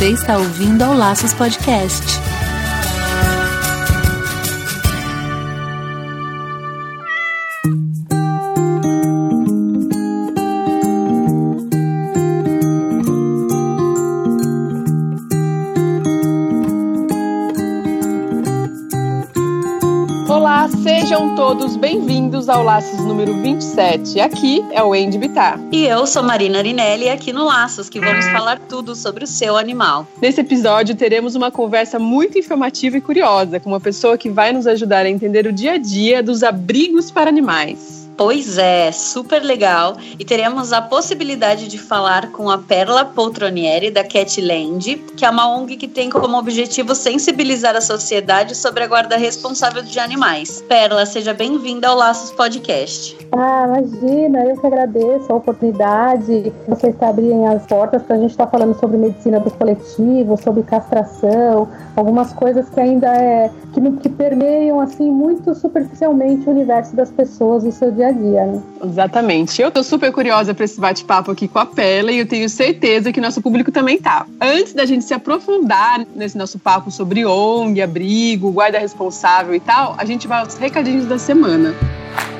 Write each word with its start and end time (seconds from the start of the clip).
Você 0.00 0.12
está 0.12 0.38
ouvindo 0.38 0.80
ao 0.80 0.94
Laços 0.94 1.34
Podcast. 1.34 2.29
Sejam 21.10 21.34
todos 21.34 21.74
bem-vindos 21.74 22.48
ao 22.48 22.62
Laços 22.62 23.00
número 23.00 23.34
27. 23.42 24.20
Aqui 24.20 24.64
é 24.70 24.80
o 24.80 24.92
Andy 24.92 25.18
Bittar. 25.18 25.58
E 25.72 25.84
eu 25.84 26.06
sou 26.06 26.22
Marina 26.22 26.58
Arinelli, 26.58 27.08
aqui 27.08 27.32
no 27.32 27.46
Laços, 27.46 27.88
que 27.88 27.98
vamos 27.98 28.28
falar 28.28 28.60
tudo 28.60 28.94
sobre 28.94 29.24
o 29.24 29.26
seu 29.26 29.56
animal. 29.56 30.06
Nesse 30.22 30.40
episódio, 30.40 30.94
teremos 30.94 31.34
uma 31.34 31.50
conversa 31.50 31.98
muito 31.98 32.38
informativa 32.38 32.96
e 32.96 33.00
curiosa 33.00 33.58
com 33.58 33.70
uma 33.70 33.80
pessoa 33.80 34.16
que 34.16 34.30
vai 34.30 34.52
nos 34.52 34.68
ajudar 34.68 35.04
a 35.04 35.10
entender 35.10 35.48
o 35.48 35.52
dia 35.52 35.72
a 35.72 35.78
dia 35.78 36.22
dos 36.22 36.44
abrigos 36.44 37.10
para 37.10 37.28
animais. 37.28 37.99
Pois 38.20 38.58
é, 38.58 38.92
super 38.92 39.42
legal. 39.42 39.96
E 40.18 40.26
teremos 40.26 40.74
a 40.74 40.82
possibilidade 40.82 41.66
de 41.66 41.78
falar 41.78 42.30
com 42.32 42.50
a 42.50 42.58
Perla 42.58 43.02
Poltronieri, 43.02 43.90
da 43.90 44.04
Catland, 44.04 44.96
que 45.16 45.24
é 45.24 45.30
uma 45.30 45.48
ONG 45.48 45.78
que 45.78 45.88
tem 45.88 46.10
como 46.10 46.36
objetivo 46.36 46.94
sensibilizar 46.94 47.74
a 47.74 47.80
sociedade 47.80 48.54
sobre 48.54 48.84
a 48.84 48.86
guarda 48.86 49.16
responsável 49.16 49.82
de 49.82 49.98
animais. 49.98 50.62
Perla, 50.68 51.06
seja 51.06 51.32
bem-vinda 51.32 51.88
ao 51.88 51.96
Laços 51.96 52.30
Podcast. 52.32 53.16
Ah, 53.32 53.64
imagina, 53.66 54.44
eu 54.44 54.60
que 54.60 54.66
agradeço 54.66 55.32
a 55.32 55.36
oportunidade. 55.36 56.52
Vocês 56.68 56.94
abrirem 57.00 57.48
as 57.48 57.64
portas 57.64 58.02
para 58.02 58.16
a 58.16 58.18
gente 58.18 58.32
estar 58.32 58.44
tá 58.44 58.50
falando 58.50 58.78
sobre 58.78 58.98
medicina 58.98 59.40
do 59.40 59.50
coletivo, 59.52 60.36
sobre 60.36 60.62
castração, 60.64 61.66
algumas 61.96 62.34
coisas 62.34 62.68
que 62.68 62.80
ainda 62.80 63.06
é 63.06 63.50
que, 63.72 63.80
que 64.02 64.08
permeiam 64.10 64.78
assim 64.78 65.10
muito 65.10 65.54
superficialmente 65.54 66.46
o 66.46 66.50
universo 66.50 66.94
das 66.94 67.10
pessoas 67.10 67.64
no 67.64 67.72
seu 67.72 67.90
dia 67.90 68.09
a 68.10 68.12
dia. 68.12 68.46
Né? 68.46 68.62
Exatamente. 68.84 69.62
Eu 69.62 69.70
tô 69.70 69.82
super 69.82 70.12
curiosa 70.12 70.54
para 70.54 70.64
esse 70.64 70.80
bate-papo 70.80 71.30
aqui 71.30 71.48
com 71.48 71.58
a 71.58 71.66
Pela 71.66 72.12
e 72.12 72.18
eu 72.18 72.26
tenho 72.26 72.48
certeza 72.48 73.12
que 73.12 73.20
nosso 73.20 73.40
público 73.40 73.72
também 73.72 73.98
tá. 73.98 74.26
Antes 74.40 74.72
da 74.72 74.84
gente 74.84 75.04
se 75.04 75.14
aprofundar 75.14 76.06
nesse 76.14 76.36
nosso 76.36 76.58
papo 76.58 76.90
sobre 76.90 77.24
ONG, 77.24 77.80
abrigo, 77.80 78.50
guarda 78.52 78.78
responsável 78.78 79.54
e 79.54 79.60
tal, 79.60 79.94
a 79.96 80.04
gente 80.04 80.28
vai 80.28 80.40
aos 80.40 80.56
recadinhos 80.56 81.06
da 81.06 81.18
semana. 81.18 81.74
tô 81.74 82.39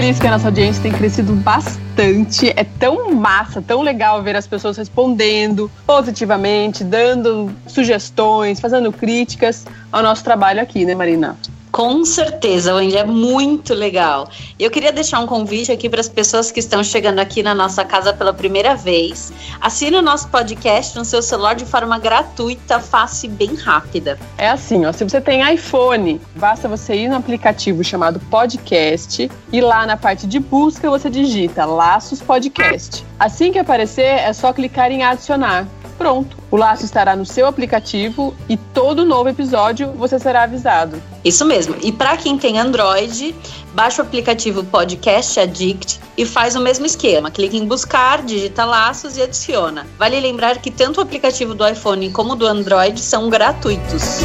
feliz 0.00 0.18
que 0.18 0.26
a 0.26 0.30
nossa 0.30 0.48
audiência 0.48 0.82
tem 0.82 0.92
crescido 0.92 1.34
bastante. 1.34 2.50
É 2.56 2.64
tão 2.64 3.14
massa, 3.14 3.60
tão 3.60 3.82
legal 3.82 4.22
ver 4.22 4.34
as 4.34 4.46
pessoas 4.46 4.78
respondendo 4.78 5.70
positivamente, 5.86 6.82
dando 6.82 7.52
sugestões, 7.66 8.58
fazendo 8.58 8.90
críticas 8.90 9.66
ao 9.92 10.02
nosso 10.02 10.24
trabalho 10.24 10.58
aqui, 10.58 10.86
né, 10.86 10.94
Marina? 10.94 11.36
Com 11.80 12.04
certeza, 12.04 12.74
Wendy, 12.74 12.98
é 12.98 13.04
muito 13.06 13.72
legal. 13.72 14.28
Eu 14.58 14.70
queria 14.70 14.92
deixar 14.92 15.18
um 15.18 15.26
convite 15.26 15.72
aqui 15.72 15.88
para 15.88 16.02
as 16.02 16.10
pessoas 16.10 16.52
que 16.52 16.60
estão 16.60 16.84
chegando 16.84 17.20
aqui 17.20 17.42
na 17.42 17.54
nossa 17.54 17.82
casa 17.86 18.12
pela 18.12 18.34
primeira 18.34 18.76
vez. 18.76 19.32
Assine 19.62 19.96
o 19.96 20.02
nosso 20.02 20.28
podcast 20.28 20.98
no 20.98 21.06
seu 21.06 21.22
celular 21.22 21.54
de 21.54 21.64
forma 21.64 21.98
gratuita, 21.98 22.80
fácil 22.80 23.30
e 23.30 23.32
bem 23.32 23.54
rápida. 23.54 24.18
É 24.36 24.50
assim, 24.50 24.84
ó, 24.84 24.92
se 24.92 25.04
você 25.04 25.22
tem 25.22 25.54
iPhone, 25.54 26.20
basta 26.36 26.68
você 26.68 26.94
ir 26.96 27.08
no 27.08 27.16
aplicativo 27.16 27.82
chamado 27.82 28.20
Podcast 28.28 29.30
e 29.50 29.60
lá 29.62 29.86
na 29.86 29.96
parte 29.96 30.26
de 30.26 30.38
busca 30.38 30.90
você 30.90 31.08
digita 31.08 31.64
Laços 31.64 32.20
Podcast. 32.20 33.06
Assim 33.18 33.52
que 33.52 33.58
aparecer, 33.58 34.04
é 34.04 34.34
só 34.34 34.52
clicar 34.52 34.92
em 34.92 35.02
adicionar 35.02 35.66
pronto. 36.00 36.38
O 36.50 36.56
laço 36.56 36.86
estará 36.86 37.14
no 37.14 37.26
seu 37.26 37.46
aplicativo 37.46 38.34
e 38.48 38.56
todo 38.56 39.04
novo 39.04 39.28
episódio 39.28 39.92
você 39.92 40.18
será 40.18 40.44
avisado. 40.44 41.00
Isso 41.22 41.44
mesmo. 41.44 41.76
E 41.82 41.92
para 41.92 42.16
quem 42.16 42.38
tem 42.38 42.58
Android, 42.58 43.34
baixa 43.74 44.00
o 44.00 44.06
aplicativo 44.06 44.64
Podcast 44.64 45.38
Addict 45.38 46.00
e 46.16 46.24
faz 46.24 46.56
o 46.56 46.60
mesmo 46.60 46.86
esquema. 46.86 47.30
Clique 47.30 47.58
em 47.58 47.66
buscar, 47.66 48.22
digita 48.22 48.64
laços 48.64 49.18
e 49.18 49.22
adiciona. 49.22 49.86
Vale 49.98 50.18
lembrar 50.18 50.56
que 50.56 50.70
tanto 50.70 51.00
o 51.00 51.02
aplicativo 51.02 51.54
do 51.54 51.68
iPhone 51.68 52.10
como 52.10 52.34
do 52.34 52.46
Android 52.46 52.98
são 52.98 53.28
gratuitos. 53.28 54.20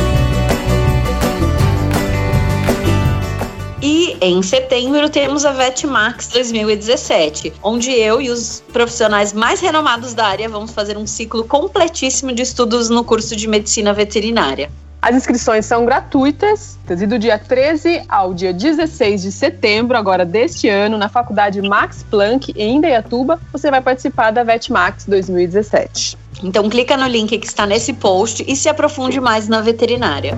Em 4.22 4.42
setembro 4.42 5.09
temos 5.09 5.46
a 5.46 5.52
VetMax 5.52 6.28
2017, 6.28 7.53
onde 7.62 7.92
eu 7.92 8.22
e 8.22 8.30
os 8.30 8.64
profissionais 8.72 9.34
mais 9.34 9.59
renomados 9.59 10.14
da 10.14 10.26
área 10.28 10.50
vamos 10.50 10.72
fazer 10.72 10.98
um 10.98 11.08
ciclo 11.08 11.44
completíssimo 11.44 12.31
de 12.31 12.42
estudos 12.42 12.90
no 12.90 13.04
curso 13.04 13.36
de 13.36 13.48
medicina 13.48 13.94
veterinária. 13.94 14.70
As 15.02 15.16
inscrições 15.16 15.66
são 15.68 15.86
gratuitas 15.86 16.80
e 16.90 17.06
do 17.06 17.20
dia 17.20 17.38
13 17.38 18.04
ao 18.09 18.34
dia 18.34 18.52
16 18.52 19.22
de 19.22 19.31
setembro, 19.31 19.96
agora 19.96 20.25
deste 20.25 20.68
ano, 20.68 20.98
na 20.98 21.08
Faculdade 21.08 21.62
Max 21.62 22.04
Planck, 22.09 22.52
em 22.58 22.78
Indaiatuba, 22.78 23.40
você 23.52 23.70
vai 23.70 23.81
participar 23.81 24.31
da 24.31 24.44
VetMax 24.44 25.06
2017. 25.06 26.18
Então 26.44 26.68
clica 26.70 26.98
no 26.98 27.08
link 27.08 27.38
que 27.38 27.46
está 27.46 27.68
nesse 27.68 27.94
post 27.94 28.44
e 28.48 28.56
se 28.56 28.68
aprofunde 28.68 29.20
mais 29.20 29.48
na 29.48 29.62
veterinária. 29.62 30.36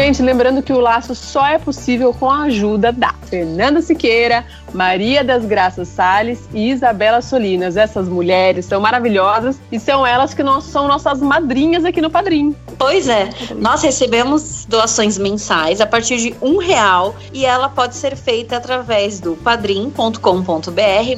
Gente, 0.00 0.22
lembrando 0.22 0.62
que 0.62 0.72
o 0.72 0.78
laço 0.78 1.12
só 1.12 1.44
é 1.44 1.58
possível 1.58 2.14
com 2.14 2.30
a 2.30 2.44
ajuda 2.44 2.92
da 2.92 3.12
Fernanda 3.28 3.82
Siqueira, 3.82 4.44
Maria 4.72 5.24
das 5.24 5.44
Graças 5.44 5.88
Sales 5.88 6.48
e 6.52 6.70
Isabela 6.70 7.20
Solinas. 7.20 7.76
Essas 7.76 8.08
mulheres 8.08 8.66
são 8.66 8.80
maravilhosas 8.80 9.60
e 9.70 9.78
são 9.78 10.06
elas 10.06 10.34
que 10.34 10.42
nós, 10.42 10.64
são 10.64 10.88
nossas 10.88 11.20
madrinhas 11.20 11.84
aqui 11.84 12.00
no 12.00 12.10
Padrim. 12.10 12.54
Pois 12.78 13.08
é, 13.08 13.28
nós 13.56 13.82
recebemos 13.82 14.64
doações 14.66 15.18
mensais 15.18 15.80
a 15.80 15.86
partir 15.86 16.18
de 16.18 16.34
um 16.40 16.58
real 16.58 17.16
e 17.32 17.44
ela 17.44 17.68
pode 17.68 17.96
ser 17.96 18.16
feita 18.16 18.56
através 18.56 19.18
do 19.18 19.34
padrim.com.br 19.36 20.20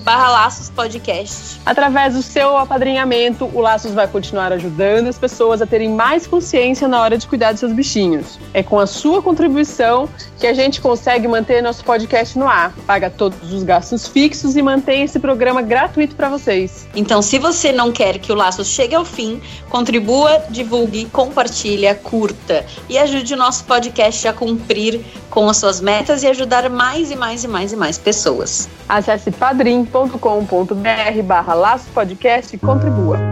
barra 0.03 0.31
Laços 0.31 0.71
Podcast. 0.71 1.61
Através 1.67 2.15
do 2.15 2.23
seu 2.23 2.57
apadrinhamento, 2.57 3.45
o 3.53 3.61
Laços 3.61 3.93
vai 3.93 4.09
continuar 4.09 4.53
ajudando 4.53 5.09
as 5.09 5.19
pessoas 5.19 5.61
a 5.61 5.67
terem 5.67 5.91
mais 5.91 6.27
consciência 6.27 6.89
na 6.89 7.01
hora 7.01 7.19
de 7.19 7.27
cuidar 7.27 7.53
dos 7.53 7.61
seus 7.61 7.73
bichinhos. 7.73 8.39
É 8.55 8.63
com 8.63 8.79
a 8.79 8.87
sua 8.87 9.21
contribuição 9.21 10.09
que 10.39 10.47
a 10.47 10.55
gente 10.55 10.81
consegue 10.81 11.29
manter 11.29 11.63
nosso 11.63 11.85
podcast 11.85 12.39
no 12.39 12.49
ar, 12.49 12.73
paga 12.87 13.11
todos 13.41 13.55
os 13.55 13.63
gastos 13.63 14.07
fixos 14.07 14.57
e 14.57 14.63
mantém 14.63 15.03
esse 15.03 15.19
programa 15.19 15.63
gratuito 15.63 16.15
para 16.15 16.29
vocês. 16.29 16.87
Então, 16.95 17.23
se 17.23 17.39
você 17.39 17.73
não 17.73 17.91
quer 17.91 18.19
que 18.19 18.31
o 18.31 18.35
Laços 18.35 18.69
chegue 18.69 18.95
ao 18.95 19.05
fim, 19.05 19.41
contribua, 19.69 20.45
divulgue, 20.51 21.07
compartilhe, 21.07 21.93
curta 21.95 22.65
e 22.89 22.99
ajude 22.99 23.35
o 23.35 23.37
nosso 23.37 23.65
podcast 23.65 24.29
a 24.29 24.33
cumprir 24.33 25.01
com 25.31 25.49
as 25.49 25.57
suas 25.57 25.81
metas 25.81 26.23
e 26.23 26.27
ajudar 26.27 26.69
mais 26.69 27.11
e 27.11 27.17
mais 27.17 27.45
e 27.45 27.49
mais 27.49 27.73
e 27.73 27.77
mais 27.77 27.99
pessoas. 27.99 28.69
Acesse 28.89 29.31
padrim.com.br 29.31 31.23
barra 31.25 31.55
Laços 31.55 31.89
Podcast 31.89 32.55
e 32.55 32.59
contribua. 32.59 33.30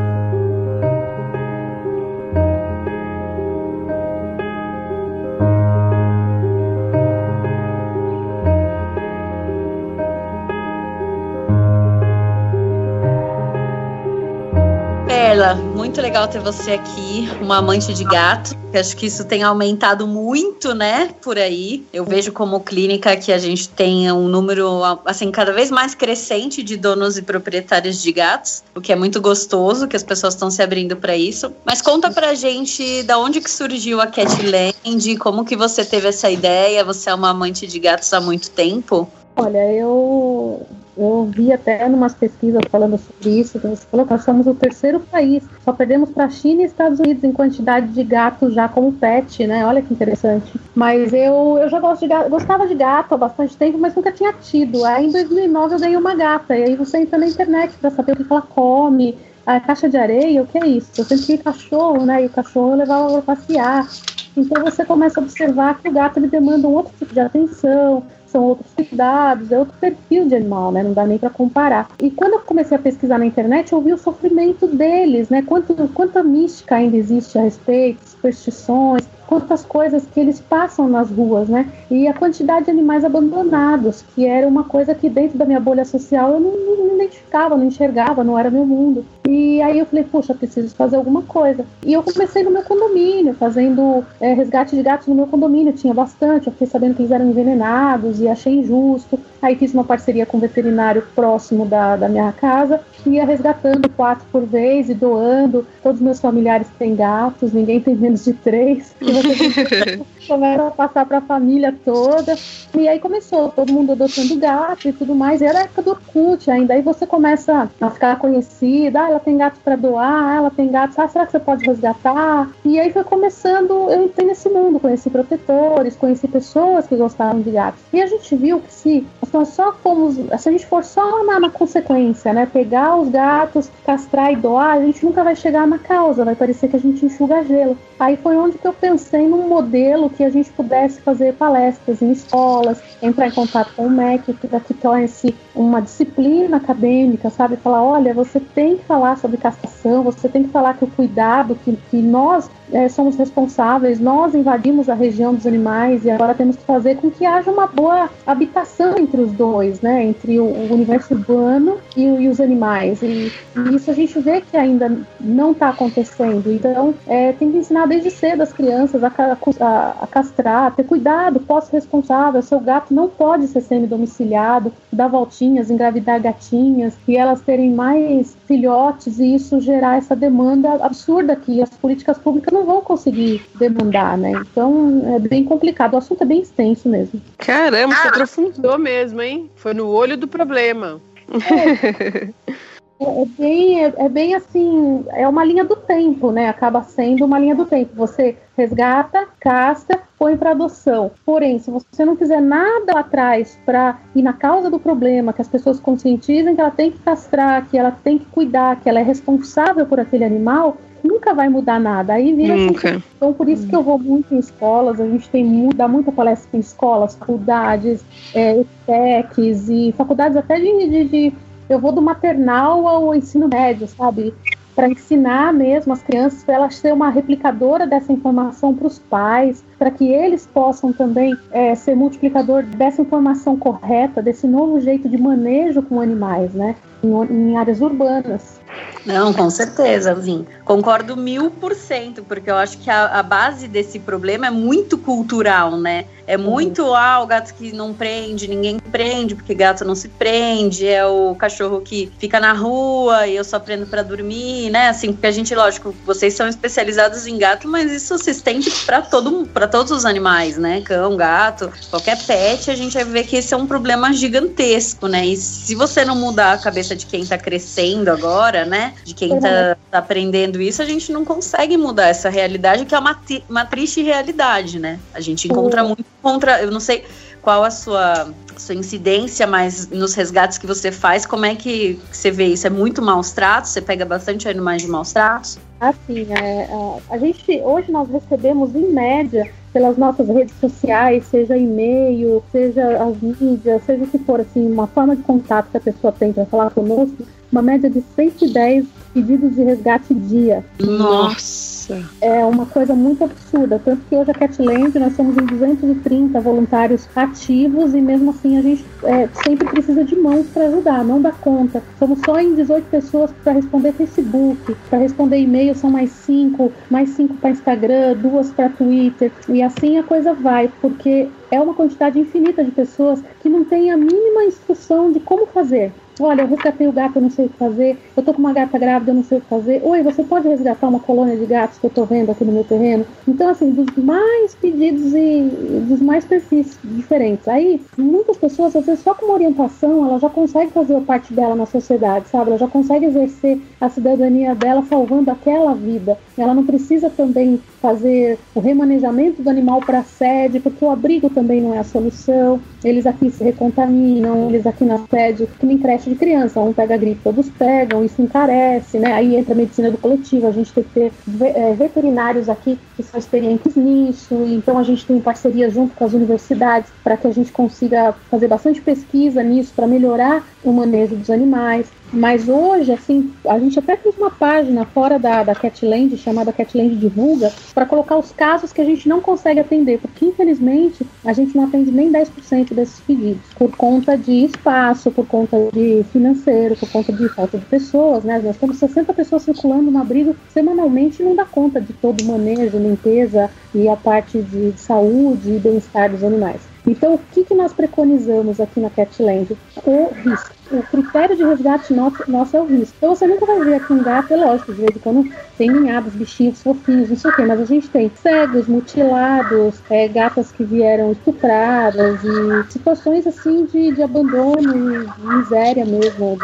Muito 15.89 16.03
legal 16.03 16.29
ter 16.29 16.41
você 16.41 16.73
aqui, 16.73 17.31
uma 17.41 17.57
amante 17.57 17.95
de 17.95 18.05
gato. 18.05 18.55
Acho 18.75 18.95
que 18.95 19.07
isso 19.07 19.25
tem 19.25 19.43
aumentado 19.43 20.07
muito, 20.07 20.75
né, 20.75 21.15
por 21.23 21.39
aí. 21.39 21.83
Eu 21.91 22.05
vejo 22.05 22.31
como 22.31 22.61
clínica 22.61 23.17
que 23.17 23.33
a 23.33 23.39
gente 23.39 23.71
tem 23.71 24.13
um 24.13 24.29
número, 24.29 24.83
assim, 25.07 25.31
cada 25.31 25.51
vez 25.51 25.71
mais 25.71 25.95
crescente 25.95 26.63
de 26.63 26.77
donos 26.77 27.17
e 27.17 27.23
proprietários 27.23 28.03
de 28.03 28.13
gatos, 28.13 28.63
o 28.75 28.83
que 28.83 28.93
é 28.93 28.97
muito 28.97 29.19
gostoso, 29.19 29.89
que 29.89 29.97
as 29.97 30.03
pessoas 30.03 30.35
estão 30.35 30.51
se 30.51 30.63
abrindo 30.63 30.95
para 30.95 31.17
isso. 31.17 31.51
Mas 31.65 31.81
conta 31.81 32.11
pra 32.11 32.35
gente 32.35 33.03
da 33.05 33.19
onde 33.19 33.41
que 33.41 33.51
surgiu 33.51 33.99
a 33.99 34.07
Catland, 34.07 35.17
como 35.19 35.43
que 35.43 35.57
você 35.57 35.87
teve 35.87 36.09
essa 36.09 36.31
ideia? 36.31 36.85
Você 36.85 37.09
é 37.09 37.15
uma 37.15 37.31
amante 37.31 37.67
de 37.67 37.79
gatos 37.79 38.13
há 38.13 38.21
muito 38.21 38.51
tempo? 38.51 39.11
Olha, 39.35 39.73
eu 39.73 40.67
eu 40.99 41.25
vi 41.27 41.53
até 41.53 41.87
umas 41.87 42.15
pesquisas 42.15 42.61
falando 42.71 42.99
sobre 42.99 43.41
isso, 43.41 43.61
que 43.61 43.67
você 43.69 43.87
falou 43.87 44.05
que 44.05 44.13
nós 44.13 44.25
somos 44.25 44.47
o 44.47 44.55
terceiro 44.55 44.99
país, 44.99 45.45
só 45.65 45.73
perdemos 45.73 46.11
para 46.11 46.25
a 46.25 46.31
China 46.31 46.63
e 46.63 46.65
Estados 46.65 46.99
Unidos 46.99 47.23
em 47.23 47.33
quantidade 47.33 47.89
de 47.89 48.03
gatos 48.03 48.53
já 48.53 48.69
como 48.69 48.93
pet, 48.93 49.47
né? 49.47 49.65
Olha 49.65 49.81
que 49.81 49.95
interessante. 49.95 50.59
Mas 50.75 51.13
eu, 51.13 51.59
eu 51.61 51.69
já 51.69 51.79
gosto 51.79 52.01
de 52.01 52.09
gato, 52.09 52.29
gostava 52.29 52.67
de 52.67 52.75
gato 52.75 53.15
há 53.15 53.17
bastante 53.17 53.57
tempo, 53.57 53.79
mas 53.79 53.95
nunca 53.95 54.11
tinha 54.11 54.33
tido. 54.33 54.85
Aí 54.85 55.07
em 55.07 55.13
2009 55.13 55.75
eu 55.75 55.81
ganhei 55.81 55.97
uma 55.97 56.15
gata, 56.15 56.57
e 56.57 56.65
aí 56.65 56.75
você 56.75 56.99
entra 56.99 57.19
na 57.19 57.27
internet 57.27 57.75
para 57.81 57.91
saber 57.91 58.13
o 58.13 58.17
que 58.17 58.33
ela 58.33 58.43
come, 58.43 59.17
a 59.47 59.61
caixa 59.61 59.89
de 59.89 59.97
areia, 59.97 60.43
o 60.43 60.47
que 60.47 60.59
é 60.59 60.67
isso? 60.67 60.91
Eu 60.99 61.05
sempre 61.05 61.25
tive 61.25 61.43
cachorro, 61.43 62.05
né? 62.05 62.25
E 62.25 62.27
o 62.27 62.31
cachorro 62.31 62.73
eu 62.73 62.77
levava 62.77 63.23
para 63.23 63.37
passear. 63.37 63.89
Então 64.37 64.63
você 64.63 64.85
começa 64.85 65.19
a 65.19 65.23
observar 65.23 65.79
que 65.79 65.89
o 65.89 65.93
gato 65.93 66.19
ele 66.19 66.27
demanda 66.27 66.69
um 66.69 66.75
outro 66.75 66.93
tipo 66.99 67.15
de 67.15 67.21
atenção, 67.21 68.03
são 68.31 68.45
outros 68.45 68.73
cuidados, 68.75 69.51
é 69.51 69.59
outro 69.59 69.75
perfil 69.81 70.29
de 70.29 70.35
animal, 70.35 70.71
né? 70.73 70.83
Não 70.83 70.93
dá 70.93 71.07
nem 71.07 71.19
para 71.19 71.31
comparar. 71.31 71.91
E 72.01 72.11
quando 72.11 72.35
eu 72.35 72.41
comecei 72.41 72.77
a 72.77 72.81
pesquisar 72.81 73.19
na 73.19 73.27
internet, 73.27 73.73
eu 73.73 73.81
vi 73.81 73.93
o 73.93 73.99
sofrimento 73.99 74.67
deles, 74.67 75.29
né? 75.29 75.43
Quanto, 75.43 75.75
quanta 75.95 76.23
mística 76.23 76.77
ainda 76.77 76.97
existe 76.97 77.39
a 77.39 77.43
respeito, 77.43 78.01
superstições, 78.19 79.07
quantas 79.27 79.63
coisas 79.65 80.05
que 80.07 80.19
eles 80.19 80.41
passam 80.41 80.89
nas 80.89 81.11
ruas, 81.11 81.49
né? 81.49 81.71
E 81.91 82.09
a 82.09 82.15
quantidade 82.15 82.65
de 82.65 82.71
animais 82.71 83.05
abandonados, 83.05 84.03
que 84.15 84.27
era 84.27 84.49
uma 84.49 84.65
coisa 84.65 84.95
que 84.95 85.09
dentro 85.09 85.39
da 85.39 85.45
minha 85.45 85.61
bolha 85.61 85.85
social 85.85 86.33
eu 86.33 86.41
não, 86.41 86.53
não 86.53 86.95
identificava, 86.97 87.57
não 87.57 87.67
enxergava, 87.67 88.25
não 88.25 88.39
era 88.39 88.51
meu 88.51 88.65
mundo. 88.65 89.05
E 89.29 89.61
aí 89.61 89.79
eu 89.79 89.85
falei, 89.85 90.05
puxa, 90.05 90.35
preciso 90.35 90.75
fazer 90.75 90.97
alguma 90.97 91.21
coisa. 91.21 91.67
E 91.85 91.93
eu 91.93 92.03
comecei 92.03 92.43
no 92.43 92.51
meu 92.51 92.63
condomínio, 92.63 93.35
fazendo 93.35 94.03
é, 94.19 94.33
resgate 94.33 94.75
de 94.75 94.83
gatos 94.83 95.07
no 95.07 95.15
meu 95.15 95.27
condomínio, 95.27 95.75
tinha 95.75 95.93
bastante, 95.93 96.47
eu 96.47 96.53
fiquei 96.53 96.67
sabendo 96.67 96.95
que 96.95 97.03
eles 97.03 97.13
eram 97.13 97.29
envenenados 97.29 98.21
e 98.21 98.29
achei 98.29 98.55
injusto. 98.55 99.21
Aí 99.43 99.55
fiz 99.55 99.75
uma 99.75 99.85
parceria 99.85 100.25
com 100.25 100.39
um 100.39 100.41
veterinário 100.41 101.05
próximo 101.15 101.67
da, 101.67 101.97
da 101.97 102.09
minha 102.09 102.33
casa, 102.33 102.81
ia 103.07 103.25
resgatando 103.27 103.89
quatro 103.91 104.25
por 104.33 104.45
vez 104.45 104.89
e 104.89 104.95
doando. 104.95 105.67
Todos 105.83 106.01
os 106.01 106.05
meus 106.05 106.21
familiares 106.21 106.67
têm 106.79 106.97
gatos, 106.97 107.53
ninguém 107.53 107.81
tem 107.81 107.95
menos 108.09 108.25
de 108.25 108.33
três. 108.33 108.95
começam 110.29 110.69
a 110.69 110.71
passar 110.71 111.07
para 111.07 111.19
a 111.19 111.23
família 111.23 111.75
toda. 111.85 112.37
E 112.77 112.87
aí 112.87 113.01
começou, 113.01 113.49
todo 113.49 113.73
mundo 113.73 113.93
adotando 113.93 114.37
gato 114.37 114.89
e 114.89 114.93
tudo 114.93 115.15
mais. 115.15 115.41
E 115.41 115.47
era 115.47 115.61
a 115.61 115.63
época 115.63 115.83
do 115.83 115.91
Orkut 115.91 116.51
ainda. 116.51 116.75
Aí 116.75 116.83
você 116.83 117.07
começa 117.07 117.71
a 117.81 117.91
ficar 117.91 118.19
conhecida. 118.19 119.01
Ah, 119.01 119.11
ela 119.11 119.21
tem 119.21 119.37
gato 119.37 119.59
para 119.65 119.75
doar, 119.75 120.37
ela 120.37 120.51
tem 120.51 120.71
gatos. 120.71 120.99
Ah, 120.99 121.09
será 121.09 121.27
que 121.27 121.33
você 121.33 121.41
pode 121.41 121.65
resgatar? 121.65 122.51
E 122.65 122.79
aí 122.79 122.93
foi 122.93 123.03
começando, 123.03 123.73
eu 123.91 124.05
entrei 124.05 124.27
nesse 124.27 124.49
mundo, 124.49 124.79
conheci 124.79 125.09
protetores, 125.09 125.97
conheci 125.97 126.29
pessoas 126.29 126.87
que 126.87 126.95
gostavam 126.97 127.41
de 127.41 127.51
gatos. 127.51 127.81
E 127.93 128.03
a 128.03 128.07
gente 128.07 128.37
viu 128.37 128.61
que 128.61 128.73
se 128.73 129.07
nós 129.33 129.49
só 129.49 129.73
fomos, 129.73 130.17
se 130.17 130.49
a 130.49 130.53
gente 130.53 130.67
for 130.67 130.85
só 130.85 131.25
na, 131.25 131.41
na 131.41 131.51
consequência, 131.51 132.33
né, 132.33 132.47
pegar 132.47 132.97
os 132.97 133.09
gatos, 133.09 133.71
castrar 133.85 134.33
e 134.33 134.37
doar, 134.37 134.77
a 134.77 134.81
gente 134.81 135.05
nunca 135.05 135.25
vai 135.25 135.37
chegar 135.37 135.67
na 135.67 135.79
causa, 135.79 136.25
vai 136.25 136.35
parecer 136.35 136.69
que 136.69 136.77
a 136.77 136.81
gente 136.81 137.05
enxuga 137.05 137.45
gelo. 137.45 137.79
Aí 137.99 138.17
foi 138.17 138.37
onde 138.37 138.59
que 138.59 138.67
eu 138.67 138.73
pensei 138.73 139.27
num 139.27 139.49
modelo 139.49 140.11
que 140.19 140.25
a 140.25 140.31
gente 140.31 140.51
pudesse 140.51 141.01
fazer 141.01 141.33
palestras 141.35 142.03
em 142.03 142.11
escolas, 142.11 142.83
entrar 143.01 143.29
em 143.29 143.31
contato 143.31 143.73
com 143.77 143.87
o 143.87 143.91
MEC, 143.91 144.33
para 144.33 144.59
que 144.59 144.75
torne-se 144.75 145.33
uma 145.55 145.81
disciplina 145.81 146.57
acadêmica, 146.57 147.31
sabe? 147.31 147.57
Falar, 147.57 147.85
olha, 147.85 148.13
você 148.13 148.41
tem 148.41 148.77
que 148.77 148.85
falar 148.85 149.17
sobre 149.17 149.37
castração, 149.37 150.03
você 150.03 150.29
tem 150.29 150.43
que 150.43 150.51
falar 150.51 150.75
que 150.75 150.85
o 150.85 150.89
cuidado 150.89 151.57
que, 151.65 151.79
que 151.89 151.99
nós 151.99 152.51
é, 152.73 152.89
somos 152.89 153.17
responsáveis, 153.17 153.99
nós 153.99 154.35
invadimos 154.35 154.89
a 154.89 154.95
região 154.95 155.35
dos 155.35 155.47
animais 155.47 156.05
e 156.05 156.11
agora 156.11 156.35
temos 156.35 156.57
que 156.57 156.65
fazer 156.65 156.97
com 156.97 157.11
que 157.11 157.25
haja 157.25 157.51
uma 157.51 157.67
boa 157.67 158.11
habitação 158.27 158.99
entre 158.99 159.21
os 159.21 159.33
dois, 159.33 159.81
né? 159.81 160.05
Entre 160.05 160.39
o, 160.39 160.45
o 160.45 160.73
universo 160.73 161.15
urbano 161.15 161.79
e, 161.97 162.05
e, 162.05 162.29
os 162.29 162.41
animais. 162.41 163.03
E, 163.03 163.33
e, 163.57 163.75
isso 163.75 163.91
a 163.91 163.95
gente 163.95 164.19
vê 164.21 164.41
que 164.41 164.57
ainda 164.57 164.93
não 165.21 165.53
está 165.53 165.71
acontecendo. 165.71 166.53
Então, 166.53 166.95
é, 167.07 167.33
tem 167.33 167.51
que 167.51 167.59
ensinar 167.59 167.87
desde 167.87 168.11
cedo 168.11 168.43
as 168.43 168.53
crianças 168.53 169.03
a, 169.03 169.13
a, 169.61 169.98
a 170.01 170.07
castrar, 170.07 170.75
ter 170.75 170.85
cuidado, 170.85 171.41
posse 171.41 171.73
responsável. 171.73 172.43
Seu 172.43 172.61
gato 172.61 172.93
não 172.93 173.09
pode 173.09 173.47
ser 173.49 173.61
semi-domiciliado, 173.61 174.73
dar 174.93 175.09
voltinhas, 175.09 175.71
engravidar 175.71 176.21
gatinhas 176.21 176.95
e 177.07 177.17
elas 177.17 177.41
terem 177.41 177.73
mais 177.73 178.37
filhotes 178.47 179.19
e 179.19 179.35
isso 179.35 179.61
gerar 179.61 179.99
essa 179.99 180.15
demanda 180.15 180.73
absurda 180.85 181.37
que 181.37 181.63
as 181.63 181.71
políticas 181.71 182.19
públicas 182.19 182.53
não 182.53 182.65
vão 182.65 182.81
conseguir 182.81 183.45
demandar, 183.59 184.17
né? 184.17 184.33
Então 184.51 185.03
é 185.17 185.19
bem 185.19 185.45
complicado. 185.45 185.95
O 185.95 185.99
assunto 185.99 186.23
é 186.23 186.27
bem 186.27 186.43
extenso 186.43 186.89
mesmo. 186.89 187.21
Caramba, 187.39 187.95
você 187.95 188.09
aprofundou 188.09 188.79
mesmo, 188.79 189.21
hein? 189.21 189.51
Foi 189.57 189.75
no 189.75 189.89
olho 189.89 190.17
do 190.17 190.29
problema. 190.29 191.01
É. 191.29 192.29
É, 193.01 193.23
é 193.23 193.27
bem, 193.27 193.85
é, 193.85 193.95
é, 193.97 194.09
bem 194.09 194.35
assim, 194.35 195.05
é 195.11 195.27
uma 195.29 195.45
linha 195.45 195.65
do 195.65 195.77
tempo, 195.77 196.33
né? 196.33 196.49
Acaba 196.49 196.83
sendo 196.83 197.25
uma 197.25 197.39
linha 197.39 197.55
do 197.55 197.65
tempo. 197.65 197.93
Você 197.95 198.37
resgata, 198.57 199.27
castra, 199.39 200.01
põe 200.19 200.37
para 200.37 200.51
adoção. 200.51 201.13
Porém, 201.25 201.59
se 201.59 201.71
você 201.71 202.05
não 202.05 202.17
fizer 202.17 202.41
nada 202.41 202.99
atrás 202.99 203.59
para 203.65 203.99
ir 204.15 204.23
na 204.23 204.33
causa 204.33 204.69
do 204.69 204.81
problema, 204.81 205.33
que 205.33 205.41
as 205.41 205.49
pessoas 205.49 205.79
conscientizem 205.79 206.55
que 206.55 206.61
ela 206.61 206.71
tem 206.71 206.91
que 206.91 206.99
castrar, 206.99 207.69
que 207.69 207.79
ela 207.79 207.93
tem 207.93 208.19
que 208.19 208.27
cuidar, 208.27 208.81
que 208.81 208.89
ela 208.89 208.99
é 208.99 209.03
responsável 209.03 209.87
por 209.87 210.01
aquele 210.01 210.25
animal, 210.25 210.77
nunca 211.05 211.33
vai 211.33 211.49
mudar 211.49 211.79
nada. 211.79 212.15
Aí 212.15 212.33
vira 212.35 212.55
assim, 212.55 212.67
nunca. 212.67 212.91
Assim, 212.91 213.03
então 213.17 213.33
por 213.33 213.49
isso 213.49 213.67
que 213.69 213.77
eu 213.77 213.83
vou 213.83 213.99
muito 213.99 214.35
em 214.35 214.39
escolas, 214.39 215.01
a 215.01 215.07
gente 215.07 215.29
tem 215.29 215.69
dá 215.75 215.87
muita 215.87 216.11
palestra 216.11 216.57
em 216.57 216.61
escolas, 216.61 217.15
faculdades, 217.15 218.05
é, 218.35 218.61
ETECs 218.61 219.69
e 219.69 219.95
faculdades 219.97 220.37
até 220.37 220.59
de, 220.59 220.89
de, 220.89 221.05
de 221.05 221.33
eu 221.69 221.79
vou 221.79 221.93
do 221.93 222.03
maternal 222.03 222.87
ao 222.87 223.15
ensino 223.15 223.49
médio, 223.49 223.87
sabe? 223.87 224.35
Para 224.75 224.89
ensinar 224.89 225.53
mesmo 225.53 225.93
as 225.93 226.03
crianças, 226.03 226.45
para 226.45 226.55
elas 226.55 226.77
ser 226.77 226.93
uma 226.93 227.11
replicadora 227.11 227.87
dessa 227.87 228.13
informação 228.13 228.75
para 228.75 228.87
os 228.87 228.99
pais, 228.99 229.65
para 229.79 229.91
que 229.91 230.09
eles 230.09 230.47
possam 230.47 230.93
também 230.93 231.37
é, 231.51 231.75
ser 231.75 231.97
multiplicador 231.97 232.63
dessa 232.63 233.03
informação 233.03 233.57
correta, 233.57 234.23
desse 234.23 234.47
novo 234.47 234.81
jeito 234.81 235.09
de 235.09 235.19
manejo 235.19 235.83
com 235.83 236.01
animais, 236.01 236.55
né? 236.55 236.77
Em, 237.03 237.11
em 237.11 237.57
áreas 237.57 237.81
urbanas. 237.81 238.59
Não, 239.07 239.33
com 239.33 239.49
certeza, 239.49 240.15
Vim. 240.15 240.47
Concordo 240.65 241.17
mil 241.17 241.51
por 241.51 241.75
cento, 241.75 242.23
porque 242.23 242.51
eu 242.51 242.57
acho 242.57 242.77
que 242.79 242.91
a, 242.91 243.07
a, 243.07 243.23
base 243.23 243.67
desse 243.67 243.99
problema 243.99 244.49
é 244.49 244.51
muito 244.51 244.99
cultural, 244.99 245.79
né? 245.79 246.05
É 246.27 246.37
muito, 246.37 246.83
uhum. 246.83 246.95
ah, 246.95 247.21
o 247.23 247.27
gato 247.27 247.55
que 247.55 247.73
não 247.73 247.95
prende, 247.95 248.47
ninguém 248.47 248.79
prende, 248.79 249.35
porque 249.35 249.55
gato 249.55 249.83
não 249.83 249.95
se 249.95 250.09
prende, 250.09 250.87
é 250.87 251.07
o 251.07 251.35
cachorro 251.35 251.81
que 251.81 252.13
fica 252.19 252.39
na 252.39 252.53
rua 252.53 253.27
e 253.27 253.37
eu 253.37 253.45
só 253.45 253.59
prendo 253.59 253.87
para 253.87 254.03
dormir, 254.03 254.69
né? 254.69 254.91
Assim, 254.91 255.11
porque 255.11 255.27
a 255.27 255.31
gente, 255.31 255.55
lógico, 255.55 255.95
vocês 256.05 256.35
são 256.35 256.47
especializados 256.47 257.27
em 257.27 257.39
gato, 257.39 257.67
mas 257.67 257.91
isso 257.91 258.19
se 258.19 258.31
estende 258.31 258.71
para 258.85 259.01
todo 259.01 259.47
para 259.47 259.67
todos 259.67 259.91
os 259.91 260.05
animais, 260.05 260.59
né? 260.59 260.83
Cão, 260.83 261.17
gato, 261.17 261.73
qualquer 261.89 262.19
pet, 262.27 262.71
a 262.71 262.75
gente 262.75 262.93
vai 262.93 263.05
ver 263.05 263.25
que 263.25 263.37
esse 263.37 263.55
é 263.55 263.57
um 263.57 263.67
problema 263.67 264.13
gigantesco, 264.13 265.07
né? 265.09 265.25
E 265.25 265.35
se 265.35 265.75
você 265.75 266.05
não 266.05 266.15
mudar 266.17 266.53
a 266.53 266.59
cabeça 266.59 266.88
de 266.95 267.07
quem 267.07 267.25
tá 267.27 267.39
crescendo 267.39 268.11
agora, 268.11 268.65
né? 268.65 268.95
De 269.05 269.15
quem 269.15 269.37
está 269.37 269.77
tá 269.91 269.99
aprendendo 269.99 270.61
isso, 270.61 270.83
a 270.83 270.85
gente 270.85 271.13
não 271.13 271.25
consegue 271.25 271.77
mudar 271.77 272.09
essa 272.09 272.29
realidade, 272.29 272.85
que 272.85 272.95
é 272.95 272.99
uma, 272.99 273.21
uma 273.49 273.65
triste 273.65 274.03
realidade, 274.03 274.79
né? 274.79 274.99
A 275.15 275.21
gente 275.21 275.49
encontra 275.49 275.83
muito 275.85 276.05
contra. 276.23 276.63
Eu 276.63 276.71
não 276.71 276.81
sei 276.81 277.05
qual 277.43 277.65
a 277.65 277.71
sua, 277.71 278.33
sua 278.57 278.75
incidência, 278.75 279.47
mas 279.47 279.89
nos 279.89 280.15
resgates 280.15 280.59
que 280.59 280.67
você 280.67 280.93
faz, 280.93 281.25
como 281.25 281.47
é 281.47 281.55
que 281.55 281.99
você 282.11 282.31
vê 282.31 282.47
isso? 282.47 282.67
É 282.67 282.71
muito 282.71 283.01
maus 283.01 283.31
tratos? 283.31 283.71
Você 283.71 283.81
pega 283.81 284.05
bastante 284.05 284.49
animais 284.49 284.83
de 284.83 284.89
maus 284.89 285.13
tratos? 285.13 285.59
Assim, 285.81 286.27
é, 286.33 286.69
a 287.09 287.19
gente 287.19 287.61
hoje 287.63 287.91
nós 287.91 288.09
recebemos 288.11 288.75
em 288.75 288.93
média 288.93 289.51
pelas 289.73 289.97
nossas 289.97 290.29
redes 290.29 290.55
sociais, 290.61 291.25
seja 291.27 291.57
e-mail, 291.57 292.43
seja 292.51 293.03
as 293.03 293.21
mídias, 293.21 293.83
seja 293.85 294.05
o 294.05 294.07
que 294.07 294.19
for, 294.19 294.41
assim, 294.41 294.71
uma 294.71 294.87
forma 294.87 295.15
de 295.15 295.23
contato 295.23 295.71
que 295.71 295.77
a 295.77 295.81
pessoa 295.81 296.13
tem 296.13 296.33
para 296.33 296.47
falar 296.47 296.71
conosco, 296.71 297.17
uma 297.51 297.63
média 297.63 297.89
de 297.89 298.03
110 298.15 298.87
pedidos 299.15 299.55
de 299.55 299.63
resgate 299.63 300.15
dia. 300.15 300.65
Nossa! 300.81 301.78
É 302.21 302.45
uma 302.45 302.67
coisa 302.67 302.95
muito 302.95 303.25
absurda. 303.25 303.81
Tanto 303.85 304.03
que 304.09 304.17
hoje 304.17 304.31
a 304.31 304.35
Catland 304.35 304.99
nós 304.99 305.15
somos 305.15 305.37
em 305.37 305.47
230 305.47 306.41
voluntários 306.41 307.09
ativos 307.15 307.95
e 307.95 308.01
mesmo 308.01 308.31
assim 308.31 308.59
a 308.59 308.63
gente 308.63 308.85
é, 309.05 309.29
sempre 309.45 309.67
precisa 309.69 310.05
de 310.05 310.17
mãos 310.17 310.47
para 310.49 310.67
ajudar, 310.67 311.05
não 311.05 311.21
dá 311.21 311.33
conta. 311.33 311.83
Somos 311.99 312.19
só 312.25 312.39
em 312.41 312.55
18 312.55 312.85
pessoas 312.91 313.31
para 313.43 313.53
responder 313.53 313.93
Facebook, 313.93 314.77
para 314.91 314.99
responder 314.99 315.39
e-mail 315.39 315.75
são 315.75 315.91
mais 315.91 316.11
cinco, 316.11 316.73
mais 316.91 317.11
cinco 317.11 317.35
para 317.35 317.51
Instagram, 317.51 318.17
duas 318.17 318.51
para 318.51 318.69
Twitter 318.69 319.33
e 319.49 319.63
assim 319.63 319.99
a 319.99 320.03
coisa 320.03 320.35
vai, 320.35 320.71
porque 320.81 321.29
é 321.51 321.61
uma 321.61 321.75
quantidade 321.75 322.19
infinita 322.19 322.63
de 322.63 322.71
pessoas 322.71 323.23
que 323.41 323.49
não 323.49 323.65
têm 323.65 323.91
a 323.91 323.97
mínima 323.97 324.45
instrução 324.45 325.11
de 325.13 325.21
como 325.21 325.47
fazer. 325.47 325.93
Olha, 326.21 326.43
eu 326.43 326.47
resgatei 326.47 326.87
o 326.87 326.93
gato, 326.93 327.17
eu 327.17 327.23
não 327.23 327.31
sei 327.31 327.47
o 327.47 327.49
que 327.49 327.57
fazer, 327.57 327.99
eu 328.17 328.23
tô 328.23 328.33
com 328.33 328.41
uma 328.41 328.53
gata 328.53 328.79
grávida, 328.79 329.11
eu 329.11 329.17
não 329.17 329.25
sei 329.25 329.39
o 329.39 329.41
que 329.41 329.49
fazer. 329.49 329.81
Oi, 329.85 330.03
você 330.03 330.23
pode 330.23 330.49
resgatar 330.49 330.89
uma 330.89 331.01
colônia 331.01 331.37
de 331.37 331.47
gatos 331.47 331.79
que 331.79 331.87
eu 331.87 331.91
tô 331.91 332.05
vendo 332.05 332.31
aqui 332.31 332.45
no 332.45 332.53
meu 332.53 332.65
terreno? 332.65 333.05
Então, 333.27 333.49
assim, 333.49 333.71
dos 333.71 333.87
mais 333.97 334.55
pedidos 334.55 335.15
e 335.15 335.51
dos 335.89 336.01
mais 336.01 336.25
perfis 336.25 336.79
diferentes. 336.83 337.47
Aí, 337.49 337.81
muitas 337.97 338.37
pessoas, 338.37 338.75
às 338.77 338.87
vezes, 338.87 339.03
só 339.03 339.15
com 339.15 339.27
uma 339.27 339.35
orientação, 339.35 340.07
ela 340.07 340.19
já 340.19 340.29
consegue 340.29 340.71
fazer 340.71 340.99
parte 341.03 341.33
dela 341.33 341.55
na 341.55 341.67
sociedade, 341.67 342.29
sabe? 342.29 342.51
Ela 342.51 342.59
já 342.59 342.69
consegue 342.69 343.07
exercer 343.07 343.61
a 343.81 343.89
cidadania 343.89 344.55
dela 344.55 344.85
salvando 344.89 345.31
aquela 345.31 345.75
vida. 345.75 346.19
Ela 346.37 346.55
não 346.55 346.65
precisa 346.65 347.11
também 347.11 347.61
fazer 347.81 348.39
o 348.55 348.61
remanejamento 348.61 349.43
do 349.43 349.51
animal 349.51 349.81
para 349.81 350.03
sede, 350.03 350.61
porque 350.61 350.85
o 350.85 350.91
abrigo 350.91 351.31
também 351.31 351.61
não 351.61 351.75
é 351.75 351.79
a 351.79 351.85
solução. 351.85 352.61
Eles 352.85 353.07
aqui 353.07 353.31
se 353.31 353.43
recontaminam, 353.43 354.49
eles 354.49 354.67
aqui 354.67 354.85
na 354.85 354.99
sede, 355.11 355.49
que 355.59 355.67
nem 355.67 355.79
creche 355.79 356.08
de 356.09 356.15
criança, 356.17 356.61
um 356.61 356.73
pega 356.73 356.97
gripe, 356.97 357.21
todos 357.23 357.49
pegam, 357.51 358.05
isso 358.05 358.21
encarece, 358.21 358.99
né? 358.99 359.13
Aí 359.13 359.37
entra 359.37 359.55
a 359.55 359.57
medicina 359.57 359.91
do 359.91 359.99
coletivo, 359.99 360.47
a 360.47 360.53
gente 360.53 360.73
tem 360.73 360.85
que 360.85 360.91
ter 360.91 361.13
é, 361.41 361.75
veterinários 361.75 362.49
aqui 362.49 362.79
que 362.97 363.03
são 363.03 363.19
experientes 363.19 363.77
nisso, 363.77 364.45
então 364.47 364.79
a 364.79 364.83
gente 364.83 365.07
tem 365.07 365.21
parceria 365.21 365.71
junto 365.71 365.95
com 365.95 366.05
as 366.05 366.13
universidades 366.13 366.91
para 367.03 367.17
que 367.17 367.27
a 367.27 367.33
gente 367.33 367.53
consiga 367.53 368.15
fazer 368.31 368.49
bastante 368.49 368.81
pesquisa 368.81 369.43
nisso 369.43 369.73
para 369.75 369.87
melhorar 369.87 370.45
o 370.63 370.73
manejo 370.73 371.17
dos 371.17 371.31
animais. 371.31 371.91
Mas 372.13 372.49
hoje, 372.49 372.93
assim, 372.93 373.33
a 373.47 373.59
gente 373.59 373.79
até 373.79 373.97
fez 373.97 374.17
uma 374.17 374.31
página 374.31 374.85
fora 374.87 375.19
da, 375.19 375.45
da 375.45 375.55
Catland, 375.55 376.17
chamada 376.17 376.53
Catland 376.53 376.97
Divulga, 376.97 377.53
para 377.75 377.87
colocar 377.87 378.17
os 378.17 378.33
casos 378.33 378.73
que 378.73 378.81
a 378.81 378.85
gente 378.85 379.09
não 379.09 379.21
consegue 379.21 379.61
atender, 379.61 379.99
porque 379.99 380.25
infelizmente 380.25 381.07
a 381.25 381.33
gente 381.33 381.57
não 381.57 381.65
atende 381.65 381.91
nem 381.91 382.11
10% 382.11 382.73
desses 382.75 383.01
pedidos, 383.01 383.43
por 383.57 383.75
conta 383.77 384.17
de 384.17 384.45
espaço, 384.45 385.11
por 385.11 385.27
conta 385.27 385.57
de 385.73 386.05
financeiro, 386.13 386.77
por 386.77 386.91
conta 386.91 387.13
de 387.13 387.29
falta 387.29 387.59
de 387.59 387.65
pessoas, 387.67 388.25
né? 388.25 388.41
Nós 388.43 388.57
temos 388.57 388.79
60 388.79 389.13
pessoas 389.13 389.43
circulando 389.43 389.91
no 389.91 389.99
abrigo 389.99 390.35
semanalmente 390.49 391.23
e 391.23 391.25
não 391.25 391.35
dá 391.35 391.45
conta 391.45 391.81
de 391.81 391.93
todo 391.93 392.21
o 392.21 392.25
manejo, 392.25 392.79
limpeza 392.79 393.51
e 393.75 393.89
a 393.89 393.97
parte 393.97 394.41
de 394.41 394.73
saúde 394.77 395.51
e 395.51 395.59
bem-estar 395.59 396.11
dos 396.11 396.25
animais. 396.25 396.61
Então, 396.89 397.15
o 397.15 397.21
que, 397.33 397.45
que 397.45 397.55
nós 397.55 397.73
preconizamos 397.73 398.59
aqui 398.59 398.81
na 398.81 398.89
Catland? 398.89 399.57
O 399.85 400.09
risco. 400.15 400.57
O 400.71 400.83
critério 400.83 401.37
de 401.37 401.45
resgate 401.45 401.93
nosso, 401.93 402.57
é 402.57 402.61
o 402.61 402.67
risco. 402.67 402.95
Então, 402.97 403.15
você 403.15 403.27
nunca 403.27 403.45
vai 403.47 403.61
ver 403.61 403.75
aqui 403.75 403.93
um 403.93 404.03
gato, 404.03 404.33
é 404.33 404.37
lógico, 404.37 404.73
de 404.73 404.81
vez 404.81 404.97
em 404.97 404.99
quando 404.99 405.31
tem 405.57 405.71
ninhados, 405.71 406.15
bichinhos 406.15 406.63
fofinhos, 406.63 407.09
não 407.09 407.17
sei 407.17 407.31
o 407.31 407.35
quê, 407.35 407.45
mas 407.45 407.61
a 407.61 407.65
gente 407.65 407.89
tem 407.89 408.11
cegos, 408.23 408.67
mutilados, 408.67 409.83
é, 409.91 410.09
gatas 410.09 410.51
que 410.51 410.65
vieram 410.65 411.13
estupradas 411.13 412.21
e 412.23 412.73
situações 412.73 413.27
assim 413.27 413.67
de, 413.67 413.93
de 413.93 414.03
abandono 414.03 414.77
e 414.77 415.37
miséria 415.37 415.85
mesmo, 415.85 416.39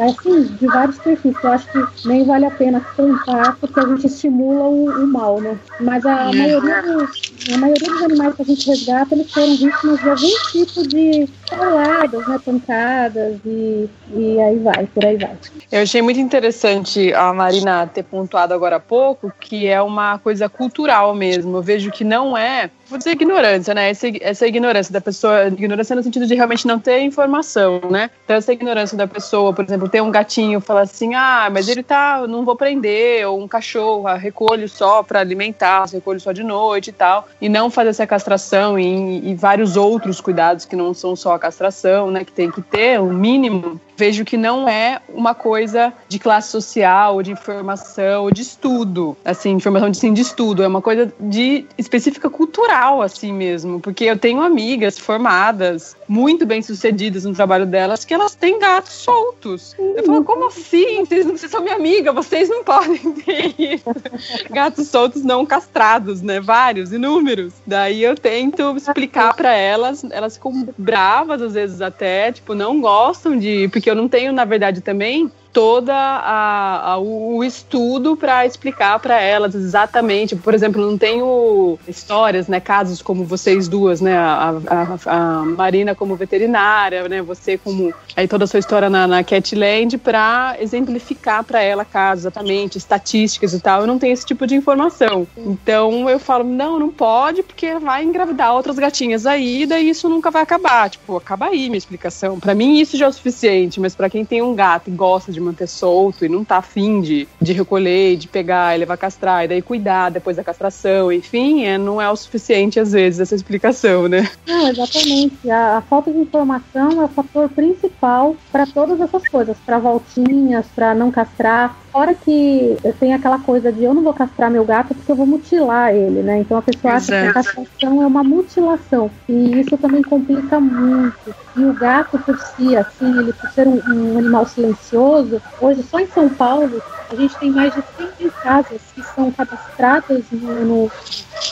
assim, 0.00 0.44
de 0.44 0.66
vários 0.66 0.98
perfis, 0.98 1.34
eu 1.42 1.50
acho 1.50 1.66
que 1.70 2.08
nem 2.08 2.24
vale 2.24 2.46
a 2.46 2.50
pena 2.50 2.80
contar, 2.96 3.56
porque 3.60 3.80
a 3.80 3.86
gente 3.86 4.06
estimula 4.06 4.64
o, 4.64 5.04
o 5.04 5.06
mal, 5.06 5.40
né? 5.40 5.58
Mas 5.80 6.04
a, 6.06 6.32
maioria 6.32 6.82
dos, 6.82 7.10
a 7.52 7.58
maioria 7.58 7.88
dos 7.88 8.02
animais 8.02 8.34
que 8.34 8.42
a 8.42 8.44
gente 8.44 8.70
resgata, 8.70 9.14
eles 9.14 9.32
foram 9.32 9.56
vítimas 9.56 10.00
de 10.00 10.08
algum 10.08 10.38
tipo 10.50 10.88
de 10.88 11.28
pauladas, 11.48 12.26
né? 12.26 12.40
Pancadas 12.44 13.36
e, 13.44 13.88
e 14.14 14.40
aí 14.40 14.58
vai, 14.58 14.86
por 14.86 15.04
aí 15.04 15.16
vai. 15.16 15.36
Eu 15.70 15.82
achei 15.82 16.02
muito 16.02 16.20
interessante 16.20 17.12
a 17.12 17.32
Marina 17.32 17.86
ter 17.86 18.02
pontuado 18.02 18.54
agora 18.54 18.76
há 18.76 18.80
pouco 18.80 19.32
que 19.40 19.66
é 19.66 19.80
uma 19.80 20.18
coisa 20.18 20.48
cultural 20.48 21.14
mesmo. 21.14 21.56
Eu 21.56 21.62
vejo 21.62 21.90
que 21.90 22.04
não 22.04 22.36
é 22.36 22.70
vou 22.94 22.98
dizer 22.98 23.10
ignorância, 23.10 23.74
né? 23.74 23.90
Essa, 23.90 24.06
essa 24.20 24.46
ignorância 24.46 24.92
da 24.92 25.00
pessoa, 25.00 25.48
ignorância 25.48 25.96
no 25.96 26.02
sentido 26.02 26.26
de 26.26 26.34
realmente 26.34 26.66
não 26.66 26.78
ter 26.78 27.00
informação, 27.00 27.80
né? 27.90 28.08
Então, 28.24 28.36
essa 28.36 28.52
ignorância 28.52 28.96
da 28.96 29.06
pessoa, 29.06 29.52
por 29.52 29.64
exemplo, 29.64 29.88
ter 29.88 30.00
um 30.00 30.10
gatinho 30.10 30.60
fala 30.60 30.82
assim, 30.82 31.14
ah, 31.14 31.48
mas 31.52 31.68
ele 31.68 31.82
tá, 31.82 32.24
não 32.28 32.44
vou 32.44 32.54
prender, 32.54 33.28
ou 33.28 33.42
um 33.42 33.48
cachorro, 33.48 34.06
ah, 34.06 34.14
recolho 34.14 34.68
só 34.68 35.02
para 35.02 35.20
alimentar, 35.20 35.86
recolho 35.92 36.20
só 36.20 36.30
de 36.30 36.44
noite 36.44 36.90
e 36.90 36.92
tal, 36.92 37.28
e 37.40 37.48
não 37.48 37.68
fazer 37.68 37.90
essa 37.90 38.06
castração 38.06 38.78
e, 38.78 39.30
e 39.30 39.34
vários 39.34 39.76
outros 39.76 40.20
cuidados 40.20 40.64
que 40.64 40.76
não 40.76 40.94
são 40.94 41.16
só 41.16 41.34
a 41.34 41.38
castração, 41.38 42.10
né? 42.10 42.24
Que 42.24 42.32
tem 42.32 42.50
que 42.50 42.62
ter 42.62 43.00
um 43.00 43.12
mínimo 43.12 43.80
vejo 43.96 44.24
que 44.24 44.36
não 44.36 44.68
é 44.68 45.00
uma 45.08 45.34
coisa 45.34 45.92
de 46.08 46.18
classe 46.18 46.50
social, 46.50 47.22
de 47.22 47.32
informação, 47.32 48.30
de 48.30 48.42
estudo, 48.42 49.16
assim, 49.24 49.50
informação 49.52 49.90
de, 49.90 49.98
sim, 49.98 50.12
de 50.12 50.22
estudo, 50.22 50.62
é 50.62 50.68
uma 50.68 50.82
coisa 50.82 51.12
de 51.20 51.64
específica 51.78 52.28
cultural, 52.28 52.83
assim 53.02 53.32
mesmo, 53.32 53.80
porque 53.80 54.04
eu 54.04 54.18
tenho 54.18 54.40
amigas 54.40 54.98
formadas, 54.98 55.96
muito 56.08 56.46
bem 56.46 56.62
sucedidas 56.62 57.24
no 57.24 57.34
trabalho 57.34 57.66
delas, 57.66 58.04
que 58.04 58.14
elas 58.14 58.34
têm 58.34 58.58
gatos 58.58 58.92
soltos. 58.92 59.74
Eu 59.78 60.04
falo, 60.04 60.24
como 60.24 60.46
assim? 60.48 61.04
Vocês, 61.04 61.26
vocês 61.26 61.50
são 61.50 61.62
minha 61.62 61.76
amiga, 61.76 62.12
vocês 62.12 62.48
não 62.48 62.64
podem 62.64 63.12
ter 63.12 63.54
isso. 63.58 63.84
gatos 64.50 64.88
soltos 64.88 65.22
não 65.22 65.44
castrados, 65.46 66.22
né? 66.22 66.40
Vários, 66.40 66.92
inúmeros. 66.92 67.54
Daí 67.66 68.02
eu 68.02 68.14
tento 68.14 68.76
explicar 68.76 69.34
para 69.34 69.52
elas, 69.54 70.04
elas 70.10 70.36
ficam 70.36 70.68
bravas 70.76 71.42
às 71.42 71.54
vezes 71.54 71.80
até, 71.80 72.32
tipo, 72.32 72.54
não 72.54 72.80
gostam 72.80 73.36
de, 73.38 73.68
porque 73.68 73.90
eu 73.90 73.94
não 73.94 74.08
tenho, 74.08 74.32
na 74.32 74.44
verdade, 74.44 74.80
também 74.80 75.30
toda 75.54 75.94
a, 75.94 76.94
a 76.94 76.98
o 76.98 77.44
estudo 77.44 78.16
para 78.16 78.44
explicar 78.44 78.98
para 78.98 79.20
elas 79.20 79.54
exatamente. 79.54 80.34
Por 80.34 80.52
exemplo, 80.52 80.84
não 80.84 80.98
tenho 80.98 81.78
histórias, 81.86 82.48
né, 82.48 82.58
casos 82.58 83.00
como 83.00 83.24
vocês 83.24 83.68
duas, 83.68 84.00
né, 84.00 84.16
a, 84.16 84.52
a, 84.66 84.98
a 85.06 85.44
Marina 85.44 85.94
como 85.94 86.16
veterinária, 86.16 87.08
né, 87.08 87.22
você 87.22 87.56
como 87.56 87.94
aí 88.16 88.26
toda 88.26 88.44
a 88.44 88.46
sua 88.48 88.58
história 88.58 88.90
na, 88.90 89.06
na 89.06 89.22
Catland 89.22 89.96
para 89.98 90.56
exemplificar 90.58 91.44
para 91.44 91.62
ela 91.62 91.84
casos 91.84 92.24
exatamente, 92.24 92.76
estatísticas 92.76 93.54
e 93.54 93.60
tal. 93.60 93.82
Eu 93.82 93.86
não 93.86 93.98
tenho 93.98 94.12
esse 94.12 94.26
tipo 94.26 94.46
de 94.48 94.56
informação. 94.56 95.26
Então 95.36 96.10
eu 96.10 96.18
falo 96.18 96.42
não, 96.42 96.80
não 96.80 96.90
pode 96.90 97.44
porque 97.44 97.78
vai 97.78 98.02
engravidar 98.02 98.52
outras 98.52 98.76
gatinhas 98.76 99.24
aí, 99.24 99.66
daí 99.66 99.88
isso 99.88 100.08
nunca 100.08 100.32
vai 100.32 100.42
acabar. 100.42 100.90
Tipo, 100.90 101.16
acaba 101.16 101.46
aí 101.46 101.66
minha 101.66 101.78
explicação. 101.78 102.40
Para 102.40 102.56
mim 102.56 102.80
isso 102.80 102.96
já 102.96 103.06
é 103.06 103.08
o 103.08 103.12
suficiente, 103.12 103.78
mas 103.78 103.94
para 103.94 104.10
quem 104.10 104.24
tem 104.24 104.42
um 104.42 104.54
gato 104.54 104.90
e 104.90 104.92
gosta 104.92 105.30
de 105.30 105.43
manter 105.44 105.66
solto 105.66 106.24
e 106.24 106.28
não 106.28 106.44
tá 106.44 106.58
afim 106.58 107.00
de, 107.00 107.28
de 107.40 107.52
recolher, 107.52 108.16
de 108.16 108.28
pegar 108.28 108.74
e 108.74 108.78
levar 108.78 108.96
castrar, 108.96 109.44
e 109.44 109.48
daí 109.48 109.62
cuidar 109.62 110.10
depois 110.10 110.36
da 110.36 110.44
castração, 110.44 111.12
enfim, 111.12 111.64
é, 111.64 111.78
não 111.78 112.00
é 112.00 112.10
o 112.10 112.16
suficiente 112.16 112.80
às 112.80 112.92
vezes 112.92 113.20
essa 113.20 113.34
explicação, 113.34 114.08
né? 114.08 114.28
Não, 114.46 114.68
exatamente. 114.68 115.50
A, 115.50 115.78
a 115.78 115.82
falta 115.82 116.10
de 116.10 116.18
informação 116.18 117.02
é 117.02 117.04
o 117.04 117.08
fator 117.08 117.48
principal 117.48 118.36
para 118.50 118.66
todas 118.66 119.00
essas 119.00 119.28
coisas, 119.28 119.56
para 119.64 119.78
voltinhas, 119.78 120.66
para 120.74 120.94
não 120.94 121.10
castrar. 121.10 121.83
Fora 121.94 122.12
que 122.12 122.76
tem 122.98 123.14
aquela 123.14 123.38
coisa 123.38 123.70
de 123.70 123.84
eu 123.84 123.94
não 123.94 124.02
vou 124.02 124.12
castrar 124.12 124.50
meu 124.50 124.64
gato 124.64 124.92
porque 124.92 125.12
eu 125.12 125.14
vou 125.14 125.26
mutilar 125.26 125.94
ele, 125.94 126.24
né? 126.24 126.40
Então 126.40 126.56
a 126.56 126.62
pessoa 126.62 126.94
acha 126.94 127.06
que 127.06 127.28
a 127.28 127.32
castração 127.32 128.02
é 128.02 128.06
uma 128.08 128.24
mutilação. 128.24 129.08
E 129.28 129.60
isso 129.60 129.78
também 129.78 130.02
complica 130.02 130.58
muito. 130.58 131.32
E 131.56 131.64
o 131.64 131.72
gato 131.72 132.18
por 132.18 132.36
si, 132.36 132.76
assim, 132.76 133.16
ele 133.16 133.32
por 133.32 133.48
ser 133.50 133.68
um, 133.68 133.80
um 133.86 134.18
animal 134.18 134.44
silencioso, 134.44 135.40
hoje 135.60 135.84
só 135.84 136.00
em 136.00 136.08
São 136.08 136.28
Paulo 136.28 136.82
a 137.12 137.14
gente 137.14 137.38
tem 137.38 137.52
mais 137.52 137.72
de 137.72 137.80
100 137.96 138.08
mil 138.18 138.32
casas 138.42 138.80
que 138.92 139.02
são 139.14 139.30
cadastradas 139.30 140.24
no, 140.32 140.64
no 140.64 140.90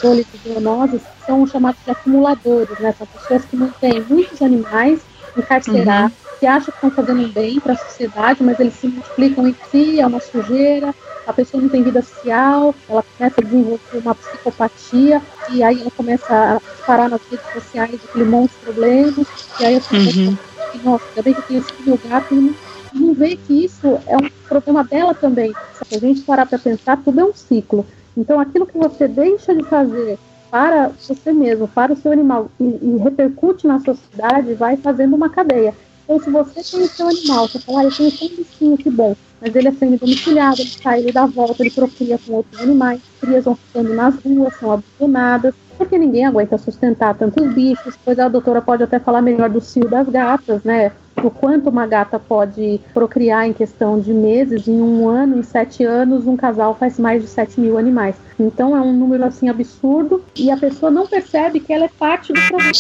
folha 0.00 0.24
de 0.24 0.38
zoonoses, 0.42 1.02
que 1.02 1.24
são 1.24 1.46
chamados 1.46 1.80
de 1.84 1.92
acumuladores, 1.92 2.76
né? 2.80 2.92
São 2.98 3.06
pessoas 3.06 3.44
que 3.44 3.54
mantêm 3.54 4.04
muitos 4.08 4.42
animais 4.42 5.00
encarcerados. 5.36 6.16
Uhum 6.16 6.31
que 6.42 6.46
acham 6.48 6.72
que 6.72 6.84
estão 6.84 6.90
fazendo 6.90 7.32
bem 7.32 7.60
para 7.60 7.74
a 7.74 7.78
sociedade, 7.78 8.42
mas 8.42 8.58
eles 8.58 8.74
se 8.74 8.88
multiplicam 8.88 9.46
em 9.46 9.54
si, 9.70 10.00
é 10.00 10.06
uma 10.08 10.18
sujeira, 10.18 10.92
a 11.24 11.32
pessoa 11.32 11.62
não 11.62 11.68
tem 11.68 11.84
vida 11.84 12.02
social, 12.02 12.74
ela 12.88 13.04
começa 13.16 13.40
a 13.40 13.44
desenvolver 13.44 13.98
uma 13.98 14.12
psicopatia, 14.12 15.22
e 15.52 15.62
aí 15.62 15.80
ela 15.80 15.90
começa 15.92 16.34
a 16.34 16.60
parar 16.84 17.08
nas 17.08 17.20
redes 17.30 17.46
sociais 17.52 17.94
aquele 17.94 18.24
monte 18.24 18.50
de 18.50 18.56
problemas, 18.56 19.26
e 19.60 19.64
aí 19.64 19.76
a 19.76 19.80
pessoa 19.80 20.26
uhum. 20.26 20.36
Nossa, 20.82 21.04
ainda 21.10 21.22
bem 21.22 21.32
que 21.34 21.38
eu 21.38 21.44
tenho 21.44 21.60
esse 21.60 21.72
meu 21.86 22.00
gato, 22.08 22.34
e 22.34 22.36
não, 22.36 22.54
não 22.92 23.14
vê 23.14 23.36
que 23.36 23.64
isso 23.64 24.00
é 24.08 24.16
um 24.16 24.28
problema 24.48 24.82
dela 24.82 25.14
também. 25.14 25.54
Se 25.84 25.94
a 25.94 26.00
gente 26.00 26.22
parar 26.22 26.46
para 26.46 26.58
pensar, 26.58 26.96
tudo 27.04 27.20
é 27.20 27.24
um 27.24 27.34
ciclo. 27.34 27.86
Então 28.16 28.40
aquilo 28.40 28.66
que 28.66 28.76
você 28.76 29.06
deixa 29.06 29.54
de 29.54 29.62
fazer 29.62 30.18
para 30.50 30.88
você 30.88 31.32
mesmo, 31.32 31.68
para 31.68 31.92
o 31.92 31.96
seu 31.96 32.10
animal, 32.10 32.50
e, 32.58 32.64
e 32.64 32.98
repercute 33.00 33.64
na 33.64 33.78
sociedade, 33.78 34.54
vai 34.54 34.76
fazendo 34.76 35.14
uma 35.14 35.30
cadeia. 35.30 35.72
Então, 36.04 36.20
se 36.20 36.30
você 36.30 36.62
tem 36.62 36.82
o 36.84 36.88
seu 36.88 37.08
animal, 37.08 37.48
você 37.48 37.58
fala, 37.60 37.80
ah, 37.80 37.84
eu 37.84 37.90
tenho 37.90 38.10
um 38.10 38.36
bichinho, 38.36 38.76
que 38.76 38.90
bom, 38.90 39.14
mas 39.40 39.54
ele 39.54 39.68
é 39.68 39.72
semi-domiciliado, 39.72 40.60
ele 40.60 40.70
sai, 40.70 41.00
ele 41.00 41.12
dá 41.12 41.26
volta, 41.26 41.62
ele 41.62 41.70
procria 41.70 42.18
com 42.18 42.32
outros 42.34 42.60
animais, 42.60 43.00
crias 43.20 43.44
vão 43.44 43.56
ficando 43.56 43.94
nas 43.94 44.16
ruas, 44.22 44.54
são 44.56 44.72
abandonadas, 44.72 45.54
porque 45.76 45.98
ninguém 45.98 46.26
aguenta 46.26 46.58
sustentar 46.58 47.16
tantos 47.16 47.52
bichos, 47.54 47.96
pois 48.04 48.18
a 48.18 48.28
doutora 48.28 48.62
pode 48.62 48.82
até 48.82 48.98
falar 48.98 49.22
melhor 49.22 49.50
do 49.50 49.60
cio 49.60 49.88
das 49.88 50.08
gatas, 50.08 50.62
né? 50.62 50.92
O 51.22 51.30
quanto 51.30 51.68
uma 51.68 51.86
gata 51.86 52.18
pode 52.18 52.80
procriar 52.92 53.46
em 53.46 53.52
questão 53.52 53.98
de 53.98 54.12
meses, 54.12 54.66
em 54.66 54.80
um 54.80 55.08
ano, 55.08 55.38
em 55.38 55.42
sete 55.42 55.84
anos, 55.84 56.26
um 56.26 56.36
casal 56.36 56.74
faz 56.74 56.98
mais 56.98 57.22
de 57.22 57.28
7 57.28 57.60
mil 57.60 57.78
animais. 57.78 58.16
Então 58.38 58.76
é 58.76 58.80
um 58.80 58.92
número 58.92 59.24
assim 59.24 59.48
absurdo 59.48 60.22
e 60.36 60.50
a 60.50 60.56
pessoa 60.56 60.90
não 60.90 61.06
percebe 61.06 61.60
que 61.60 61.72
ela 61.72 61.84
é 61.84 61.90
parte 61.98 62.32
do 62.32 62.40
problema, 62.40 62.72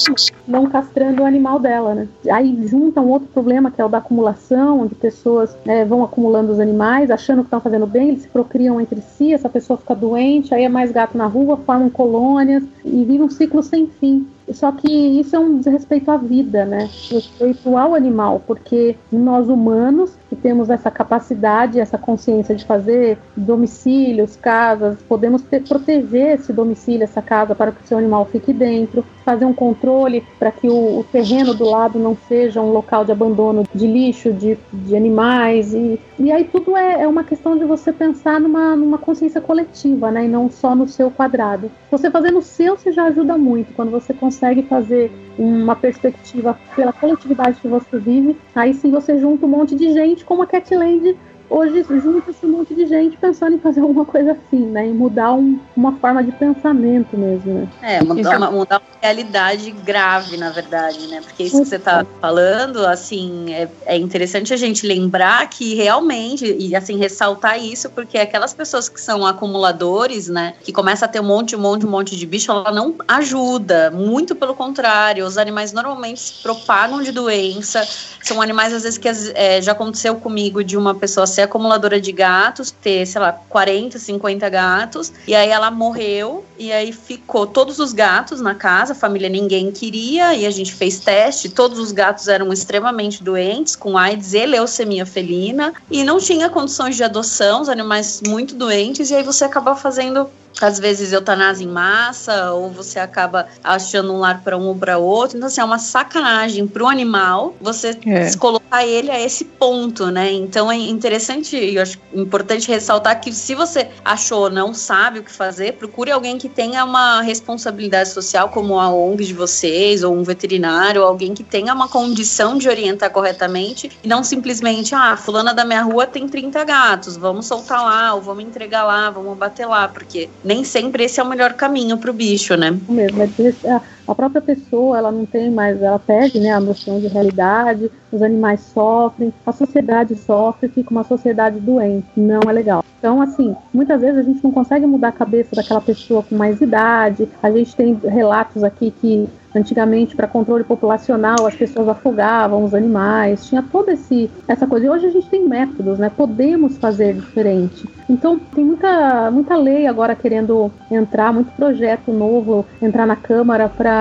não 0.46 0.66
castrando 0.66 1.22
o 1.22 1.26
animal 1.26 1.58
dela, 1.58 1.94
né? 1.94 2.08
Aí 2.30 2.66
junta 2.66 3.00
um 3.00 3.08
outro 3.08 3.28
problema 3.28 3.70
que 3.70 3.80
é 3.80 3.84
o 3.84 3.88
da 3.88 3.98
acumulação, 3.98 4.80
onde 4.80 4.94
pessoas 4.94 5.56
né, 5.64 5.84
vão 5.84 6.02
acumulando 6.02 6.52
os 6.52 6.58
animais, 6.60 7.10
achando 7.10 7.38
que 7.38 7.46
estão 7.46 7.60
fazendo 7.60 7.86
bem, 7.86 8.08
eles 8.08 8.22
se 8.22 8.28
procriam 8.28 8.80
entre 8.80 9.00
si, 9.00 9.32
essa 9.32 9.48
pessoa 9.48 9.78
fica 9.78 9.94
doente, 9.94 10.54
aí 10.54 10.64
é 10.64 10.68
mais 10.68 10.90
gato 10.90 11.16
na 11.16 11.26
rua, 11.26 11.56
formam 11.56 11.90
colônias 11.90 12.64
e 12.84 13.04
vive 13.04 13.22
um 13.22 13.30
ciclo 13.30 13.62
sem 13.62 13.86
fim. 13.86 14.26
Só 14.52 14.72
que 14.72 14.90
isso 14.90 15.34
é 15.36 15.38
um 15.38 15.58
desrespeito 15.58 16.10
à 16.10 16.16
vida, 16.16 16.64
né? 16.64 16.88
Respeito 17.10 17.76
ao 17.76 17.94
animal, 17.94 18.42
porque 18.46 18.96
nós 19.10 19.48
humanos 19.48 20.16
temos 20.42 20.68
essa 20.68 20.90
capacidade, 20.90 21.78
essa 21.78 21.96
consciência 21.96 22.54
de 22.54 22.64
fazer 22.64 23.18
domicílios, 23.36 24.36
casas, 24.36 24.98
podemos 25.08 25.42
ter, 25.42 25.62
proteger 25.62 26.38
esse 26.38 26.52
domicílio, 26.52 27.04
essa 27.04 27.22
casa, 27.22 27.54
para 27.54 27.72
que 27.72 27.82
o 27.82 27.86
seu 27.86 27.98
animal 27.98 28.26
fique 28.26 28.52
dentro, 28.52 29.04
fazer 29.24 29.44
um 29.44 29.54
controle 29.54 30.24
para 30.38 30.50
que 30.50 30.68
o, 30.68 31.00
o, 31.00 31.04
terreno 31.04 31.54
do 31.54 31.64
lado 31.64 31.98
não 31.98 32.16
seja 32.28 32.60
um 32.60 32.72
local 32.72 33.04
de 33.04 33.12
abandono 33.12 33.64
de 33.74 33.86
lixo, 33.86 34.32
de, 34.32 34.58
de 34.72 34.96
animais. 34.96 35.72
E, 35.72 36.00
e 36.18 36.32
aí 36.32 36.44
tudo 36.44 36.76
é, 36.76 37.02
é 37.02 37.08
uma 37.08 37.24
questão 37.24 37.56
de 37.56 37.64
você 37.64 37.92
pensar 37.92 38.40
numa, 38.40 38.74
numa 38.76 38.98
consciência 38.98 39.40
coletiva, 39.40 40.10
né? 40.10 40.24
E 40.24 40.28
não 40.28 40.50
só 40.50 40.74
no 40.74 40.88
seu 40.88 41.10
quadrado. 41.10 41.70
Você 41.90 42.10
fazendo 42.10 42.38
o 42.38 42.42
seu, 42.42 42.76
você 42.76 42.92
já 42.92 43.04
ajuda 43.04 43.38
muito. 43.38 43.72
Quando 43.74 43.90
você 43.90 44.12
consegue 44.12 44.62
fazer 44.62 45.10
uma 45.38 45.74
perspectiva 45.74 46.58
pela 46.74 46.92
coletividade 46.92 47.60
que 47.60 47.68
você 47.68 47.98
vive, 47.98 48.36
aí 48.54 48.74
sim 48.74 48.90
você 48.90 49.18
junta 49.18 49.46
um 49.46 49.48
monte 49.48 49.74
de 49.74 49.92
gente 49.92 50.24
como 50.32 50.44
a 50.44 50.46
Catland 50.46 51.14
hoje 51.52 51.84
junta-se 51.88 52.46
um 52.46 52.48
monte 52.48 52.74
de 52.74 52.86
gente 52.86 53.16
pensando 53.18 53.54
em 53.54 53.58
fazer 53.58 53.80
alguma 53.80 54.04
coisa 54.04 54.32
assim, 54.32 54.66
né? 54.66 54.86
Em 54.86 54.94
mudar 54.94 55.34
um, 55.34 55.60
uma 55.76 55.92
forma 55.98 56.24
de 56.24 56.32
pensamento 56.32 57.16
mesmo, 57.16 57.52
né? 57.52 57.68
É, 57.82 58.02
mudar 58.02 58.38
uma, 58.38 58.50
mudar 58.50 58.78
uma 58.78 59.00
realidade 59.00 59.70
grave, 59.70 60.36
na 60.38 60.50
verdade, 60.50 61.06
né? 61.08 61.20
Porque 61.20 61.42
isso 61.44 61.60
que 61.60 61.68
você 61.68 61.76
está 61.76 62.06
falando, 62.20 62.86
assim, 62.86 63.52
é, 63.52 63.68
é, 63.84 63.96
interessante 63.98 64.54
a 64.54 64.56
gente 64.56 64.86
lembrar 64.86 65.48
que 65.50 65.74
realmente, 65.74 66.56
e 66.58 66.74
assim, 66.74 66.96
ressaltar 66.96 67.62
isso, 67.62 67.90
porque 67.90 68.16
aquelas 68.16 68.54
pessoas 68.54 68.88
que 68.88 69.00
são 69.00 69.26
acumuladores, 69.26 70.28
né? 70.28 70.54
Que 70.62 70.72
começa 70.72 71.04
a 71.04 71.08
ter 71.08 71.20
um 71.20 71.24
monte, 71.24 71.54
um 71.54 71.60
monte, 71.60 71.84
um 71.84 71.90
monte 71.90 72.16
de 72.16 72.26
bicho, 72.26 72.50
ela 72.50 72.72
não 72.72 72.94
ajuda. 73.06 73.90
Muito 73.90 74.34
pelo 74.34 74.54
contrário, 74.54 75.26
os 75.26 75.36
animais 75.36 75.72
normalmente 75.72 76.20
se 76.20 76.42
propagam 76.42 77.02
de 77.02 77.12
doença. 77.12 77.86
São 78.22 78.40
animais, 78.40 78.72
às 78.72 78.84
vezes, 78.84 78.98
que 78.98 79.08
é, 79.34 79.60
já 79.60 79.72
aconteceu 79.72 80.14
comigo 80.16 80.64
de 80.64 80.76
uma 80.76 80.94
pessoa 80.94 81.26
ser 81.26 81.41
acumuladora 81.42 82.00
de 82.00 82.12
gatos, 82.12 82.70
ter, 82.70 83.06
sei 83.06 83.20
lá, 83.20 83.32
40, 83.32 83.98
50 83.98 84.48
gatos, 84.48 85.12
e 85.26 85.34
aí 85.34 85.48
ela 85.48 85.70
morreu, 85.70 86.44
e 86.58 86.72
aí 86.72 86.92
ficou 86.92 87.46
todos 87.46 87.78
os 87.78 87.92
gatos 87.92 88.40
na 88.40 88.54
casa, 88.54 88.92
a 88.92 88.96
família 88.96 89.28
ninguém 89.28 89.70
queria, 89.70 90.34
e 90.34 90.46
a 90.46 90.50
gente 90.50 90.72
fez 90.72 91.00
teste, 91.00 91.48
todos 91.48 91.78
os 91.78 91.92
gatos 91.92 92.28
eram 92.28 92.52
extremamente 92.52 93.22
doentes, 93.22 93.76
com 93.76 93.98
AIDS 93.98 94.34
e 94.34 94.46
leucemia 94.46 95.04
felina, 95.04 95.72
e 95.90 96.04
não 96.04 96.18
tinha 96.18 96.48
condições 96.48 96.96
de 96.96 97.04
adoção, 97.04 97.62
os 97.62 97.68
animais 97.68 98.22
muito 98.26 98.54
doentes, 98.54 99.10
e 99.10 99.14
aí 99.14 99.22
você 99.22 99.44
acaba 99.44 99.74
fazendo 99.74 100.28
às 100.60 100.78
vezes 100.78 101.12
eutanásia 101.12 101.64
em 101.64 101.68
massa, 101.68 102.52
ou 102.52 102.70
você 102.70 102.98
acaba 102.98 103.46
achando 103.62 104.12
um 104.12 104.18
lar 104.18 104.42
para 104.42 104.56
um 104.56 104.66
ou 104.66 104.74
para 104.74 104.98
outro. 104.98 105.36
Então, 105.36 105.48
assim, 105.48 105.60
é 105.60 105.64
uma 105.64 105.78
sacanagem 105.78 106.66
para 106.66 106.84
o 106.84 106.88
animal 106.88 107.54
você 107.60 107.96
é. 108.06 108.34
colocar 108.36 108.86
ele 108.86 109.10
a 109.10 109.20
esse 109.20 109.44
ponto, 109.44 110.06
né? 110.06 110.32
Então 110.32 110.70
é 110.70 110.76
interessante 110.76 111.56
e 111.56 111.76
eu 111.76 111.82
acho 111.82 111.98
importante 112.12 112.68
ressaltar 112.68 113.20
que 113.20 113.32
se 113.32 113.54
você 113.54 113.88
achou 114.04 114.50
não 114.50 114.74
sabe 114.74 115.20
o 115.20 115.22
que 115.22 115.32
fazer, 115.32 115.74
procure 115.74 116.10
alguém 116.10 116.38
que 116.38 116.48
tenha 116.48 116.84
uma 116.84 117.22
responsabilidade 117.22 118.10
social, 118.10 118.48
como 118.48 118.78
a 118.78 118.88
ONG 118.92 119.24
de 119.24 119.34
vocês, 119.34 120.02
ou 120.02 120.14
um 120.14 120.22
veterinário, 120.22 121.02
ou 121.02 121.06
alguém 121.06 121.34
que 121.34 121.44
tenha 121.44 121.72
uma 121.72 121.88
condição 121.88 122.56
de 122.56 122.68
orientar 122.68 123.10
corretamente, 123.10 123.90
e 124.02 124.08
não 124.08 124.24
simplesmente, 124.24 124.94
ah, 124.94 125.16
fulana 125.16 125.54
da 125.54 125.64
minha 125.64 125.82
rua 125.82 126.06
tem 126.06 126.28
30 126.28 126.64
gatos, 126.64 127.16
vamos 127.16 127.46
soltar 127.46 127.82
lá, 127.82 128.14
ou 128.14 128.20
vamos 128.20 128.44
entregar 128.44 128.84
lá, 128.84 129.10
vamos 129.10 129.36
bater 129.36 129.66
lá, 129.66 129.88
porque 129.88 130.28
nem 130.44 130.64
sempre 130.64 131.04
esse 131.04 131.20
é 131.20 131.22
o 131.22 131.28
melhor 131.28 131.54
caminho 131.54 131.96
para 131.98 132.10
o 132.10 132.14
bicho, 132.14 132.56
né? 132.56 132.76
Mesmo, 132.88 133.22
é 133.22 133.80
a 134.06 134.14
própria 134.14 134.40
pessoa, 134.40 134.98
ela 134.98 135.12
não 135.12 135.24
tem 135.24 135.50
mais, 135.50 135.80
ela 135.80 135.98
perde, 135.98 136.40
né, 136.40 136.50
a 136.50 136.60
noção 136.60 137.00
de 137.00 137.06
realidade, 137.06 137.90
os 138.10 138.22
animais 138.22 138.60
sofrem, 138.60 139.32
a 139.46 139.52
sociedade 139.52 140.14
sofre, 140.16 140.68
fica 140.68 140.90
uma 140.90 141.04
sociedade 141.04 141.60
doente, 141.60 142.06
não 142.16 142.40
é 142.48 142.52
legal. 142.52 142.84
Então, 142.98 143.20
assim, 143.20 143.56
muitas 143.72 144.00
vezes 144.00 144.18
a 144.18 144.22
gente 144.22 144.42
não 144.44 144.52
consegue 144.52 144.86
mudar 144.86 145.08
a 145.08 145.12
cabeça 145.12 145.56
daquela 145.56 145.80
pessoa 145.80 146.22
com 146.22 146.36
mais 146.36 146.60
idade. 146.60 147.28
A 147.42 147.50
gente 147.50 147.74
tem 147.74 147.94
relatos 147.94 148.62
aqui 148.62 148.92
que 149.00 149.28
Antigamente, 149.54 150.16
para 150.16 150.26
controle 150.26 150.64
populacional, 150.64 151.46
as 151.46 151.54
pessoas 151.54 151.86
afogavam 151.86 152.64
os 152.64 152.74
animais, 152.74 153.46
tinha 153.46 153.62
toda 153.62 153.92
esse, 153.92 154.30
essa 154.48 154.66
coisa. 154.66 154.86
E 154.86 154.88
hoje 154.88 155.06
a 155.06 155.10
gente 155.10 155.28
tem 155.28 155.46
métodos, 155.46 155.98
né? 155.98 156.10
Podemos 156.14 156.78
fazer 156.78 157.14
diferente. 157.14 157.86
Então, 158.08 158.38
tem 158.38 158.64
muita, 158.64 159.30
muita 159.30 159.54
lei 159.54 159.86
agora 159.86 160.14
querendo 160.14 160.72
entrar, 160.90 161.32
muito 161.32 161.52
projeto 161.52 162.12
novo 162.12 162.64
entrar 162.80 163.06
na 163.06 163.16
Câmara 163.16 163.68
para 163.68 163.91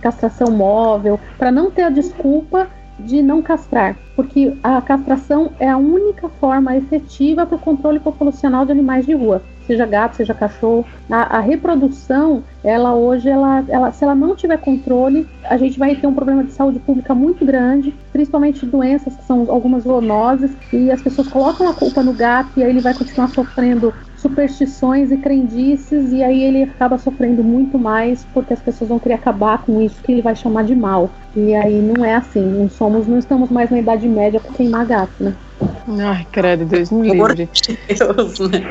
castração 0.00 0.50
móvel, 0.50 1.18
para 1.38 1.50
não 1.50 1.70
ter 1.70 1.82
a 1.82 1.90
desculpa 1.90 2.68
de 2.98 3.22
não 3.22 3.42
castrar, 3.42 3.96
porque 4.14 4.56
a 4.62 4.80
castração 4.80 5.50
é 5.58 5.68
a 5.68 5.76
única 5.76 6.28
forma 6.28 6.76
efetiva 6.76 7.44
para 7.44 7.56
o 7.56 7.60
controle 7.60 7.98
populacional 7.98 8.64
de 8.64 8.72
animais 8.72 9.04
de 9.04 9.14
rua 9.14 9.42
seja 9.66 9.86
gato, 9.86 10.16
seja 10.16 10.34
cachorro. 10.34 10.84
A, 11.10 11.38
a, 11.38 11.40
reprodução, 11.40 12.42
ela 12.62 12.94
hoje, 12.94 13.28
ela, 13.28 13.64
ela, 13.68 13.92
se 13.92 14.04
ela 14.04 14.14
não 14.14 14.34
tiver 14.36 14.58
controle, 14.58 15.26
a 15.44 15.56
gente 15.56 15.78
vai 15.78 15.94
ter 15.96 16.06
um 16.06 16.14
problema 16.14 16.44
de 16.44 16.52
saúde 16.52 16.78
pública 16.78 17.14
muito 17.14 17.44
grande, 17.44 17.94
principalmente 18.14 18.64
doenças 18.64 19.16
que 19.16 19.24
são 19.24 19.44
algumas 19.50 19.82
zoonoses, 19.82 20.52
e 20.72 20.88
as 20.88 21.02
pessoas 21.02 21.26
colocam 21.26 21.68
a 21.68 21.74
culpa 21.74 22.00
no 22.00 22.12
gato 22.12 22.48
e 22.56 22.62
aí 22.62 22.70
ele 22.70 22.80
vai 22.80 22.94
continuar 22.94 23.26
sofrendo 23.28 23.92
superstições 24.16 25.10
e 25.10 25.16
crendices 25.16 26.12
e 26.12 26.22
aí 26.22 26.44
ele 26.44 26.62
acaba 26.62 26.96
sofrendo 26.96 27.42
muito 27.42 27.76
mais 27.76 28.24
porque 28.32 28.54
as 28.54 28.60
pessoas 28.60 28.88
vão 28.88 29.00
querer 29.00 29.14
acabar 29.14 29.58
com 29.62 29.82
isso 29.82 30.00
que 30.00 30.12
ele 30.12 30.22
vai 30.22 30.36
chamar 30.36 30.62
de 30.62 30.76
mal. 30.76 31.10
E 31.34 31.56
aí 31.56 31.82
não 31.82 32.04
é 32.04 32.14
assim, 32.14 32.40
não 32.40 32.70
somos, 32.70 33.08
não 33.08 33.18
estamos 33.18 33.50
mais 33.50 33.68
na 33.68 33.80
idade 33.80 34.08
média 34.08 34.38
para 34.38 34.52
queimar 34.52 34.86
gato, 34.86 35.12
né? 35.18 35.34
Ai, 36.00 36.24
credo, 36.30 36.64
Deus 36.64 36.92
me 36.92 37.10
livre. 37.10 37.48
Deus, 37.88 38.38
né? 38.48 38.62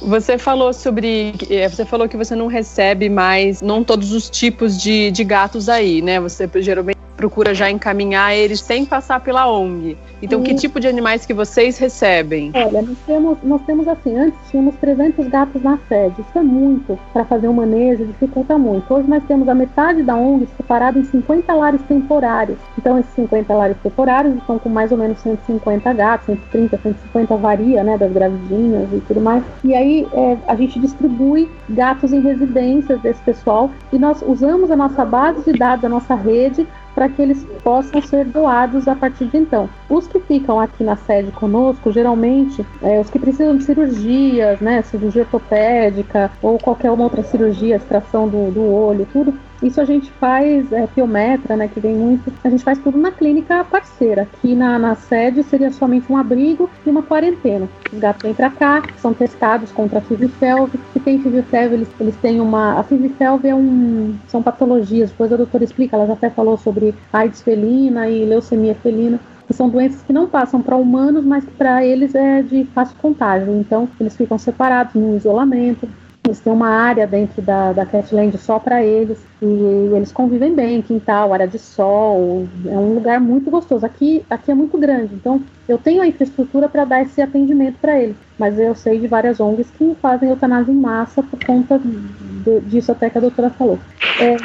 Você 0.00 0.38
falou 0.38 0.72
sobre. 0.72 1.34
É, 1.50 1.68
você 1.68 1.84
falou 1.84 2.08
que 2.08 2.16
você 2.16 2.36
não 2.36 2.46
recebe 2.46 3.08
mais, 3.08 3.60
não 3.60 3.82
todos 3.82 4.12
os 4.12 4.30
tipos 4.30 4.80
de, 4.80 5.10
de 5.10 5.24
gatos 5.24 5.68
aí, 5.68 6.02
né? 6.02 6.20
Você 6.20 6.48
geralmente 6.56 6.93
procura 7.24 7.54
já 7.54 7.70
encaminhar 7.70 8.36
eles 8.36 8.60
sem 8.60 8.84
passar 8.84 9.18
pela 9.18 9.50
ONG. 9.50 9.96
Então, 10.22 10.42
que 10.42 10.54
tipo 10.54 10.78
de 10.78 10.86
animais 10.86 11.24
que 11.24 11.32
vocês 11.32 11.78
recebem? 11.78 12.52
Olha, 12.54 12.82
nós 12.82 12.98
temos, 13.06 13.38
nós 13.42 13.62
temos 13.62 13.88
assim, 13.88 14.14
antes 14.14 14.38
tínhamos 14.50 14.74
300 14.76 15.28
gatos 15.28 15.62
na 15.62 15.78
sede. 15.88 16.20
Isso 16.20 16.38
é 16.38 16.42
muito 16.42 16.98
para 17.14 17.24
fazer 17.24 17.48
um 17.48 17.54
manejo, 17.54 18.04
dificulta 18.04 18.58
muito. 18.58 18.92
Hoje 18.92 19.08
nós 19.08 19.22
temos 19.24 19.48
a 19.48 19.54
metade 19.54 20.02
da 20.02 20.14
ONG 20.14 20.46
separada 20.54 20.98
em 20.98 21.04
50 21.04 21.54
lares 21.54 21.80
temporários. 21.88 22.58
Então, 22.76 22.98
esses 22.98 23.12
50 23.14 23.54
lares 23.54 23.76
temporários 23.82 24.36
estão 24.36 24.58
com 24.58 24.68
mais 24.68 24.92
ou 24.92 24.98
menos 24.98 25.18
150 25.20 25.92
gatos, 25.94 26.26
130, 26.26 26.78
150 26.82 27.36
varia, 27.36 27.82
né, 27.82 27.96
das 27.96 28.12
gravidinhas 28.12 28.92
e 28.92 29.00
tudo 29.00 29.22
mais. 29.22 29.42
E 29.62 29.74
aí 29.74 30.06
é, 30.12 30.36
a 30.46 30.54
gente 30.56 30.78
distribui 30.78 31.50
gatos 31.70 32.12
em 32.12 32.20
residências 32.20 33.00
desse 33.00 33.22
pessoal 33.22 33.70
e 33.90 33.98
nós 33.98 34.22
usamos 34.26 34.70
a 34.70 34.76
nossa 34.76 35.06
base 35.06 35.42
de 35.50 35.58
dados, 35.58 35.86
a 35.86 35.88
nossa 35.88 36.14
rede 36.14 36.66
para 36.94 37.08
que 37.08 37.20
eles 37.20 37.44
possam 37.62 38.00
ser 38.00 38.24
doados 38.26 38.86
a 38.86 38.94
partir 38.94 39.26
de 39.26 39.36
então. 39.36 39.68
Os 39.88 40.06
que 40.06 40.20
ficam 40.20 40.60
aqui 40.60 40.84
na 40.84 40.96
sede 40.96 41.30
conosco, 41.32 41.90
geralmente, 41.90 42.64
é, 42.82 43.00
os 43.00 43.10
que 43.10 43.18
precisam 43.18 43.56
de 43.56 43.64
cirurgias, 43.64 44.60
né, 44.60 44.82
cirurgia 44.82 45.22
ortopédica 45.22 46.30
ou 46.40 46.58
qualquer 46.58 46.90
outra 46.90 47.22
cirurgia, 47.22 47.76
extração 47.76 48.28
do, 48.28 48.50
do 48.50 48.62
olho, 48.62 49.06
tudo, 49.12 49.34
isso 49.66 49.80
a 49.80 49.84
gente 49.84 50.10
faz, 50.12 50.70
é, 50.72 50.86
piometra, 50.86 51.56
né, 51.56 51.68
que 51.68 51.80
vem 51.80 51.94
muito, 51.94 52.32
a 52.44 52.50
gente 52.50 52.62
faz 52.62 52.78
tudo 52.78 52.98
na 52.98 53.10
clínica 53.10 53.64
parceira. 53.64 54.22
Aqui 54.22 54.54
na, 54.54 54.78
na 54.78 54.94
sede 54.94 55.42
seria 55.42 55.72
somente 55.72 56.10
um 56.12 56.16
abrigo 56.16 56.68
e 56.86 56.90
uma 56.90 57.02
quarentena. 57.02 57.68
Os 57.92 57.98
gatos 57.98 58.22
vêm 58.22 58.34
para 58.34 58.50
cá, 58.50 58.82
são 58.98 59.14
testados 59.14 59.72
contra 59.72 59.98
a 59.98 60.02
FIV-FeLV. 60.02 60.78
Se 60.92 61.00
tem 61.00 61.18
FIV-FeLV, 61.18 61.74
eles, 61.74 61.88
eles 61.98 62.16
têm 62.16 62.40
uma... 62.40 62.78
A 62.78 62.82
FIV-FeLV 62.82 63.48
é 63.48 63.54
um... 63.54 64.14
são 64.28 64.42
patologias, 64.42 65.10
depois 65.10 65.32
a 65.32 65.36
doutora 65.36 65.64
explica, 65.64 65.96
ela 65.96 66.06
já 66.06 66.12
até 66.12 66.30
falou 66.30 66.56
sobre 66.56 66.94
AIDS 67.12 67.42
felina 67.42 68.08
e 68.08 68.24
leucemia 68.24 68.74
felina 68.74 69.18
que 69.46 69.52
são 69.52 69.68
doenças 69.68 70.02
que 70.02 70.12
não 70.12 70.26
passam 70.26 70.62
para 70.62 70.76
humanos, 70.76 71.24
mas 71.24 71.44
que 71.44 71.50
para 71.50 71.84
eles 71.84 72.14
é 72.14 72.42
de 72.42 72.64
fácil 72.74 72.96
contágio. 72.96 73.54
Então, 73.54 73.88
eles 74.00 74.16
ficam 74.16 74.38
separados 74.38 74.94
no 74.94 75.16
isolamento. 75.16 75.88
Eles 76.26 76.40
têm 76.40 76.52
uma 76.54 76.68
área 76.68 77.06
dentro 77.06 77.42
da, 77.42 77.74
da 77.74 77.84
Catland 77.84 78.38
só 78.38 78.58
para 78.58 78.82
eles 78.82 79.18
e 79.42 79.90
eles 79.94 80.10
convivem 80.10 80.54
bem, 80.54 80.80
quintal, 80.80 81.34
área 81.34 81.46
de 81.46 81.58
sol, 81.58 82.48
é 82.64 82.78
um 82.78 82.94
lugar 82.94 83.20
muito 83.20 83.50
gostoso. 83.50 83.84
Aqui, 83.84 84.24
aqui 84.30 84.50
é 84.50 84.54
muito 84.54 84.78
grande, 84.78 85.14
então 85.14 85.42
eu 85.68 85.76
tenho 85.76 86.00
a 86.00 86.06
infraestrutura 86.06 86.66
para 86.66 86.86
dar 86.86 87.02
esse 87.02 87.20
atendimento 87.20 87.76
para 87.78 88.00
eles, 88.00 88.16
mas 88.38 88.58
eu 88.58 88.74
sei 88.74 88.98
de 88.98 89.06
várias 89.06 89.38
ONGs 89.38 89.68
que 89.76 89.94
fazem 90.00 90.30
eutanásia 90.30 90.72
em 90.72 90.76
massa 90.76 91.22
por 91.22 91.38
conta 91.44 91.78
de, 91.78 92.60
disso 92.60 92.90
até 92.90 93.10
que 93.10 93.18
a 93.18 93.20
doutora 93.20 93.50
falou. 93.50 93.78
É, 94.18 94.36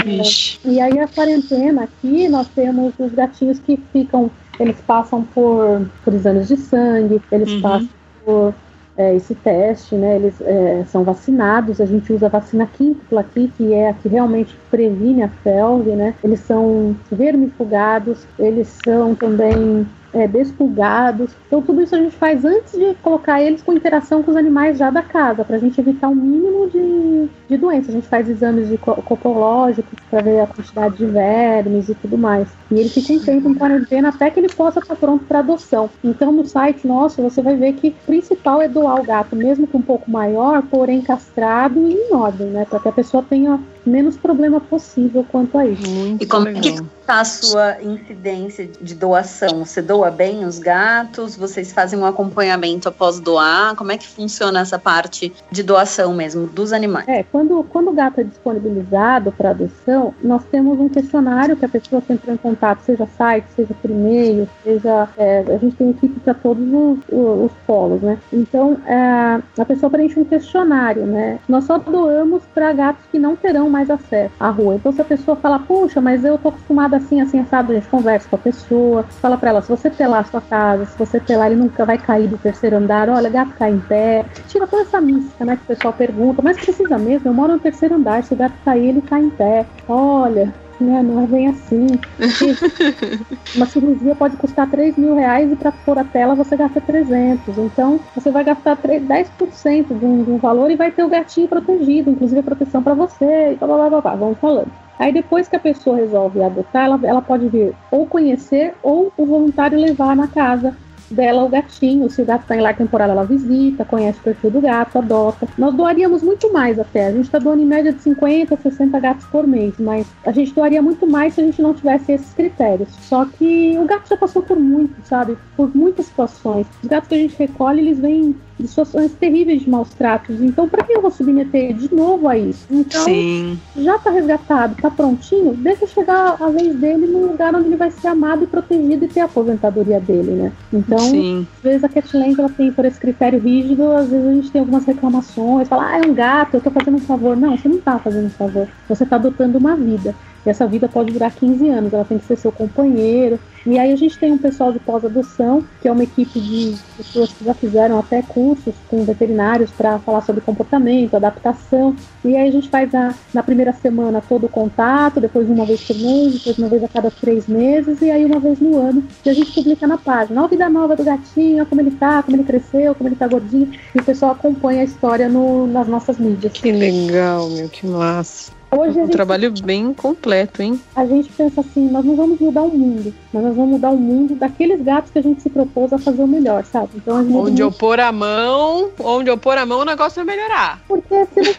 e 0.65 0.81
aí 0.81 0.99
a 0.99 1.07
quarentena 1.07 1.83
aqui 1.83 2.27
nós 2.27 2.49
temos 2.49 2.93
os 2.99 3.13
gatinhos 3.13 3.57
que 3.57 3.79
ficam, 3.93 4.29
eles 4.59 4.75
passam 4.85 5.23
por, 5.23 5.87
por 6.03 6.13
exames 6.13 6.49
de 6.49 6.57
sangue, 6.57 7.21
eles 7.31 7.49
uhum. 7.51 7.61
passam 7.61 7.89
por 8.25 8.53
é, 8.99 9.15
esse 9.15 9.33
teste, 9.33 9.95
né? 9.95 10.17
Eles 10.17 10.41
é, 10.41 10.83
são 10.91 11.05
vacinados, 11.05 11.79
a 11.79 11.85
gente 11.85 12.11
usa 12.11 12.25
a 12.25 12.29
vacina 12.29 12.67
quíntupla 12.67 13.21
aqui, 13.21 13.49
que 13.55 13.73
é 13.73 13.89
a 13.89 13.93
que 13.93 14.09
realmente 14.09 14.53
previne 14.69 15.23
a 15.23 15.29
felve, 15.29 15.91
né? 15.91 16.13
Eles 16.21 16.41
são 16.41 16.93
vermifugados, 17.09 18.27
eles 18.37 18.67
são 18.83 19.15
também 19.15 19.87
é, 20.13 20.27
despulgados. 20.27 21.31
Então, 21.47 21.61
tudo 21.61 21.81
isso 21.81 21.95
a 21.95 21.99
gente 21.99 22.15
faz 22.15 22.43
antes 22.45 22.73
de 22.73 22.93
colocar 22.95 23.41
eles 23.41 23.61
com 23.61 23.73
interação 23.73 24.23
com 24.23 24.31
os 24.31 24.37
animais 24.37 24.77
já 24.77 24.89
da 24.89 25.01
casa, 25.01 25.43
para 25.43 25.55
a 25.55 25.59
gente 25.59 25.79
evitar 25.79 26.09
o 26.09 26.15
mínimo 26.15 26.69
de, 26.69 27.29
de 27.47 27.57
doenças. 27.57 27.89
A 27.89 27.93
gente 27.93 28.07
faz 28.07 28.29
exames 28.29 28.69
de 28.69 28.77
copológicos 28.77 29.97
para 30.09 30.21
ver 30.21 30.41
a 30.41 30.47
quantidade 30.47 30.97
de 30.97 31.05
vermes 31.05 31.89
e 31.89 31.95
tudo 31.95 32.17
mais. 32.17 32.47
E 32.71 32.79
ele 32.79 32.89
fica 32.89 33.13
um 33.13 33.19
tempo 33.19 33.49
em 33.49 33.55
quarentena 33.55 34.09
até 34.09 34.29
que 34.29 34.39
ele 34.39 34.49
possa 34.49 34.79
estar 34.79 34.95
pronto 34.95 35.25
para 35.25 35.39
adoção. 35.39 35.89
Então, 36.03 36.31
no 36.31 36.45
site 36.45 36.87
nosso, 36.87 37.21
você 37.21 37.41
vai 37.41 37.55
ver 37.55 37.73
que 37.73 37.89
o 37.89 38.05
principal 38.05 38.61
é 38.61 38.67
doar 38.67 38.99
o 38.99 39.03
gato, 39.03 39.35
mesmo 39.35 39.67
que 39.67 39.77
um 39.77 39.81
pouco 39.81 40.09
maior, 40.09 40.61
porém 40.63 41.01
castrado 41.01 41.79
e 41.79 41.93
em 41.93 42.13
ordem, 42.13 42.47
né? 42.47 42.65
Para 42.65 42.79
que 42.79 42.87
a 42.87 42.91
pessoa 42.91 43.23
tenha 43.27 43.59
menos 43.89 44.17
problema 44.17 44.59
possível 44.59 45.25
quanto 45.29 45.57
a 45.57 45.65
isso. 45.65 45.89
Muito 45.89 46.23
e 46.23 46.27
como 46.27 46.45
legal. 46.45 46.61
que 46.61 46.69
está 46.69 47.21
a 47.21 47.25
sua 47.25 47.81
incidência 47.81 48.69
de 48.79 48.93
doação? 48.93 49.65
Você 49.65 49.81
doa 49.81 50.11
bem 50.11 50.45
os 50.45 50.59
gatos? 50.59 51.35
Vocês 51.35 51.71
fazem 51.71 51.97
um 51.97 52.05
acompanhamento 52.05 52.87
após 52.87 53.19
doar? 53.19 53.75
Como 53.75 53.91
é 53.91 53.97
que 53.97 54.07
funciona 54.07 54.59
essa 54.59 54.77
parte 54.77 55.33
de 55.51 55.63
doação 55.63 56.13
mesmo 56.13 56.47
dos 56.47 56.71
animais? 56.71 57.07
É, 57.07 57.23
quando, 57.23 57.63
quando 57.69 57.89
o 57.89 57.93
gato 57.93 58.21
é 58.21 58.23
disponibilizado 58.23 59.31
para 59.31 59.51
adoção, 59.51 60.13
nós 60.21 60.43
temos 60.51 60.79
um 60.79 60.87
questionário 60.87 61.55
que 61.55 61.65
a 61.65 61.69
pessoa 61.69 62.03
entra 62.09 62.33
em 62.33 62.37
contato, 62.37 62.81
seja 62.81 63.07
site, 63.17 63.45
seja 63.55 63.73
por 63.81 63.89
e-mail, 63.89 64.47
seja. 64.63 65.07
É, 65.17 65.43
a 65.47 65.57
gente 65.57 65.75
tem 65.75 65.89
equipe 65.89 66.19
para 66.19 66.33
todos 66.33 66.63
os, 66.63 66.99
os, 67.11 67.45
os, 67.45 67.51
polos, 67.65 68.01
né? 68.01 68.17
Então, 68.31 68.77
é, 68.85 69.41
a 69.57 69.65
pessoa 69.65 69.89
preenche 69.89 70.19
um 70.19 70.25
questionário, 70.25 71.05
né? 71.05 71.39
Nós 71.47 71.65
só 71.65 71.77
doamos 71.77 72.43
para 72.53 72.71
gatos 72.73 73.05
que 73.11 73.17
não 73.17 73.35
terão 73.35 73.69
mais 73.69 73.78
mais 73.79 73.89
acesso 73.89 74.33
à 74.39 74.49
rua. 74.49 74.75
Então, 74.75 74.91
se 74.91 75.01
a 75.01 75.05
pessoa 75.05 75.37
fala, 75.37 75.59
puxa, 75.59 76.01
mas 76.01 76.25
eu 76.25 76.37
tô 76.37 76.49
acostumada 76.49 76.97
assim, 76.97 77.21
assim, 77.21 77.39
assado, 77.39 77.71
a 77.71 77.75
gente 77.75 77.87
conversa 77.87 78.27
com 78.29 78.35
a 78.35 78.39
pessoa, 78.39 79.05
fala 79.21 79.37
para 79.37 79.49
ela, 79.51 79.61
se 79.61 79.69
você 79.69 79.89
telar 79.89 80.21
a 80.21 80.25
sua 80.25 80.41
casa, 80.41 80.85
se 80.85 80.97
você 80.97 81.19
telar, 81.19 81.51
ele 81.51 81.61
nunca 81.61 81.85
vai 81.85 81.97
cair 81.97 82.27
do 82.27 82.37
terceiro 82.37 82.75
andar, 82.75 83.09
olha, 83.09 83.29
gato 83.29 83.55
cai 83.55 83.71
em 83.71 83.79
pé. 83.79 84.25
Tira 84.47 84.67
toda 84.67 84.83
essa 84.83 84.99
mística, 84.99 85.45
né, 85.45 85.55
que 85.55 85.63
o 85.63 85.67
pessoal 85.67 85.93
pergunta, 85.93 86.41
mas 86.43 86.57
precisa 86.57 86.97
mesmo, 86.97 87.29
eu 87.29 87.33
moro 87.33 87.53
no 87.53 87.59
terceiro 87.59 87.95
andar, 87.95 88.23
se 88.23 88.33
o 88.33 88.37
gato 88.37 88.55
cair, 88.65 88.89
ele 88.89 89.01
cai 89.01 89.21
em 89.21 89.29
pé. 89.29 89.65
Olha, 89.87 90.53
né? 90.79 91.03
Não 91.03 91.23
é 91.23 91.27
bem 91.27 91.47
assim. 91.47 91.87
uma 93.55 93.65
cirurgia 93.65 94.15
pode 94.15 94.37
custar 94.37 94.69
3 94.69 94.97
mil 94.97 95.15
reais 95.15 95.51
e 95.51 95.55
para 95.55 95.71
pôr 95.71 95.97
a 95.97 96.03
tela 96.03 96.35
você 96.35 96.55
gasta 96.55 96.81
300. 96.81 97.57
Então 97.57 97.99
você 98.15 98.31
vai 98.31 98.43
gastar 98.43 98.75
3, 98.77 99.03
10% 99.03 99.99
de 99.99 100.05
um, 100.05 100.23
de 100.23 100.31
um 100.31 100.37
valor 100.37 100.69
e 100.71 100.75
vai 100.75 100.91
ter 100.91 101.03
o 101.03 101.09
gatinho 101.09 101.47
protegido, 101.47 102.09
inclusive 102.09 102.39
a 102.39 102.43
proteção 102.43 102.81
para 102.81 102.93
você 102.93 103.53
e 103.53 103.55
blá, 103.55 103.67
blá, 103.67 103.89
blá, 103.89 104.01
blá, 104.01 104.15
vamos 104.15 104.37
falando. 104.39 104.71
Aí 104.97 105.13
depois 105.13 105.47
que 105.47 105.55
a 105.55 105.59
pessoa 105.59 105.95
resolve 105.95 106.43
adotar, 106.43 106.85
ela, 106.85 106.99
ela 107.03 107.21
pode 107.21 107.47
vir 107.47 107.73
ou 107.89 108.05
conhecer 108.05 108.73
ou 108.83 109.13
o 109.17 109.25
voluntário 109.25 109.79
levar 109.79 110.15
na 110.15 110.27
casa 110.27 110.75
dela 111.13 111.43
o 111.43 111.49
gatinho. 111.49 112.09
Se 112.09 112.21
o 112.21 112.25
gato 112.25 112.41
está 112.41 112.55
em 112.55 112.61
lar 112.61 112.75
temporário, 112.75 113.11
ela 113.11 113.23
visita, 113.23 113.85
conhece 113.85 114.19
o 114.19 114.23
perfil 114.23 114.51
do 114.51 114.61
gato, 114.61 114.97
adota. 114.97 115.47
Nós 115.57 115.73
doaríamos 115.73 116.23
muito 116.23 116.51
mais 116.51 116.79
até. 116.79 117.07
A 117.07 117.11
gente 117.11 117.25
está 117.25 117.39
doando 117.39 117.61
em 117.61 117.65
média 117.65 117.93
de 117.93 118.01
50, 118.01 118.57
60 118.57 118.99
gatos 118.99 119.25
por 119.27 119.45
mês, 119.47 119.73
mas 119.79 120.07
a 120.25 120.31
gente 120.31 120.53
doaria 120.53 120.81
muito 120.81 121.07
mais 121.07 121.33
se 121.33 121.41
a 121.41 121.43
gente 121.43 121.61
não 121.61 121.73
tivesse 121.73 122.11
esses 122.11 122.33
critérios. 122.33 122.89
Só 123.01 123.25
que 123.25 123.77
o 123.77 123.85
gato 123.85 124.09
já 124.09 124.17
passou 124.17 124.41
por 124.41 124.59
muito, 124.59 124.95
sabe? 125.03 125.37
Por 125.55 125.75
muitas 125.75 126.05
situações. 126.05 126.67
Os 126.81 126.89
gatos 126.89 127.09
que 127.09 127.15
a 127.15 127.17
gente 127.17 127.35
recolhe, 127.37 127.81
eles 127.81 127.99
vêm 127.99 128.35
de 128.59 128.67
situações 128.67 129.13
terríveis 129.13 129.61
de 129.61 129.69
maus 129.69 129.89
tratos. 129.89 130.41
Então, 130.41 130.67
para 130.67 130.83
que 130.83 130.93
eu 130.93 131.01
vou 131.01 131.09
submeter 131.09 131.73
de 131.73 131.93
novo 131.93 132.27
a 132.27 132.37
isso? 132.37 132.65
Então, 132.69 133.03
Sim. 133.05 133.57
já 133.77 133.95
está 133.95 134.11
resgatado, 134.11 134.73
está 134.73 134.91
prontinho, 134.91 135.53
deixa 135.53 135.87
chegar 135.87 136.35
a 136.39 136.49
vez 136.49 136.75
dele 136.75 137.07
num 137.07 137.27
lugar 137.27 137.55
onde 137.55 137.67
ele 137.67 137.77
vai 137.77 137.89
ser 137.89 138.07
amado 138.07 138.43
e 138.43 138.47
protegido 138.47 139.05
e 139.05 139.07
ter 139.07 139.21
a 139.21 139.25
aposentadoria 139.25 139.99
dele, 139.99 140.31
né? 140.31 140.51
Então, 140.73 140.98
Sim. 140.99 141.47
às 141.57 141.61
vezes 141.61 141.83
a 141.83 141.89
Catland 141.89 142.39
ela 142.39 142.49
tem 142.49 142.71
por 142.71 142.85
esse 142.85 142.99
critério 142.99 143.39
rígido, 143.39 143.91
às 143.91 144.09
vezes 144.09 144.27
a 144.27 144.33
gente 144.33 144.51
tem 144.51 144.59
algumas 144.59 144.85
reclamações, 144.85 145.67
fala, 145.67 145.89
ah, 145.89 145.99
é 145.99 146.01
um 146.01 146.13
gato, 146.13 146.55
eu 146.55 146.59
estou 146.59 146.73
fazendo 146.73 146.97
um 146.97 147.01
favor. 147.01 147.35
Não, 147.35 147.57
você 147.57 147.67
não 147.67 147.77
está 147.77 147.99
fazendo 147.99 148.27
um 148.27 148.31
favor, 148.31 148.67
você 148.87 149.03
está 149.03 149.15
adotando 149.15 149.57
uma 149.57 149.75
vida. 149.75 150.15
Essa 150.49 150.67
vida 150.67 150.87
pode 150.87 151.11
durar 151.11 151.31
15 151.31 151.69
anos, 151.69 151.93
ela 151.93 152.05
tem 152.05 152.17
que 152.17 152.25
ser 152.25 152.37
seu 152.37 152.51
companheiro. 152.51 153.39
E 153.65 153.77
aí 153.77 153.91
a 153.91 153.95
gente 153.95 154.17
tem 154.17 154.31
um 154.31 154.37
pessoal 154.37 154.71
de 154.71 154.79
pós-adoção, 154.79 155.63
que 155.81 155.87
é 155.87 155.91
uma 155.91 156.03
equipe 156.03 156.39
de 156.39 156.75
pessoas 156.97 157.31
que 157.33 157.43
já 157.43 157.53
fizeram 157.53 157.99
até 157.99 158.21
cursos 158.21 158.73
com 158.89 159.03
veterinários 159.03 159.69
para 159.71 159.99
falar 159.99 160.21
sobre 160.21 160.41
comportamento, 160.41 161.15
adaptação. 161.15 161.95
E 162.23 162.35
aí 162.35 162.47
a 162.47 162.51
gente 162.51 162.69
faz 162.69 162.93
a, 162.95 163.13
na 163.33 163.43
primeira 163.43 163.73
semana 163.73 164.23
todo 164.27 164.45
o 164.45 164.49
contato, 164.49 165.19
depois 165.19 165.49
uma 165.49 165.65
vez 165.65 165.83
por 165.83 165.95
mês, 165.97 166.33
depois 166.33 166.57
uma 166.57 166.67
vez 166.67 166.83
a 166.83 166.87
cada 166.87 167.11
três 167.11 167.47
meses, 167.47 168.01
e 168.01 168.09
aí 168.09 168.25
uma 168.25 168.39
vez 168.39 168.59
no 168.59 168.77
ano, 168.77 169.03
que 169.21 169.29
a 169.29 169.33
gente 169.33 169.51
publica 169.51 169.85
na 169.85 169.97
página. 169.97 170.43
a 170.43 170.47
vida 170.47 170.69
nova 170.69 170.95
do 170.95 171.03
gatinho, 171.03 171.65
como 171.65 171.81
ele 171.81 171.91
tá, 171.91 172.23
como 172.23 172.37
ele 172.37 172.43
cresceu, 172.45 172.95
como 172.95 173.09
ele 173.09 173.15
tá 173.15 173.27
gordinho. 173.27 173.71
E 173.93 173.99
o 173.99 174.03
pessoal 174.03 174.31
acompanha 174.31 174.81
a 174.81 174.85
história 174.85 175.27
no, 175.27 175.67
nas 175.67 175.87
nossas 175.87 176.17
mídias. 176.17 176.53
Que 176.53 176.71
legal, 176.71 177.49
meu, 177.49 177.69
que 177.69 177.85
massa. 177.85 178.58
Hoje 178.71 178.99
um 178.99 179.05
gente, 179.05 179.11
trabalho 179.11 179.51
bem 179.63 179.93
completo, 179.93 180.61
hein? 180.61 180.79
A 180.95 181.05
gente 181.05 181.29
pensa 181.31 181.61
assim, 181.61 181.89
nós 181.89 182.05
não 182.05 182.15
vamos 182.15 182.39
mudar 182.39 182.61
o 182.61 182.69
mundo, 182.69 183.13
mas 183.33 183.43
nós 183.43 183.55
vamos 183.55 183.71
mudar 183.71 183.89
o 183.89 183.97
mundo 183.97 184.35
daqueles 184.35 184.81
gatos 184.81 185.11
que 185.11 185.17
a 185.17 185.23
gente 185.23 185.41
se 185.41 185.49
propôs 185.49 185.91
a 185.91 185.97
fazer 185.97 186.21
o 186.21 186.27
melhor, 186.27 186.63
sabe? 186.65 186.89
Então, 186.95 187.17
onde 187.17 187.31
muito... 187.31 187.59
eu 187.59 187.71
pôr 187.71 187.99
a 187.99 188.11
mão, 188.11 188.91
onde 188.99 189.29
eu 189.29 189.37
pôr 189.37 189.57
a 189.57 189.65
mão, 189.65 189.79
o 189.79 189.85
negócio 189.85 190.23
vai 190.23 190.35
melhorar. 190.35 190.79
Porque 190.87 191.25
se 191.25 191.41
não... 191.41 191.53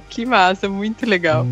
que 0.08 0.24
massa, 0.24 0.68
muito 0.68 1.04
legal. 1.04 1.44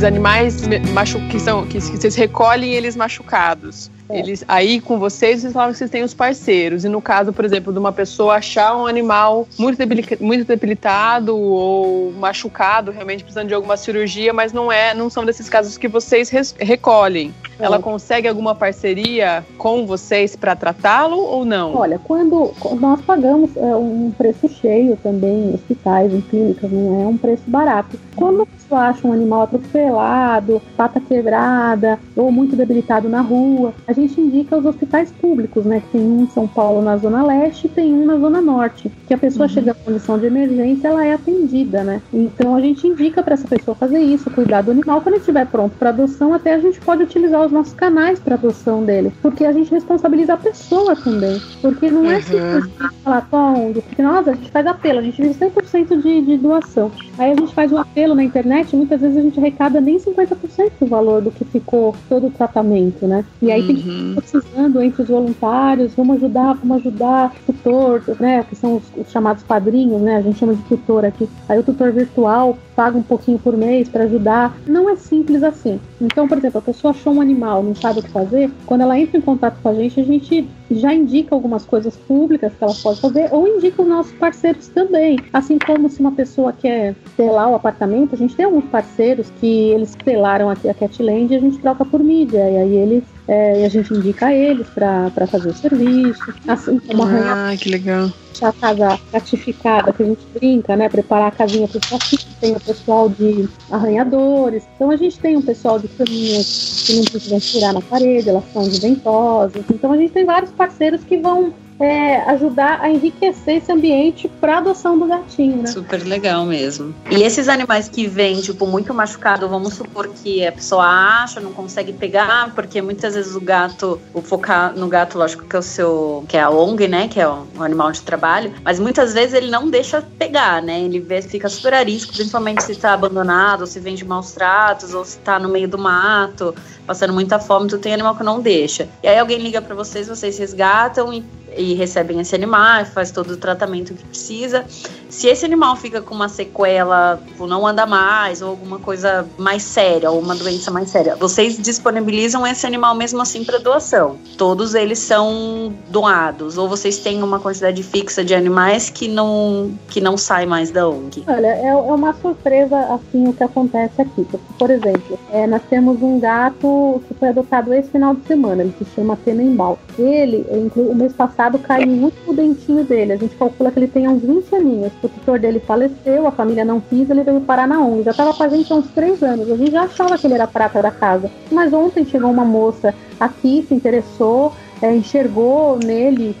Esses 0.00 0.04
animais 0.04 0.56
machu 0.92 1.20
que, 1.28 1.38
são, 1.38 1.66
que, 1.66 1.78
que 1.78 1.98
vocês 1.98 2.14
recolhem 2.14 2.72
eles 2.72 2.96
machucados. 2.96 3.90
É. 4.08 4.18
Eles, 4.18 4.44
aí 4.48 4.80
com 4.80 4.98
vocês, 4.98 5.42
vocês 5.42 5.52
falam 5.52 5.72
que 5.72 5.78
vocês 5.78 5.90
têm 5.90 6.02
os 6.02 6.14
parceiros. 6.14 6.84
E 6.84 6.88
no 6.88 7.02
caso, 7.02 7.32
por 7.32 7.44
exemplo, 7.44 7.72
de 7.72 7.78
uma 7.78 7.92
pessoa 7.92 8.36
achar 8.36 8.76
um 8.76 8.86
animal 8.86 9.46
muito, 9.58 9.78
muito 10.20 10.44
debilitado 10.44 11.36
ou 11.36 12.12
machucado, 12.12 12.90
realmente 12.90 13.22
precisando 13.22 13.48
de 13.48 13.54
alguma 13.54 13.76
cirurgia, 13.76 14.32
mas 14.32 14.52
não 14.52 14.72
é, 14.72 14.94
não 14.94 15.10
são 15.10 15.24
desses 15.24 15.48
casos 15.48 15.76
que 15.76 15.86
vocês 15.86 16.30
recolhem. 16.58 17.34
Ela 17.60 17.78
consegue 17.78 18.26
alguma 18.26 18.54
parceria 18.54 19.44
com 19.58 19.86
vocês 19.86 20.36
para 20.36 20.56
tratá-lo 20.56 21.18
ou 21.18 21.44
não? 21.44 21.74
Olha, 21.76 21.98
quando 21.98 22.52
nós 22.80 23.00
pagamos 23.02 23.56
é, 23.56 23.76
um 23.76 24.12
preço 24.16 24.48
cheio 24.48 24.96
também 25.02 25.50
em 25.50 25.54
hospitais, 25.54 26.12
em 26.12 26.20
clínicas, 26.20 26.70
não 26.70 27.02
é 27.02 27.06
um 27.06 27.16
preço 27.16 27.42
barato. 27.46 27.98
Quando 28.16 28.46
você 28.70 28.74
acha 28.74 29.06
um 29.06 29.12
animal 29.12 29.42
atropelado, 29.42 30.62
pata 30.76 31.00
quebrada 31.00 31.98
ou 32.16 32.30
muito 32.30 32.56
debilitado 32.56 33.08
na 33.08 33.20
rua, 33.20 33.74
a 33.86 33.92
gente 33.92 34.20
indica 34.20 34.56
os 34.56 34.64
hospitais 34.64 35.10
públicos, 35.10 35.64
né? 35.64 35.80
Que 35.80 35.98
tem 35.98 36.00
um 36.00 36.22
em 36.22 36.28
São 36.28 36.46
Paulo 36.46 36.82
na 36.82 36.96
Zona 36.96 37.22
Leste 37.22 37.66
e 37.66 37.70
tem 37.70 37.92
um 37.92 38.06
na 38.06 38.16
Zona 38.16 38.40
Norte. 38.40 38.90
Que 39.06 39.14
a 39.14 39.18
pessoa 39.18 39.46
uhum. 39.46 39.52
chega 39.52 39.76
em 39.78 39.84
condição 39.84 40.18
de 40.18 40.26
emergência, 40.26 40.88
ela 40.88 41.04
é 41.04 41.14
atendida, 41.14 41.82
né? 41.82 42.00
Então 42.12 42.54
a 42.54 42.60
gente 42.60 42.86
indica 42.86 43.22
para 43.22 43.34
essa 43.34 43.48
pessoa 43.48 43.74
fazer 43.74 44.00
isso, 44.00 44.30
cuidar 44.30 44.62
do 44.62 44.70
animal. 44.70 45.00
Quando 45.00 45.14
ele 45.14 45.20
estiver 45.20 45.46
pronto 45.46 45.76
para 45.76 45.90
adoção, 45.90 46.32
até 46.32 46.54
a 46.54 46.58
gente 46.58 46.80
pode 46.80 47.02
utilizar 47.02 47.44
os 47.44 47.49
os 47.50 47.52
nossos 47.52 47.74
canais 47.74 48.18
para 48.18 48.36
adoção 48.36 48.84
dele, 48.84 49.12
porque 49.20 49.44
a 49.44 49.52
gente 49.52 49.70
responsabiliza 49.70 50.34
a 50.34 50.36
pessoa 50.36 50.96
também, 50.96 51.40
porque 51.60 51.90
não 51.90 52.10
é 52.10 52.16
uhum. 52.16 52.22
simplesmente 52.22 52.94
falar, 53.04 53.28
Tom, 53.30 53.72
porque 53.72 54.02
nós 54.02 54.28
a 54.28 54.32
gente 54.32 54.50
faz 54.50 54.66
apelo, 54.66 55.00
a 55.00 55.02
gente 55.02 55.20
vive 55.20 55.34
100% 55.34 56.00
de, 56.00 56.22
de 56.22 56.36
doação. 56.38 56.90
Aí 57.18 57.32
a 57.32 57.34
gente 57.34 57.52
faz 57.54 57.72
um 57.72 57.76
apelo 57.76 58.14
na 58.14 58.22
internet, 58.22 58.74
muitas 58.74 59.00
vezes 59.00 59.16
a 59.16 59.20
gente 59.20 59.38
arrecada 59.38 59.80
nem 59.80 59.98
50% 59.98 60.72
do 60.80 60.86
valor 60.86 61.20
do 61.20 61.30
que 61.30 61.44
ficou 61.44 61.94
todo 62.08 62.28
o 62.28 62.30
tratamento, 62.30 63.06
né? 63.06 63.24
E 63.42 63.50
aí 63.50 63.60
uhum. 63.60 63.66
tem 63.66 63.76
que 63.76 63.88
ir 63.88 64.14
precisando 64.14 64.80
entre 64.80 65.02
os 65.02 65.08
voluntários, 65.08 65.94
vamos 65.94 66.16
ajudar, 66.16 66.54
vamos 66.54 66.78
ajudar 66.78 67.32
o 67.48 67.52
tutor, 67.52 68.02
né? 68.20 68.44
Que 68.48 68.54
são 68.54 68.76
os, 68.76 68.84
os 68.96 69.10
chamados 69.10 69.42
padrinhos, 69.42 70.00
né? 70.00 70.16
A 70.16 70.22
gente 70.22 70.38
chama 70.38 70.54
de 70.54 70.62
tutor 70.62 71.04
aqui. 71.04 71.28
Aí 71.48 71.58
o 71.58 71.62
tutor 71.62 71.92
virtual 71.92 72.56
paga 72.76 72.96
um 72.96 73.02
pouquinho 73.02 73.38
por 73.38 73.56
mês 73.56 73.88
para 73.88 74.04
ajudar. 74.04 74.56
Não 74.66 74.88
é 74.88 74.96
simples 74.96 75.42
assim. 75.42 75.78
Então, 76.00 76.26
por 76.26 76.38
exemplo, 76.38 76.58
a 76.58 76.62
pessoa 76.62 76.92
achou 76.92 77.12
um 77.12 77.20
animal, 77.20 77.39
não 77.40 77.74
sabe 77.74 78.00
o 78.00 78.02
que 78.02 78.10
fazer, 78.10 78.50
quando 78.66 78.82
ela 78.82 78.98
entra 78.98 79.18
em 79.18 79.22
contato 79.22 79.60
com 79.62 79.68
a 79.68 79.74
gente, 79.74 80.00
a 80.00 80.04
gente 80.04 80.48
já 80.70 80.94
indica 80.94 81.34
algumas 81.34 81.64
coisas 81.64 81.96
públicas 81.96 82.52
que 82.56 82.62
ela 82.62 82.74
pode 82.74 83.00
fazer 83.00 83.28
ou 83.32 83.46
indica 83.46 83.82
os 83.82 83.88
nossos 83.88 84.12
parceiros 84.12 84.68
também. 84.68 85.18
Assim 85.32 85.58
como 85.58 85.88
se 85.88 86.00
uma 86.00 86.12
pessoa 86.12 86.52
quer 86.52 86.94
selar 87.16 87.50
o 87.50 87.54
apartamento, 87.54 88.14
a 88.14 88.18
gente 88.18 88.34
tem 88.36 88.44
alguns 88.44 88.64
parceiros 88.66 89.30
que 89.40 89.70
eles 89.70 89.96
selaram 90.04 90.48
aqui 90.48 90.68
a 90.68 90.74
Catland 90.74 91.32
e 91.32 91.36
a 91.36 91.40
gente 91.40 91.58
troca 91.58 91.84
por 91.84 92.02
mídia. 92.02 92.50
E 92.50 92.56
aí 92.56 92.76
eles 92.76 93.04
é, 93.30 93.60
e 93.60 93.64
a 93.64 93.68
gente 93.68 93.94
indica 93.94 94.32
eles 94.32 94.66
para 94.70 95.26
fazer 95.28 95.50
o 95.50 95.54
serviço. 95.54 96.34
Assim 96.48 96.80
como 96.80 97.04
ah, 97.04 97.54
que 97.56 97.68
legal. 97.68 98.10
A 98.42 98.52
casa 98.52 98.98
gratificada, 99.10 99.92
que 99.92 100.02
a 100.02 100.06
gente 100.06 100.26
brinca, 100.34 100.74
né? 100.74 100.88
Preparar 100.88 101.28
a 101.28 101.30
casinha 101.30 101.68
para 101.68 101.78
os 101.78 102.30
tem 102.40 102.56
o 102.56 102.60
pessoal 102.60 103.08
de 103.08 103.48
arranhadores. 103.70 104.64
Então 104.74 104.90
a 104.90 104.96
gente 104.96 105.18
tem 105.18 105.36
um 105.36 105.42
pessoal 105.42 105.78
de 105.78 105.86
caminhas 105.88 106.84
que 106.86 106.96
não 106.96 107.04
precisam 107.04 107.40
furar 107.40 107.74
na 107.74 107.82
parede, 107.82 108.30
elas 108.30 108.44
são 108.52 108.66
de 108.66 108.80
ventosas. 108.80 109.62
Então 109.70 109.92
a 109.92 109.96
gente 109.96 110.12
tem 110.12 110.24
vários 110.24 110.50
parceiros 110.60 111.02
que 111.02 111.16
vão 111.16 111.54
é, 111.80 112.16
ajudar 112.30 112.80
a 112.82 112.90
enriquecer 112.90 113.56
esse 113.56 113.72
ambiente 113.72 114.28
para 114.28 114.58
adoção 114.58 114.98
do 114.98 115.06
gatinho, 115.06 115.62
né? 115.62 115.66
Super 115.66 116.06
legal 116.06 116.44
mesmo. 116.44 116.94
E 117.10 117.22
esses 117.22 117.48
animais 117.48 117.88
que 117.88 118.06
vêm, 118.06 118.40
tipo, 118.42 118.66
muito 118.66 118.92
machucado, 118.92 119.48
vamos 119.48 119.74
supor 119.74 120.08
que 120.08 120.46
a 120.46 120.52
pessoa 120.52 120.84
acha, 120.84 121.40
não 121.40 121.52
consegue 121.52 121.94
pegar, 121.94 122.54
porque 122.54 122.82
muitas 122.82 123.14
vezes 123.14 123.34
o 123.34 123.40
gato, 123.40 123.98
o 124.12 124.20
focar 124.20 124.76
no 124.76 124.88
gato, 124.88 125.16
lógico 125.16 125.44
que 125.44 125.56
é 125.56 125.58
o 125.58 125.62
seu, 125.62 126.24
que 126.28 126.36
é 126.36 126.42
a 126.42 126.50
ONG, 126.50 126.86
né, 126.86 127.08
que 127.08 127.18
é 127.18 127.26
o, 127.26 127.46
animal 127.58 127.90
de 127.92 128.02
trabalho, 128.02 128.52
mas 128.62 128.78
muitas 128.78 129.14
vezes 129.14 129.34
ele 129.34 129.50
não 129.50 129.70
deixa 129.70 130.02
pegar, 130.18 130.62
né? 130.62 130.80
Ele 130.80 131.00
vê, 131.00 131.22
fica 131.22 131.48
super 131.48 131.72
arisco, 131.72 132.12
principalmente 132.12 132.62
se 132.62 132.72
está 132.72 132.92
abandonado, 132.92 133.62
ou 133.62 133.66
se 133.66 133.80
vem 133.80 133.94
de 133.94 134.04
maus 134.04 134.32
tratos, 134.32 134.92
ou 134.92 135.04
se 135.04 135.18
está 135.18 135.38
no 135.38 135.48
meio 135.48 135.68
do 135.68 135.78
mato, 135.78 136.54
passando 136.86 137.12
muita 137.12 137.38
fome, 137.38 137.68
tu 137.68 137.78
tem 137.78 137.94
animal 137.94 138.14
que 138.16 138.22
não 138.22 138.40
deixa. 138.40 138.88
E 139.02 139.08
aí 139.08 139.18
alguém 139.18 139.38
liga 139.38 139.62
para 139.62 139.74
vocês, 139.74 140.08
vocês 140.08 140.38
resgatam 140.38 141.12
e 141.12 141.24
e 141.56 141.74
recebem 141.74 142.20
esse 142.20 142.34
animal, 142.34 142.84
faz 142.86 143.10
todo 143.10 143.32
o 143.32 143.36
tratamento 143.36 143.94
que 143.94 144.04
precisa. 144.04 144.64
Se 145.10 145.26
esse 145.26 145.44
animal 145.44 145.74
fica 145.76 146.00
com 146.00 146.14
uma 146.14 146.28
sequela, 146.28 147.20
tipo, 147.26 147.46
não 147.46 147.66
anda 147.66 147.84
mais, 147.84 148.40
ou 148.40 148.50
alguma 148.50 148.78
coisa 148.78 149.26
mais 149.36 149.62
séria, 149.62 150.10
ou 150.10 150.20
uma 150.20 150.34
doença 150.34 150.70
mais 150.70 150.88
séria, 150.88 151.16
vocês 151.16 151.58
disponibilizam 151.58 152.46
esse 152.46 152.66
animal 152.66 152.94
mesmo 152.94 153.20
assim 153.20 153.44
para 153.44 153.58
doação. 153.58 154.16
Todos 154.38 154.74
eles 154.74 155.00
são 155.00 155.74
doados, 155.88 156.56
ou 156.56 156.68
vocês 156.68 156.98
têm 156.98 157.22
uma 157.22 157.40
quantidade 157.40 157.82
fixa 157.82 158.24
de 158.24 158.34
animais 158.34 158.88
que 158.88 159.08
não, 159.08 159.72
que 159.88 160.00
não 160.00 160.16
sai 160.16 160.46
mais 160.46 160.70
da 160.70 160.88
ONG? 160.88 161.24
Olha, 161.26 161.48
é, 161.48 161.66
é 161.66 161.74
uma 161.74 162.14
surpresa 162.14 162.78
assim 162.94 163.28
o 163.28 163.32
que 163.32 163.42
acontece 163.42 164.00
aqui. 164.00 164.26
Por 164.58 164.70
exemplo, 164.70 165.18
é, 165.32 165.46
nós 165.46 165.62
temos 165.68 166.00
um 166.00 166.20
gato 166.20 167.02
que 167.08 167.14
foi 167.14 167.30
adotado 167.30 167.74
esse 167.74 167.90
final 167.90 168.14
de 168.14 168.24
semana, 168.26 168.62
ele 168.62 168.74
se 168.78 168.84
chama 168.94 169.16
Tenembal. 169.16 169.78
Ele, 169.98 170.46
o 170.76 170.94
mês 170.94 171.12
passado, 171.12 171.58
caiu 171.58 171.88
um 171.88 172.04
último 172.04 172.32
dentinho 172.32 172.84
dele. 172.84 173.12
A 173.12 173.16
gente 173.16 173.34
calcula 173.36 173.70
que 173.70 173.78
ele 173.78 173.88
tem 173.88 174.08
uns 174.08 174.22
20 174.22 174.54
aninhos 174.54 174.92
o 175.02 175.08
tutor 175.08 175.38
dele 175.38 175.60
faleceu, 175.60 176.26
a 176.26 176.30
família 176.30 176.64
não 176.64 176.80
quis, 176.80 177.08
ele 177.08 177.22
veio 177.22 177.40
parar 177.40 177.66
na 177.66 177.80
ONG. 177.80 178.02
Já 178.02 178.10
estava 178.10 178.34
com 178.34 178.42
a 178.42 178.48
gente 178.48 178.72
há 178.72 178.76
uns 178.76 178.88
três 178.90 179.22
anos. 179.22 179.50
A 179.50 179.56
gente 179.56 179.70
já 179.70 179.82
achava 179.82 180.18
que 180.18 180.26
ele 180.26 180.34
era 180.34 180.46
prata 180.46 180.82
da 180.82 180.90
casa. 180.90 181.30
Mas 181.50 181.72
ontem 181.72 182.04
chegou 182.04 182.30
uma 182.30 182.44
moça 182.44 182.94
aqui, 183.18 183.64
se 183.66 183.74
interessou, 183.74 184.52
é, 184.82 184.94
enxergou 184.94 185.78
nele 185.78 186.36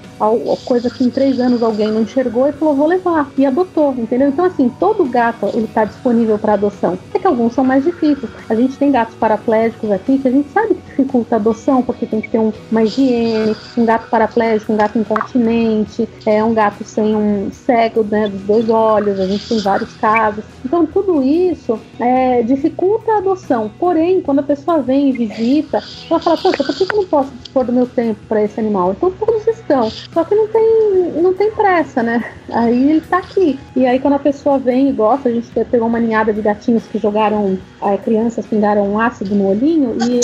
coisa 0.64 0.90
que 0.90 1.02
em 1.02 1.10
três 1.10 1.40
anos 1.40 1.62
alguém 1.62 1.88
não 1.88 2.02
enxergou 2.02 2.48
e 2.48 2.52
falou, 2.52 2.74
vou 2.74 2.86
levar. 2.86 3.30
E 3.36 3.46
adotou, 3.46 3.94
entendeu? 3.96 4.28
Então, 4.28 4.44
assim, 4.44 4.68
todo 4.78 5.04
gato 5.04 5.48
ele 5.54 5.64
está 5.64 5.84
disponível 5.84 6.38
para 6.38 6.54
adoção. 6.54 6.98
É 7.14 7.18
que 7.18 7.26
alguns 7.26 7.54
são 7.54 7.64
mais 7.64 7.84
difíceis. 7.84 8.30
A 8.48 8.54
gente 8.54 8.76
tem 8.76 8.90
gatos 8.90 9.14
paraplégicos 9.14 9.90
aqui 9.90 10.18
que 10.18 10.28
a 10.28 10.30
gente 10.30 10.48
sabe 10.50 10.74
que 10.74 10.80
dificulta 10.90 11.36
a 11.36 11.38
adoção, 11.38 11.82
porque 11.82 12.06
tem 12.06 12.20
que 12.20 12.28
ter 12.28 12.38
um, 12.38 12.52
uma 12.70 12.82
higiene, 12.82 13.56
um 13.76 13.84
gato 13.84 14.08
paraplégico, 14.10 14.72
um 14.72 14.76
gato 14.76 14.98
incontinente, 14.98 16.08
é 16.26 16.42
um 16.44 16.52
gato 16.52 16.84
sem 16.84 17.16
um 17.16 17.50
cego 17.50 18.04
né, 18.04 18.28
dos 18.28 18.42
dois 18.42 18.68
olhos, 18.68 19.18
a 19.18 19.26
gente 19.26 19.48
tem 19.48 19.58
vários 19.60 19.92
casos. 19.94 20.44
Então, 20.64 20.86
tudo 20.86 21.22
isso 21.22 21.78
é, 21.98 22.42
dificulta 22.42 23.12
a 23.12 23.18
adoção. 23.18 23.70
Porém, 23.78 24.20
quando 24.20 24.40
a 24.40 24.44
pessoa 24.44 24.82
vem 24.82 25.08
e 25.08 25.12
visita, 25.12 25.82
ela 26.10 26.20
fala, 26.20 26.36
poxa, 26.36 26.62
por 26.62 26.76
que 26.76 26.82
eu 26.82 26.96
não 26.96 27.06
posso 27.06 27.30
dispor 27.32 27.64
do 27.64 27.72
meu 27.72 27.86
tempo 27.86 28.20
para 28.30 28.44
esse 28.44 28.60
animal? 28.60 28.92
Então, 28.92 29.10
todos 29.10 29.44
estão. 29.48 29.90
Só 29.90 30.22
que 30.24 30.36
não 30.36 30.46
tem, 30.46 31.12
não 31.20 31.34
tem 31.34 31.50
pressa, 31.50 32.00
né? 32.00 32.24
Aí 32.48 32.90
ele 32.90 33.00
tá 33.00 33.18
aqui. 33.18 33.58
E 33.74 33.84
aí 33.84 33.98
quando 33.98 34.14
a 34.14 34.20
pessoa 34.20 34.56
vem 34.56 34.88
e 34.88 34.92
gosta, 34.92 35.28
a 35.28 35.32
gente 35.32 35.48
pegou 35.64 35.88
uma 35.88 35.98
ninhada 35.98 36.32
de 36.32 36.40
gatinhos 36.40 36.84
que 36.84 36.98
jogaram, 36.98 37.58
aí, 37.82 37.98
crianças 37.98 38.46
pingaram 38.46 38.86
um 38.86 39.00
ácido 39.00 39.34
no 39.34 39.48
olhinho 39.48 39.96
e, 40.00 40.20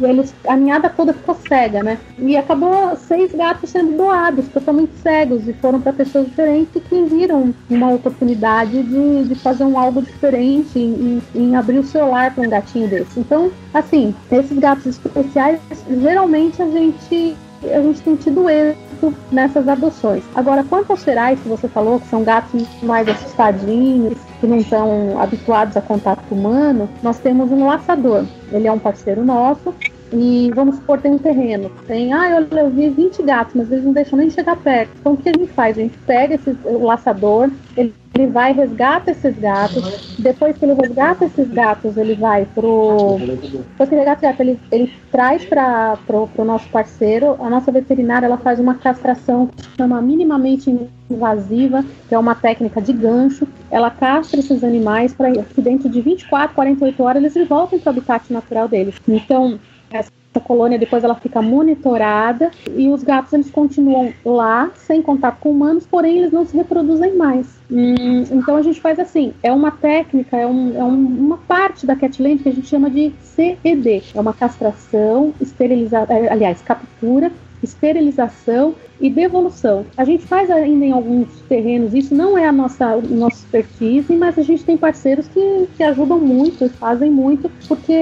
e 0.00 0.04
eles, 0.04 0.34
a 0.48 0.56
ninhada 0.56 0.88
toda 0.88 1.12
ficou 1.12 1.36
cega, 1.46 1.82
né? 1.82 1.98
E 2.18 2.36
acabou 2.36 2.96
seis 2.96 3.32
gatos 3.32 3.70
sendo 3.70 3.96
doados, 3.96 4.48
totalmente 4.48 4.92
cegos, 5.02 5.46
e 5.46 5.52
foram 5.52 5.80
para 5.80 5.92
pessoas 5.92 6.26
diferentes 6.26 6.82
que 6.88 7.02
viram 7.04 7.54
uma 7.68 7.92
oportunidade 7.92 8.82
de, 8.82 9.24
de 9.24 9.34
fazer 9.34 9.64
um 9.64 9.78
algo 9.78 10.00
diferente 10.00 10.78
em, 10.78 11.22
em 11.34 11.56
abrir 11.56 11.78
o 11.78 11.84
celular 11.84 12.34
para 12.34 12.46
um 12.46 12.48
gatinho 12.48 12.88
desse. 12.88 13.20
Então, 13.20 13.50
assim, 13.74 14.14
esses 14.30 14.58
gatos 14.58 14.86
especiais, 14.86 15.60
geralmente 15.88 16.62
a 16.62 16.66
gente 16.66 17.36
a 17.64 17.82
gente 17.82 18.00
tem 18.00 18.16
tido 18.16 18.48
êxito 18.48 19.14
nessas 19.30 19.68
adoções. 19.68 20.24
Agora, 20.34 20.64
quanto 20.64 20.90
aos 20.90 21.04
ferais 21.04 21.38
que 21.40 21.48
você 21.48 21.68
falou, 21.68 22.00
que 22.00 22.08
são 22.08 22.24
gatos 22.24 22.66
mais 22.82 23.08
assustadinhos, 23.08 24.18
que 24.40 24.46
não 24.46 24.56
estão 24.56 25.20
habituados 25.20 25.76
a 25.76 25.82
contato 25.82 26.22
humano, 26.30 26.88
nós 27.02 27.18
temos 27.18 27.50
um 27.50 27.66
laçador. 27.66 28.24
Ele 28.52 28.66
é 28.66 28.72
um 28.72 28.78
parceiro 28.78 29.24
nosso 29.24 29.74
e 30.12 30.50
vamos 30.54 30.76
supor, 30.76 31.00
tem 31.00 31.12
um 31.12 31.18
terreno. 31.18 31.70
Tem, 31.86 32.12
ah, 32.12 32.30
eu, 32.30 32.58
eu 32.58 32.70
vi 32.70 32.88
20 32.88 33.22
gatos, 33.22 33.54
mas 33.54 33.70
eles 33.70 33.84
não 33.84 33.92
deixam 33.92 34.18
nem 34.18 34.30
chegar 34.30 34.56
perto. 34.56 34.90
Então 34.98 35.12
o 35.12 35.16
que 35.16 35.28
a 35.28 35.32
gente 35.32 35.52
faz? 35.52 35.78
A 35.78 35.80
gente 35.80 35.96
pega 35.98 36.34
esse 36.34 36.56
o 36.64 36.84
laçador, 36.84 37.50
ele, 37.76 37.94
ele 38.14 38.26
vai 38.26 38.52
resgata 38.52 39.12
esses 39.12 39.38
gatos. 39.38 40.16
Depois 40.18 40.56
que 40.56 40.64
ele 40.64 40.74
resgata 40.74 41.24
esses 41.24 41.48
gatos, 41.48 41.96
ele 41.96 42.14
vai 42.14 42.44
pro. 42.44 43.18
Depois 43.18 43.88
que 43.88 43.94
ele 43.94 44.04
resgata 44.04 44.42
ele, 44.42 44.58
ele 44.72 44.92
traz 45.12 45.44
para 45.44 45.96
pro, 46.06 46.26
pro 46.28 46.44
nosso 46.44 46.68
parceiro. 46.70 47.36
A 47.40 47.48
nossa 47.48 47.70
veterinária 47.70 48.26
ela 48.26 48.38
faz 48.38 48.58
uma 48.58 48.74
castração 48.74 49.46
que 49.46 49.62
chama 49.76 50.02
minimamente 50.02 50.76
invasiva, 51.08 51.84
que 52.08 52.14
é 52.14 52.18
uma 52.18 52.34
técnica 52.34 52.82
de 52.82 52.92
gancho. 52.92 53.46
Ela 53.70 53.90
castra 53.90 54.40
esses 54.40 54.64
animais 54.64 55.12
para 55.12 55.30
que 55.30 55.60
dentro 55.60 55.88
de 55.88 56.00
24, 56.00 56.54
48 56.54 57.02
horas 57.02 57.36
eles 57.36 57.48
voltem 57.48 57.78
para 57.78 57.90
o 57.90 57.92
habitat 57.92 58.32
natural 58.32 58.66
deles. 58.66 58.96
Então, 59.06 59.58
essa 59.92 60.10
colônia 60.44 60.78
depois 60.78 61.02
ela 61.02 61.14
fica 61.14 61.42
monitorada 61.42 62.50
e 62.76 62.88
os 62.88 63.02
gatos 63.02 63.32
eles 63.32 63.50
continuam 63.50 64.12
lá 64.24 64.70
sem 64.74 65.02
contato 65.02 65.38
com 65.40 65.50
humanos, 65.50 65.86
porém 65.86 66.18
eles 66.18 66.32
não 66.32 66.46
se 66.46 66.56
reproduzem 66.56 67.16
mais. 67.16 67.46
Hum, 67.70 68.24
então 68.30 68.56
a 68.56 68.62
gente 68.62 68.80
faz 68.80 68.98
assim, 68.98 69.32
é 69.42 69.52
uma 69.52 69.70
técnica, 69.70 70.36
é, 70.36 70.46
um, 70.46 70.76
é 70.76 70.84
um, 70.84 71.06
uma 71.06 71.38
parte 71.38 71.86
da 71.86 71.96
Catland 71.96 72.42
que 72.42 72.48
a 72.48 72.52
gente 72.52 72.68
chama 72.68 72.90
de 72.90 73.12
CED, 73.22 74.02
é 74.14 74.20
uma 74.20 74.32
castração, 74.32 75.34
esterilizada, 75.40 76.14
é, 76.14 76.32
aliás, 76.32 76.60
captura 76.62 77.32
esterilização 77.70 78.74
e 79.00 79.08
devolução. 79.08 79.86
A 79.96 80.04
gente 80.04 80.26
faz 80.26 80.50
ainda 80.50 80.84
em 80.84 80.92
alguns 80.92 81.28
terrenos, 81.48 81.94
isso 81.94 82.14
não 82.14 82.36
é 82.36 82.46
a 82.46 82.52
nossa, 82.52 82.96
nossa 82.96 83.36
expertise, 83.36 84.14
mas 84.14 84.38
a 84.38 84.42
gente 84.42 84.62
tem 84.62 84.76
parceiros 84.76 85.26
que, 85.28 85.68
que 85.76 85.82
ajudam 85.82 86.18
muito, 86.18 86.68
fazem 86.68 87.10
muito, 87.10 87.50
porque 87.66 87.92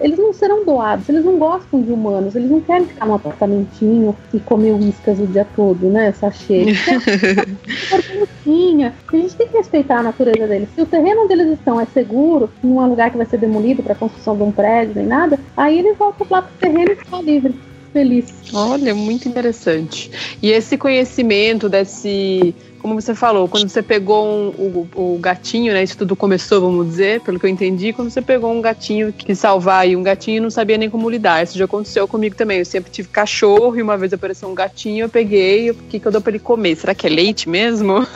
eles 0.00 0.18
não 0.18 0.32
serão 0.32 0.64
doados, 0.64 1.08
eles 1.08 1.24
não 1.24 1.38
gostam 1.38 1.82
de 1.82 1.92
humanos, 1.92 2.34
eles 2.34 2.50
não 2.50 2.60
querem 2.60 2.86
ficar 2.86 3.06
num 3.06 3.14
apartamentinho 3.14 4.16
e 4.32 4.40
comer 4.40 4.72
whiskas 4.72 5.20
o 5.20 5.26
dia 5.26 5.46
todo, 5.54 5.88
né, 5.88 6.12
sachê. 6.12 6.66
a 9.16 9.20
gente 9.20 9.36
tem 9.36 9.48
que 9.48 9.56
respeitar 9.56 9.98
a 9.98 10.02
natureza 10.02 10.46
deles. 10.46 10.68
Se 10.74 10.80
o 10.80 10.86
terreno 10.86 11.24
onde 11.24 11.32
eles 11.32 11.52
estão 11.52 11.80
é 11.80 11.84
seguro, 11.86 12.48
não 12.62 12.80
é 12.80 12.84
um 12.86 12.90
lugar 12.90 13.10
que 13.10 13.16
vai 13.16 13.26
ser 13.26 13.38
demolido 13.38 13.82
para 13.82 13.94
construção 13.94 14.36
de 14.36 14.42
um 14.42 14.52
prédio 14.52 14.94
nem 14.96 15.06
nada, 15.06 15.38
aí 15.56 15.78
eles 15.78 15.96
voltam 15.98 16.26
lá 16.30 16.42
para 16.42 16.52
o 16.52 16.58
terreno 16.58 16.92
e 16.92 16.96
ficam 16.96 17.22
livres 17.22 17.54
feliz. 17.96 18.26
Olha, 18.52 18.94
muito 18.94 19.26
interessante. 19.26 20.10
E 20.42 20.50
esse 20.50 20.76
conhecimento 20.76 21.66
desse 21.66 22.54
como 22.78 23.00
você 23.00 23.16
falou, 23.16 23.48
quando 23.48 23.68
você 23.68 23.82
pegou 23.82 24.24
um, 24.24 24.48
o, 24.50 24.88
o, 24.94 25.18
gatinho, 25.18 25.72
né? 25.72 25.82
Isso 25.82 25.98
tudo 25.98 26.14
começou, 26.14 26.60
vamos 26.60 26.86
dizer, 26.86 27.20
pelo 27.22 27.40
que 27.40 27.44
eu 27.44 27.50
entendi, 27.50 27.92
quando 27.92 28.10
você 28.10 28.22
pegou 28.22 28.52
um 28.52 28.60
gatinho 28.60 29.12
que 29.12 29.34
salvar 29.34 29.80
aí 29.80 29.96
um 29.96 30.04
gatinho 30.04 30.36
e 30.36 30.40
não 30.40 30.50
sabia 30.50 30.78
nem 30.78 30.88
como 30.88 31.10
lidar. 31.10 31.42
Isso 31.42 31.58
já 31.58 31.64
aconteceu 31.64 32.06
comigo 32.06 32.36
também. 32.36 32.58
Eu 32.58 32.64
sempre 32.64 32.92
tive 32.92 33.08
cachorro 33.08 33.76
e 33.76 33.82
uma 33.82 33.96
vez 33.96 34.12
apareceu 34.12 34.48
um 34.48 34.54
gatinho, 34.54 35.06
eu 35.06 35.08
peguei, 35.08 35.70
o 35.70 35.74
que, 35.74 35.98
que 35.98 36.06
eu 36.06 36.12
dou 36.12 36.20
pra 36.20 36.30
ele 36.30 36.38
comer? 36.38 36.76
Será 36.76 36.94
que 36.94 37.08
é 37.08 37.10
leite 37.10 37.48
mesmo? 37.48 38.06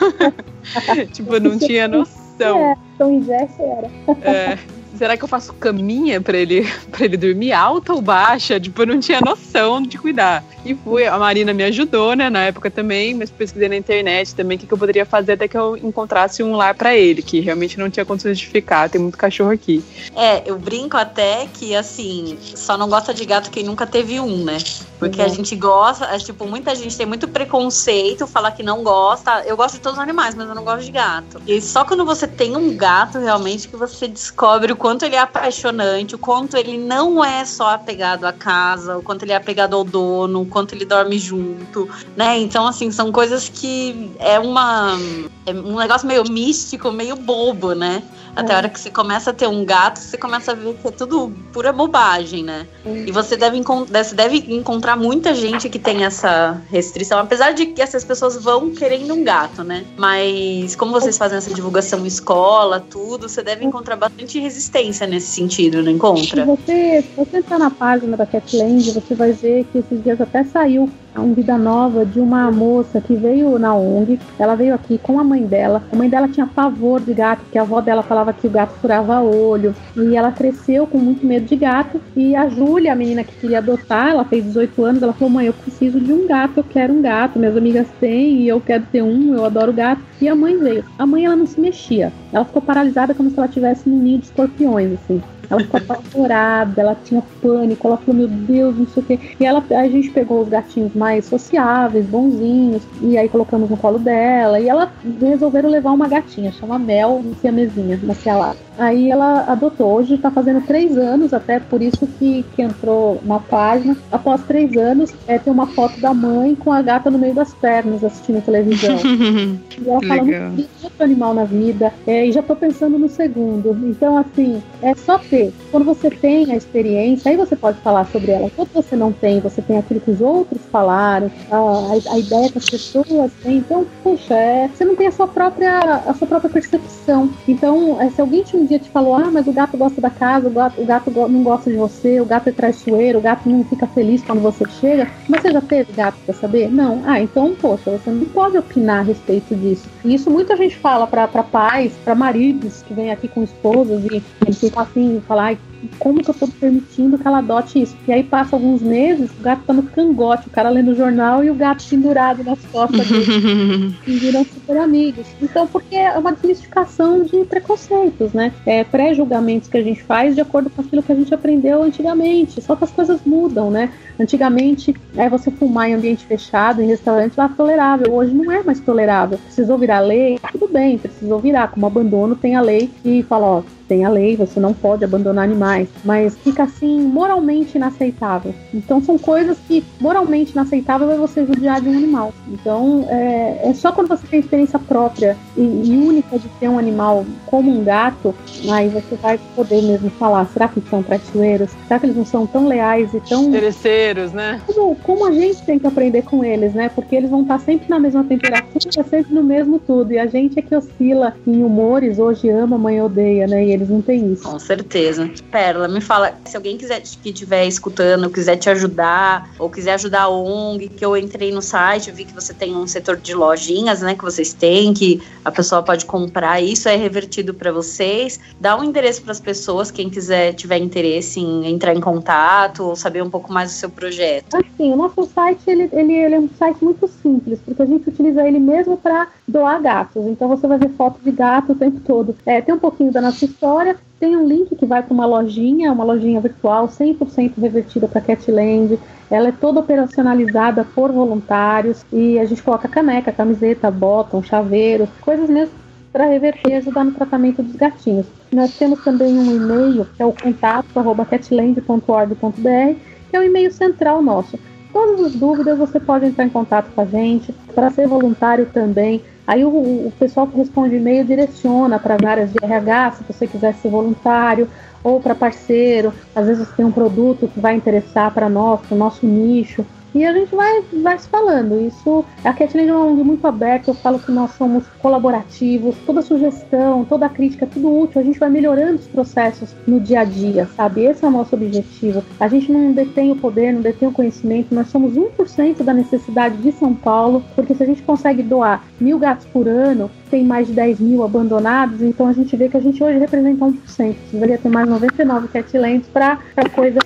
tipo, 1.11 1.33
eu 1.33 1.41
não 1.41 1.57
tinha 1.57 1.89
noção. 1.89 2.57
É, 2.57 2.75
então 2.95 3.25
era. 3.27 3.91
É 4.21 4.57
será 5.01 5.17
que 5.17 5.23
eu 5.23 5.27
faço 5.27 5.51
caminha 5.53 6.21
para 6.21 6.37
ele 6.37 6.61
para 6.91 7.05
ele 7.05 7.17
dormir 7.17 7.51
alta 7.51 7.91
ou 7.91 8.03
baixa? 8.03 8.59
Tipo, 8.59 8.83
eu 8.83 8.85
não 8.85 8.99
tinha 8.99 9.19
noção 9.19 9.81
de 9.81 9.97
cuidar. 9.97 10.43
E 10.63 10.75
fui, 10.75 11.07
a 11.07 11.17
Marina 11.17 11.53
me 11.53 11.63
ajudou, 11.63 12.15
né, 12.15 12.29
na 12.29 12.43
época 12.43 12.69
também, 12.69 13.15
mas 13.15 13.31
pesquisei 13.31 13.67
na 13.67 13.75
internet 13.75 14.35
também 14.35 14.57
o 14.57 14.59
que, 14.59 14.67
que 14.67 14.73
eu 14.73 14.77
poderia 14.77 15.05
fazer 15.05 15.33
até 15.33 15.47
que 15.47 15.57
eu 15.57 15.75
encontrasse 15.75 16.43
um 16.43 16.55
lar 16.55 16.75
para 16.75 16.95
ele, 16.95 17.23
que 17.23 17.39
realmente 17.39 17.79
não 17.79 17.89
tinha 17.89 18.05
condições 18.05 18.37
de 18.37 18.45
ficar, 18.45 18.87
tem 18.87 19.01
muito 19.01 19.17
cachorro 19.17 19.49
aqui. 19.49 19.83
É, 20.15 20.43
eu 20.45 20.59
brinco 20.59 20.95
até 20.97 21.47
que, 21.51 21.75
assim, 21.75 22.37
só 22.39 22.77
não 22.77 22.87
gosta 22.87 23.11
de 23.11 23.25
gato 23.25 23.49
quem 23.49 23.63
nunca 23.63 23.87
teve 23.87 24.19
um, 24.19 24.43
né? 24.43 24.59
Porque 24.99 25.19
uhum. 25.19 25.25
a 25.25 25.29
gente 25.29 25.55
gosta, 25.55 26.05
é, 26.05 26.19
tipo, 26.19 26.45
muita 26.45 26.75
gente 26.75 26.95
tem 26.95 27.07
muito 27.07 27.27
preconceito, 27.27 28.27
falar 28.27 28.51
que 28.51 28.61
não 28.61 28.83
gosta. 28.83 29.43
Eu 29.47 29.57
gosto 29.57 29.75
de 29.75 29.81
todos 29.81 29.97
os 29.97 30.03
animais, 30.03 30.35
mas 30.35 30.47
eu 30.47 30.53
não 30.53 30.63
gosto 30.63 30.85
de 30.85 30.91
gato. 30.91 31.41
E 31.47 31.59
só 31.59 31.83
quando 31.83 32.05
você 32.05 32.27
tem 32.27 32.55
um 32.55 32.77
gato, 32.77 33.17
realmente, 33.17 33.67
que 33.67 33.75
você 33.75 34.07
descobre 34.07 34.71
o 34.71 34.75
quanto 34.75 34.90
ele 34.99 35.15
é 35.15 35.19
apaixonante, 35.19 36.15
o 36.15 36.17
quanto 36.17 36.57
ele 36.57 36.77
não 36.77 37.23
é 37.23 37.45
só 37.45 37.69
apegado 37.69 38.25
à 38.25 38.33
casa, 38.33 38.97
o 38.97 39.01
quanto 39.01 39.23
ele 39.23 39.31
é 39.31 39.35
apegado 39.35 39.75
ao 39.75 39.83
dono, 39.83 40.41
o 40.41 40.45
quanto 40.45 40.73
ele 40.73 40.85
dorme 40.85 41.17
junto, 41.17 41.89
né? 42.15 42.37
Então, 42.39 42.67
assim, 42.67 42.91
são 42.91 43.11
coisas 43.11 43.49
que 43.49 44.11
é 44.19 44.39
uma. 44.39 44.97
É 45.45 45.51
um 45.51 45.77
negócio 45.77 46.07
meio 46.07 46.23
místico, 46.29 46.91
meio 46.91 47.15
bobo, 47.15 47.73
né? 47.73 48.03
Até 48.35 48.53
a 48.53 48.57
hora 48.57 48.69
que 48.69 48.79
você 48.79 48.89
começa 48.89 49.31
a 49.31 49.33
ter 49.33 49.47
um 49.47 49.65
gato, 49.65 49.99
você 49.99 50.17
começa 50.17 50.51
a 50.51 50.55
ver 50.55 50.73
que 50.75 50.87
é 50.87 50.91
tudo 50.91 51.31
pura 51.51 51.71
bobagem, 51.73 52.43
né? 52.43 52.65
E 52.85 53.11
você 53.11 53.35
deve, 53.35 53.61
você 53.61 54.15
deve 54.15 54.37
encontrar 54.53 54.95
muita 54.95 55.33
gente 55.33 55.69
que 55.69 55.79
tem 55.79 56.05
essa 56.05 56.61
restrição, 56.69 57.19
apesar 57.19 57.51
de 57.51 57.67
que 57.67 57.81
essas 57.81 58.03
pessoas 58.03 58.41
vão 58.41 58.71
querendo 58.71 59.13
um 59.13 59.23
gato, 59.23 59.63
né? 59.63 59.83
Mas 59.97 60.75
como 60.75 60.91
vocês 60.91 61.17
fazem 61.17 61.37
essa 61.37 61.53
divulgação 61.53 62.05
escola, 62.05 62.79
tudo, 62.79 63.27
você 63.27 63.43
deve 63.43 63.65
encontrar 63.65 63.95
bastante 63.95 64.39
resistência 64.39 65.05
nesse 65.05 65.27
sentido, 65.27 65.83
não 65.83 65.91
encontra? 65.91 66.41
Se 66.41 66.47
você, 66.47 67.01
se 67.01 67.15
você 67.15 67.37
entrar 67.37 67.59
na 67.59 67.69
página 67.69 68.15
da 68.15 68.25
Catland, 68.25 68.91
você 68.91 69.13
vai 69.15 69.31
ver 69.31 69.65
que 69.65 69.79
esses 69.79 70.03
dias 70.03 70.19
até 70.21 70.43
saiu 70.43 70.89
um 71.19 71.33
Vida 71.33 71.57
Nova 71.57 72.05
de 72.05 72.19
uma 72.19 72.51
moça 72.51 73.01
que 73.01 73.15
veio 73.15 73.57
na 73.59 73.75
ONG. 73.75 74.19
Ela 74.39 74.55
veio 74.55 74.73
aqui 74.73 74.97
com 74.97 75.19
a 75.19 75.23
mãe 75.23 75.45
dela. 75.45 75.83
A 75.91 75.95
mãe 75.95 76.09
dela 76.09 76.27
tinha 76.27 76.47
pavor 76.47 77.01
de 77.01 77.13
gato, 77.13 77.41
porque 77.41 77.57
a 77.57 77.63
avó 77.63 77.81
dela 77.81 78.03
falava 78.03 78.20
que 78.31 78.45
o 78.45 78.49
gato 78.49 78.73
furava 78.79 79.19
olho. 79.21 79.73
E 79.95 80.15
ela 80.15 80.31
cresceu 80.31 80.85
com 80.85 80.99
muito 80.99 81.25
medo 81.25 81.45
de 81.47 81.55
gato. 81.55 81.99
E 82.15 82.35
a 82.35 82.47
Júlia, 82.47 82.93
a 82.93 82.95
menina 82.95 83.23
que 83.23 83.35
queria 83.35 83.57
adotar, 83.57 84.09
ela 84.09 84.23
fez 84.23 84.45
18 84.45 84.85
anos, 84.85 85.03
ela 85.03 85.13
falou: 85.13 85.33
mãe, 85.33 85.47
eu 85.47 85.53
preciso 85.53 85.99
de 85.99 86.13
um 86.13 86.27
gato, 86.27 86.57
eu 86.57 86.63
quero 86.63 86.93
um 86.93 87.01
gato. 87.01 87.39
Minhas 87.39 87.57
amigas 87.57 87.87
têm 87.99 88.41
e 88.41 88.47
eu 88.47 88.61
quero 88.61 88.85
ter 88.91 89.01
um, 89.01 89.33
eu 89.33 89.43
adoro 89.43 89.73
gato. 89.73 90.01
E 90.21 90.27
a 90.27 90.35
mãe 90.35 90.55
veio. 90.57 90.85
A 90.99 91.05
mãe, 91.05 91.25
ela 91.25 91.35
não 91.35 91.47
se 91.47 91.59
mexia. 91.59 92.13
Ela 92.31 92.45
ficou 92.45 92.61
paralisada 92.61 93.13
como 93.15 93.29
se 93.29 93.37
ela 93.37 93.47
tivesse 93.47 93.89
num 93.89 93.99
ninho 93.99 94.19
de 94.19 94.25
escorpiões, 94.25 94.93
assim. 94.93 95.21
Ela 95.51 95.59
ficou 95.59 95.79
apavorada, 95.81 96.81
ela 96.81 96.97
tinha 97.03 97.21
pânico, 97.41 97.85
ela 97.85 97.97
falou, 97.97 98.15
meu 98.15 98.27
Deus, 98.29 98.77
não 98.77 98.87
sei 98.87 99.03
o 99.03 99.05
quê. 99.05 99.19
E 99.37 99.45
ela, 99.45 99.61
a 99.69 99.87
gente 99.89 100.09
pegou 100.09 100.41
os 100.41 100.47
gatinhos 100.47 100.93
mais 100.95 101.25
sociáveis, 101.25 102.05
bonzinhos, 102.05 102.81
e 103.01 103.17
aí 103.17 103.27
colocamos 103.27 103.69
no 103.69 103.75
colo 103.75 103.99
dela. 103.99 104.59
E 104.61 104.69
ela 104.69 104.91
resolveram 105.19 105.69
levar 105.69 105.91
uma 105.91 106.07
gatinha, 106.07 106.53
chama 106.53 106.79
Mel, 106.79 107.21
mesinha, 107.43 107.99
uma 108.01 108.13
cialada. 108.13 108.57
Aí 108.77 109.11
ela 109.11 109.43
adotou. 109.47 109.93
Hoje 109.93 110.15
está 110.15 110.31
fazendo 110.31 110.61
três 110.65 110.97
anos, 110.97 111.33
até 111.33 111.59
por 111.59 111.81
isso 111.81 112.07
que, 112.17 112.43
que 112.55 112.61
entrou 112.61 113.19
na 113.23 113.39
página. 113.39 113.97
Após 114.11 114.41
três 114.43 114.75
anos, 114.77 115.13
é, 115.27 115.37
tem 115.37 115.51
uma 115.51 115.67
foto 115.67 115.99
da 115.99 116.13
mãe 116.13 116.55
com 116.55 116.71
a 116.71 116.81
gata 116.81 117.11
no 117.11 117.19
meio 117.19 117.33
das 117.33 117.53
pernas 117.53 118.03
assistindo 118.03 118.43
televisão. 118.43 118.97
e 119.79 119.89
ela 119.89 120.01
fala 120.01 120.23
muito 120.23 120.69
outro 120.83 121.03
animal 121.03 121.33
na 121.33 121.43
vida. 121.43 121.93
É, 122.07 122.25
e 122.25 122.31
já 122.31 122.39
estou 122.39 122.55
pensando 122.55 122.97
no 122.97 123.09
segundo. 123.09 123.77
Então, 123.83 124.17
assim, 124.17 124.61
é 124.81 124.95
só 124.95 125.17
ter. 125.17 125.40
Quando 125.71 125.85
você 125.85 126.09
tem 126.09 126.51
a 126.51 126.55
experiência, 126.55 127.31
aí 127.31 127.37
você 127.37 127.55
pode 127.55 127.79
falar 127.79 128.05
sobre 128.07 128.31
ela. 128.31 128.51
Quando 128.55 128.69
você 128.73 128.95
não 128.95 129.11
tem, 129.11 129.39
você 129.39 129.61
tem 129.61 129.77
aquilo 129.77 129.99
que 129.99 130.11
os 130.11 130.21
outros 130.21 130.61
falaram, 130.71 131.31
a, 131.49 132.13
a, 132.13 132.19
ideia 132.19 132.51
que 132.51 132.57
as 132.57 132.69
pessoas 132.69 133.31
têm. 133.41 133.57
Então, 133.57 133.85
puxa, 134.03 134.35
é, 134.35 134.67
você 134.67 134.85
não 134.85 134.95
tem 134.95 135.07
a 135.07 135.11
sua 135.11 135.27
própria, 135.27 135.79
a 135.79 136.13
sua 136.13 136.27
própria 136.27 136.49
percepção. 136.49 137.29
Então, 137.47 137.99
é, 138.01 138.09
se 138.09 138.21
alguém 138.21 138.43
um 138.53 138.65
dia 138.65 138.79
te 138.79 138.89
falou, 138.89 139.15
ah, 139.15 139.29
mas 139.31 139.47
o 139.47 139.53
gato 139.53 139.77
gosta 139.77 140.01
da 140.01 140.09
casa, 140.09 140.47
o 140.47 140.51
gato, 140.51 140.81
o 140.81 140.85
gato 140.85 141.11
não 141.11 141.43
gosta 141.43 141.69
de 141.69 141.77
você, 141.77 142.19
o 142.19 142.25
gato 142.25 142.49
é 142.49 142.51
traiçoeiro, 142.51 143.19
o 143.19 143.21
gato 143.21 143.47
não 143.47 143.63
fica 143.63 143.87
feliz 143.87 144.21
quando 144.23 144.41
você 144.41 144.65
chega. 144.79 145.07
Mas 145.27 145.41
você 145.41 145.51
já 145.51 145.61
teve 145.61 145.93
gato 145.93 146.17
pra 146.25 146.33
saber? 146.33 146.71
Não. 146.71 147.01
Ah, 147.05 147.21
então, 147.21 147.55
poxa, 147.59 147.91
você 147.91 148.09
não 148.09 148.25
pode 148.25 148.57
opinar 148.57 148.99
a 148.99 149.03
respeito 149.03 149.55
disso. 149.55 149.87
E 150.03 150.13
isso 150.13 150.29
muita 150.29 150.55
gente 150.57 150.75
fala 150.77 151.07
para 151.07 151.27
pais, 151.43 151.93
para 152.03 152.15
maridos 152.15 152.81
que 152.81 152.93
vêm 152.93 153.11
aqui 153.11 153.27
com 153.27 153.43
esposas 153.43 154.03
e 154.05 154.23
eles 154.45 154.59
ficam 154.59 154.83
assim, 154.83 155.21
falar, 155.31 155.70
como 155.99 156.23
que 156.23 156.29
eu 156.29 156.33
tô 156.33 156.47
permitindo 156.47 157.17
que 157.17 157.27
ela 157.27 157.39
adote 157.39 157.81
isso? 157.81 157.95
E 158.07 158.11
aí 158.11 158.23
passa 158.23 158.55
alguns 158.55 158.81
meses, 158.81 159.29
o 159.39 159.41
gato 159.41 159.63
tá 159.65 159.73
no 159.73 159.83
cangote, 159.83 160.47
o 160.47 160.51
cara 160.51 160.69
lendo 160.69 160.91
o 160.91 160.95
jornal 160.95 161.43
e 161.43 161.49
o 161.49 161.55
gato 161.55 161.83
pendurado 161.87 162.43
nas 162.43 162.59
costas 162.71 163.07
dele. 163.07 163.95
e 164.07 164.11
viram 164.17 164.43
super 164.43 164.77
amigos. 164.77 165.25
Então, 165.41 165.67
porque 165.67 165.95
é 165.95 166.17
uma 166.17 166.31
desmistificação 166.31 167.23
de 167.23 167.45
preconceitos, 167.45 168.33
né? 168.33 168.51
É, 168.65 168.83
pré-julgamentos 168.83 169.69
que 169.69 169.77
a 169.77 169.83
gente 169.83 170.03
faz 170.03 170.35
de 170.35 170.41
acordo 170.41 170.69
com 170.69 170.81
aquilo 170.81 171.03
que 171.03 171.11
a 171.11 171.15
gente 171.15 171.33
aprendeu 171.33 171.83
antigamente. 171.83 172.61
Só 172.61 172.75
que 172.75 172.83
as 172.83 172.91
coisas 172.91 173.21
mudam, 173.25 173.69
né? 173.71 173.91
Antigamente, 174.19 174.95
é 175.15 175.29
você 175.29 175.49
fumar 175.49 175.89
em 175.89 175.93
ambiente 175.93 176.25
fechado, 176.25 176.81
em 176.81 176.87
restaurante, 176.87 177.39
era 177.39 177.49
tolerável. 177.49 178.13
Hoje 178.13 178.33
não 178.33 178.51
é 178.51 178.63
mais 178.63 178.79
tolerável. 178.79 179.37
Precisou 179.37 179.77
virar 179.77 179.99
lei? 179.99 180.39
Tudo 180.51 180.67
bem, 180.67 180.97
precisou 180.97 181.39
virar. 181.39 181.69
Como 181.69 181.85
abandono, 181.85 182.35
tem 182.35 182.55
a 182.55 182.61
lei 182.61 182.89
que 183.01 183.23
fala, 183.23 183.47
ó, 183.47 183.63
tem 183.91 184.05
a 184.05 184.09
lei, 184.09 184.37
você 184.37 184.57
não 184.57 184.73
pode 184.73 185.03
abandonar 185.03 185.43
animais, 185.43 185.70
mas 186.03 186.37
fica 186.37 186.63
assim 186.63 187.01
moralmente 187.01 187.77
inaceitável. 187.77 188.53
Então 188.73 189.01
são 189.01 189.17
coisas 189.17 189.57
que 189.67 189.83
moralmente 189.99 190.51
inaceitável 190.51 191.09
é 191.11 191.17
você 191.17 191.45
judiar 191.45 191.81
de 191.81 191.89
um 191.89 191.93
animal. 191.93 192.33
Então 192.47 193.05
é, 193.09 193.69
é 193.69 193.73
só 193.73 193.91
quando 193.91 194.07
você 194.07 194.25
tem 194.27 194.39
experiência 194.39 194.79
própria 194.79 195.37
e, 195.55 195.61
e, 195.61 195.97
única 195.97 196.37
de 196.37 196.47
ter 196.59 196.67
um 196.67 196.77
animal 196.77 197.25
como 197.45 197.71
um 197.71 197.83
gato, 197.83 198.33
aí 198.69 198.89
você 198.89 199.15
vai 199.15 199.39
poder 199.55 199.81
mesmo 199.81 200.09
falar, 200.11 200.45
será 200.47 200.67
que 200.67 200.81
são 200.89 201.03
traiçoeiros? 201.03 201.69
Será 201.87 201.99
que 201.99 202.05
eles 202.05 202.15
não 202.15 202.25
são 202.25 202.45
tão 202.45 202.67
leais 202.67 203.13
e 203.13 203.19
tão 203.21 203.45
interesseiros, 203.45 204.31
né? 204.31 204.61
Como, 204.65 204.95
como 204.97 205.25
a 205.25 205.31
gente 205.31 205.63
tem 205.63 205.79
que 205.79 205.87
aprender 205.87 206.23
com 206.23 206.43
eles, 206.43 206.73
né? 206.73 206.89
Porque 206.89 207.15
eles 207.15 207.29
vão 207.29 207.41
estar 207.41 207.59
sempre 207.59 207.89
na 207.89 207.99
mesma 207.99 208.23
temperatura, 208.23 209.03
sempre 209.03 209.33
no 209.33 209.43
mesmo 209.43 209.79
tudo. 209.79 210.11
E 210.13 210.19
a 210.19 210.25
gente 210.25 210.59
é 210.59 210.61
que 210.61 210.75
oscila 210.75 211.35
em 211.45 211.63
humores, 211.63 212.19
hoje 212.19 212.49
ama, 212.49 212.75
amanhã 212.75 213.05
odeia, 213.05 213.47
né? 213.47 213.65
E 213.65 213.71
eles 213.71 213.89
não 213.89 214.01
têm 214.01 214.33
isso. 214.33 214.43
Com 214.43 214.59
certeza. 214.59 215.29
Perla, 215.61 215.87
me 215.87 216.01
fala, 216.01 216.33
se 216.45 216.57
alguém 216.57 216.75
quiser 216.75 217.01
que 217.01 217.29
estiver 217.29 217.67
escutando, 217.67 218.31
quiser 218.31 218.55
te 218.55 218.67
ajudar, 218.67 219.47
ou 219.59 219.69
quiser 219.69 219.93
ajudar 219.93 220.23
a 220.23 220.27
ONG, 220.27 220.89
que 220.89 221.05
eu 221.05 221.15
entrei 221.15 221.51
no 221.51 221.61
site, 221.61 222.09
vi 222.09 222.25
que 222.25 222.33
você 222.33 222.51
tem 222.51 222.75
um 222.75 222.87
setor 222.87 223.17
de 223.17 223.35
lojinhas, 223.35 224.01
né, 224.01 224.15
que 224.15 224.23
vocês 224.23 224.55
têm, 224.55 224.91
que 224.91 225.21
a 225.45 225.51
pessoa 225.51 225.83
pode 225.83 226.07
comprar, 226.07 226.59
isso 226.61 226.89
é 226.89 226.95
revertido 226.95 227.53
para 227.53 227.71
vocês. 227.71 228.39
Dá 228.59 228.75
um 228.75 228.83
endereço 228.83 229.21
para 229.21 229.33
as 229.33 229.39
pessoas, 229.39 229.91
quem 229.91 230.09
quiser 230.09 230.53
tiver 230.53 230.79
interesse 230.79 231.39
em 231.39 231.67
entrar 231.67 231.93
em 231.93 232.01
contato 232.01 232.83
ou 232.83 232.95
saber 232.95 233.21
um 233.21 233.29
pouco 233.29 233.53
mais 233.53 233.69
do 233.69 233.75
seu 233.75 233.89
projeto. 233.91 234.57
Assim, 234.57 234.91
o 234.91 234.95
nosso 234.95 235.25
site 235.25 235.61
ele, 235.67 235.89
ele, 235.93 236.13
ele 236.13 236.35
é 236.35 236.39
um 236.39 236.49
site 236.57 236.83
muito 236.83 237.07
simples, 237.21 237.59
porque 237.63 237.83
a 237.83 237.85
gente 237.85 238.09
utiliza 238.09 238.47
ele 238.47 238.57
mesmo 238.57 238.97
para 238.97 239.27
doar 239.47 239.79
gatos. 239.79 240.25
Então 240.25 240.47
você 240.47 240.65
vai 240.65 240.79
ver 240.79 240.89
foto 240.97 241.19
de 241.23 241.29
gato 241.29 241.73
o 241.73 241.75
tempo 241.75 241.99
todo. 241.99 242.35
É, 242.47 242.61
tem 242.61 242.73
um 242.73 242.79
pouquinho 242.79 243.11
da 243.11 243.21
nossa 243.21 243.45
história. 243.45 243.95
Tem 244.21 244.37
um 244.37 244.47
link 244.47 244.73
que 244.75 244.85
vai 244.85 245.01
para 245.01 245.13
uma 245.15 245.25
lojinha, 245.25 245.91
uma 245.91 246.03
lojinha 246.03 246.39
virtual 246.39 246.87
100% 246.87 247.53
revertida 247.57 248.07
para 248.07 248.21
Catland. 248.21 248.99
Ela 249.31 249.47
é 249.47 249.51
toda 249.51 249.79
operacionalizada 249.79 250.85
por 250.85 251.11
voluntários 251.11 252.05
e 252.13 252.37
a 252.37 252.45
gente 252.45 252.61
coloca 252.61 252.87
caneca, 252.87 253.31
camiseta, 253.31 253.89
botão, 253.89 254.43
chaveiro, 254.43 255.07
coisas 255.21 255.49
mesmo 255.49 255.73
para 256.13 256.25
reverter 256.25 256.69
e 256.69 256.75
ajudar 256.75 257.03
no 257.03 257.13
tratamento 257.13 257.63
dos 257.63 257.75
gatinhos. 257.75 258.27
Nós 258.51 258.77
temos 258.77 259.03
também 259.03 259.33
um 259.33 259.55
e-mail, 259.55 260.05
que 260.15 260.21
é 260.21 260.25
o 260.25 260.33
contato@catland.org.br, 260.33 262.95
que 263.27 263.35
é 263.35 263.39
o 263.39 263.43
e-mail 263.43 263.71
central 263.71 264.21
nosso. 264.21 264.59
Todas 264.93 265.25
as 265.25 265.33
dúvidas 265.33 265.79
você 265.79 265.99
pode 265.99 266.27
entrar 266.27 266.45
em 266.45 266.49
contato 266.49 266.91
com 266.93 267.01
a 267.01 267.05
gente. 267.05 267.51
Para 267.73 267.89
ser 267.89 268.07
voluntário 268.07 268.67
também, 268.71 269.23
Aí 269.51 269.65
o, 269.65 269.67
o 269.67 270.13
pessoal 270.17 270.47
que 270.47 270.55
responde 270.55 270.95
e-mail 270.95 271.25
direciona 271.25 271.99
para 271.99 272.15
as 272.15 272.23
áreas 272.23 272.53
de 272.53 272.57
RH, 272.63 273.11
se 273.11 273.23
você 273.25 273.45
quiser 273.45 273.73
ser 273.73 273.89
voluntário, 273.89 274.65
ou 275.03 275.19
para 275.19 275.35
parceiro. 275.35 276.13
Às 276.33 276.47
vezes 276.47 276.69
tem 276.69 276.85
um 276.85 276.91
produto 276.91 277.49
que 277.49 277.59
vai 277.59 277.75
interessar 277.75 278.33
para 278.33 278.47
nós, 278.47 278.79
para 278.79 278.95
o 278.95 278.97
nosso 278.97 279.25
nicho. 279.25 279.85
E 280.13 280.25
a 280.25 280.33
gente 280.33 280.53
vai, 280.53 280.83
vai 281.01 281.17
se 281.17 281.27
falando. 281.27 281.79
Isso, 281.79 282.25
a 282.43 282.53
Catland 282.53 282.89
é 282.89 282.93
uma 282.93 283.05
ONG 283.05 283.23
muito 283.23 283.47
aberta, 283.47 283.91
eu 283.91 283.95
falo 283.95 284.19
que 284.19 284.31
nós 284.31 284.51
somos 284.51 284.85
colaborativos, 285.01 285.95
toda 286.05 286.21
sugestão, 286.21 287.05
toda 287.05 287.29
crítica, 287.29 287.65
tudo 287.65 287.99
útil, 287.99 288.21
a 288.21 288.23
gente 288.23 288.39
vai 288.39 288.49
melhorando 288.49 288.95
os 288.95 289.07
processos 289.07 289.75
no 289.87 289.99
dia 289.99 290.21
a 290.21 290.23
dia, 290.23 290.67
sabe? 290.75 291.05
Esse 291.05 291.23
é 291.23 291.27
o 291.27 291.31
nosso 291.31 291.55
objetivo. 291.55 292.23
A 292.39 292.47
gente 292.47 292.71
não 292.71 292.91
detém 292.91 293.31
o 293.31 293.35
poder, 293.35 293.73
não 293.73 293.81
detém 293.81 294.07
o 294.07 294.11
conhecimento, 294.11 294.75
nós 294.75 294.87
somos 294.87 295.13
1% 295.13 295.83
da 295.83 295.93
necessidade 295.93 296.57
de 296.57 296.71
São 296.73 296.93
Paulo, 296.93 297.43
porque 297.55 297.73
se 297.73 297.83
a 297.83 297.85
gente 297.85 298.01
consegue 298.01 298.43
doar 298.43 298.83
mil 298.99 299.17
gatos 299.17 299.45
por 299.47 299.67
ano, 299.67 300.09
tem 300.29 300.43
mais 300.45 300.67
de 300.67 300.73
10 300.73 300.99
mil 300.99 301.23
abandonados, 301.23 302.01
então 302.01 302.27
a 302.27 302.33
gente 302.33 302.55
vê 302.55 302.69
que 302.69 302.77
a 302.77 302.79
gente 302.79 303.03
hoje 303.03 303.19
representa 303.19 303.65
1%. 303.65 304.15
Deveria 304.31 304.57
ter 304.57 304.69
mais 304.69 304.87
99 304.87 305.49
catlands 305.49 306.07
para 306.07 306.39
coisa. 306.73 306.99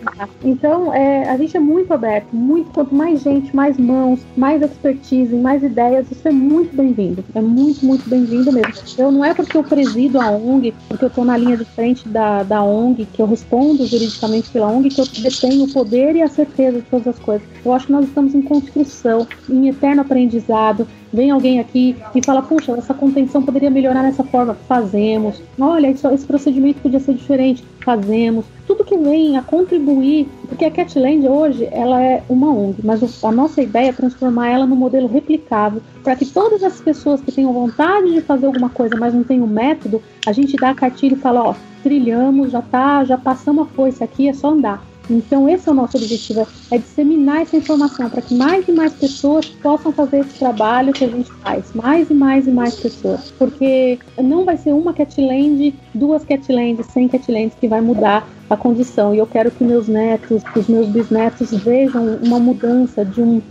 Então, 0.44 0.94
é, 0.94 1.28
a 1.30 1.36
gente 1.38 1.58
é 1.58 1.60
muito 1.60 1.92
aberto, 1.92 2.34
muito, 2.34 2.70
quanto 2.72 2.95
mais 2.96 3.22
gente, 3.22 3.56
mais 3.56 3.78
mãos, 3.78 4.22
mais 4.36 4.62
expertise, 4.62 5.36
mais 5.36 5.62
ideias, 5.62 6.10
isso 6.10 6.28
é 6.28 6.32
muito 6.32 6.76
bem-vindo. 6.76 7.24
É 7.36 7.42
muito, 7.42 7.86
muito 7.86 8.10
bem-vindo 8.10 8.52
mesmo. 8.52 8.74
Eu 8.98 9.12
não 9.12 9.24
é 9.24 9.34
porque 9.34 9.58
eu 9.58 9.64
presido 9.64 10.20
a 10.20 10.32
ONG, 10.32 10.74
porque 10.88 11.04
eu 11.04 11.10
estou 11.10 11.26
na 11.26 11.38
linha 11.38 11.58
de 11.58 11.66
frente 11.66 12.08
da, 12.08 12.44
da 12.44 12.64
ONG, 12.64 13.06
que 13.06 13.22
eu 13.22 13.26
respondo 13.26 13.86
juridicamente 13.86 14.50
pela 14.50 14.68
ONG, 14.68 14.90
que 14.90 15.02
eu 15.02 15.06
detenho 15.06 15.66
o 15.66 15.74
poder 15.74 16.16
e 16.16 16.22
a 16.22 16.28
certeza 16.28 16.80
de 16.80 16.86
todas 16.88 17.08
as 17.08 17.20
coisas. 17.20 17.48
Eu 17.64 17.74
acho 17.74 17.88
que 17.88 17.92
nós 17.92 18.06
estamos 18.06 18.34
em 18.34 18.42
construção, 18.42 19.28
em 19.50 19.68
eterno 19.68 20.02
aprendizado, 20.02 20.88
Vem 21.14 21.32
alguém 21.32 21.60
aqui 21.60 21.96
e 22.14 22.24
fala, 22.24 22.42
puxa, 22.42 22.74
essa 22.74 22.94
contenção 22.94 23.42
poderia 23.42 23.70
melhorar 23.70 24.04
nessa 24.04 24.24
forma. 24.24 24.56
Fazemos. 24.68 25.42
Olha, 25.60 25.90
isso, 25.90 26.08
esse 26.10 26.26
procedimento 26.26 26.82
podia 26.82 27.00
ser 27.00 27.14
diferente. 27.14 27.64
Fazemos. 27.84 28.46
Tudo 28.68 28.84
que 28.84 28.98
vem 28.98 29.38
a 29.38 29.44
contribuir, 29.44 30.28
porque 30.48 30.66
a 30.66 30.72
Catland 30.72 31.28
hoje 31.28 31.68
ela 31.72 32.02
é 32.02 32.24
uma 32.28 32.52
ONG, 32.52 32.78
mas 32.84 33.24
a 33.24 33.32
nossa 33.32 33.62
ideia 33.62 33.90
é 33.90 33.94
transformar 33.94 34.50
ela 34.50 34.66
num 34.66 34.76
modelo 34.76 35.08
replicável 35.08 35.82
para 36.04 36.16
que 36.16 36.26
todas 36.26 36.64
as 36.64 36.82
pessoas 36.82 37.22
que 37.22 37.32
tenham 37.32 37.54
vontade 37.54 38.12
de 38.12 38.22
fazer 38.22 38.48
alguma 38.48 38.70
coisa, 38.70 38.96
mas 38.98 39.14
não 39.14 39.24
tem 39.24 39.40
o 39.40 39.44
um 39.44 39.48
método, 39.48 40.02
a 40.26 40.32
gente 40.32 40.56
dá 40.56 40.72
a 40.72 40.76
cartilha 40.76 41.14
e 41.14 41.20
fala, 41.20 41.44
ó, 41.44 41.56
trilhamos, 41.84 42.52
já 42.52 42.62
tá, 42.62 43.04
já 43.04 43.18
passamos 43.18 43.68
a 43.68 43.70
foice 43.70 44.04
aqui, 44.04 44.28
é 44.28 44.34
só 44.34 44.50
andar. 44.50 44.84
Então, 45.10 45.48
esse 45.48 45.68
é 45.68 45.72
o 45.72 45.76
nosso 45.76 45.98
objetivo: 45.98 46.48
é 46.72 46.78
disseminar 46.78 47.42
essa 47.42 47.58
informação 47.58 48.10
para 48.10 48.22
que 48.22 48.36
mais 48.36 48.68
e 48.68 48.72
mais 48.72 48.94
pessoas 48.94 49.46
possam 49.46 49.92
fazer 49.92 50.20
esse 50.20 50.40
trabalho 50.40 50.94
que 50.94 51.06
a 51.06 51.08
gente 51.08 51.32
faz. 51.32 51.74
Mais 51.74 52.10
e 52.10 52.14
mais 52.14 52.48
e 52.48 52.52
mais 52.52 52.76
pessoas. 52.76 53.32
Porque 53.38 54.00
não 54.18 54.46
vai 54.46 54.58
ser 54.58 54.74
uma 54.74 54.94
Catland, 54.94 55.74
duas 55.94 56.24
Catlands, 56.24 56.88
cem 56.88 57.08
Catlands 57.08 57.56
que 57.60 57.68
vai 57.68 57.82
mudar 57.82 58.28
a 58.50 58.58
condição. 58.58 59.14
E 59.14 59.18
eu 59.18 59.28
quero 59.28 59.52
que 59.52 59.64
meus 59.64 59.88
netos, 59.88 60.44
os 60.56 60.68
meus 60.68 60.88
bisnetos 60.88 61.52
vejam 61.52 62.20
uma 62.24 62.40
mudança 62.40 63.04
de 63.04 63.22
um 63.22 63.42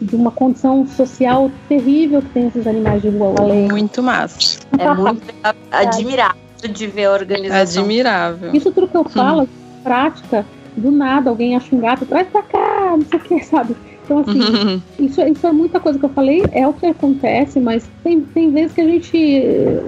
de 0.00 0.16
uma 0.16 0.30
condição 0.30 0.86
social 0.86 1.50
terrível 1.68 2.20
que 2.20 2.28
tem 2.30 2.48
esses 2.48 2.66
animais 2.66 3.00
de 3.00 3.08
rua 3.08 3.34
além. 3.38 3.68
Muito 3.68 4.02
massa. 4.02 4.58
É 4.76 4.92
muito 4.92 5.22
admirável 5.70 6.44
de 6.68 6.86
ver 6.86 7.06
a 7.06 7.12
organização. 7.12 7.82
Admirável. 7.82 8.54
Isso 8.54 8.70
tudo 8.72 8.88
que 8.88 8.96
eu 8.96 9.04
falo, 9.04 9.42
hum. 9.42 9.48
prática, 9.82 10.44
do 10.76 10.90
nada 10.90 11.30
alguém 11.30 11.56
acha 11.56 11.74
um 11.74 11.80
gato, 11.80 12.06
traz 12.06 12.28
pra 12.28 12.42
cá, 12.42 12.96
não 12.96 13.02
sei 13.02 13.18
o 13.18 13.22
que, 13.22 13.44
sabe? 13.44 13.76
Então, 14.04 14.18
assim, 14.18 14.82
isso, 14.98 15.20
isso 15.22 15.46
é 15.46 15.52
muita 15.52 15.80
coisa 15.80 15.98
que 15.98 16.04
eu 16.04 16.10
falei, 16.10 16.44
é 16.52 16.66
o 16.68 16.72
que 16.72 16.86
acontece, 16.86 17.58
mas 17.58 17.88
tem, 18.02 18.20
tem 18.20 18.50
vezes 18.50 18.72
que 18.72 18.80
a 18.80 18.84
gente. 18.84 19.42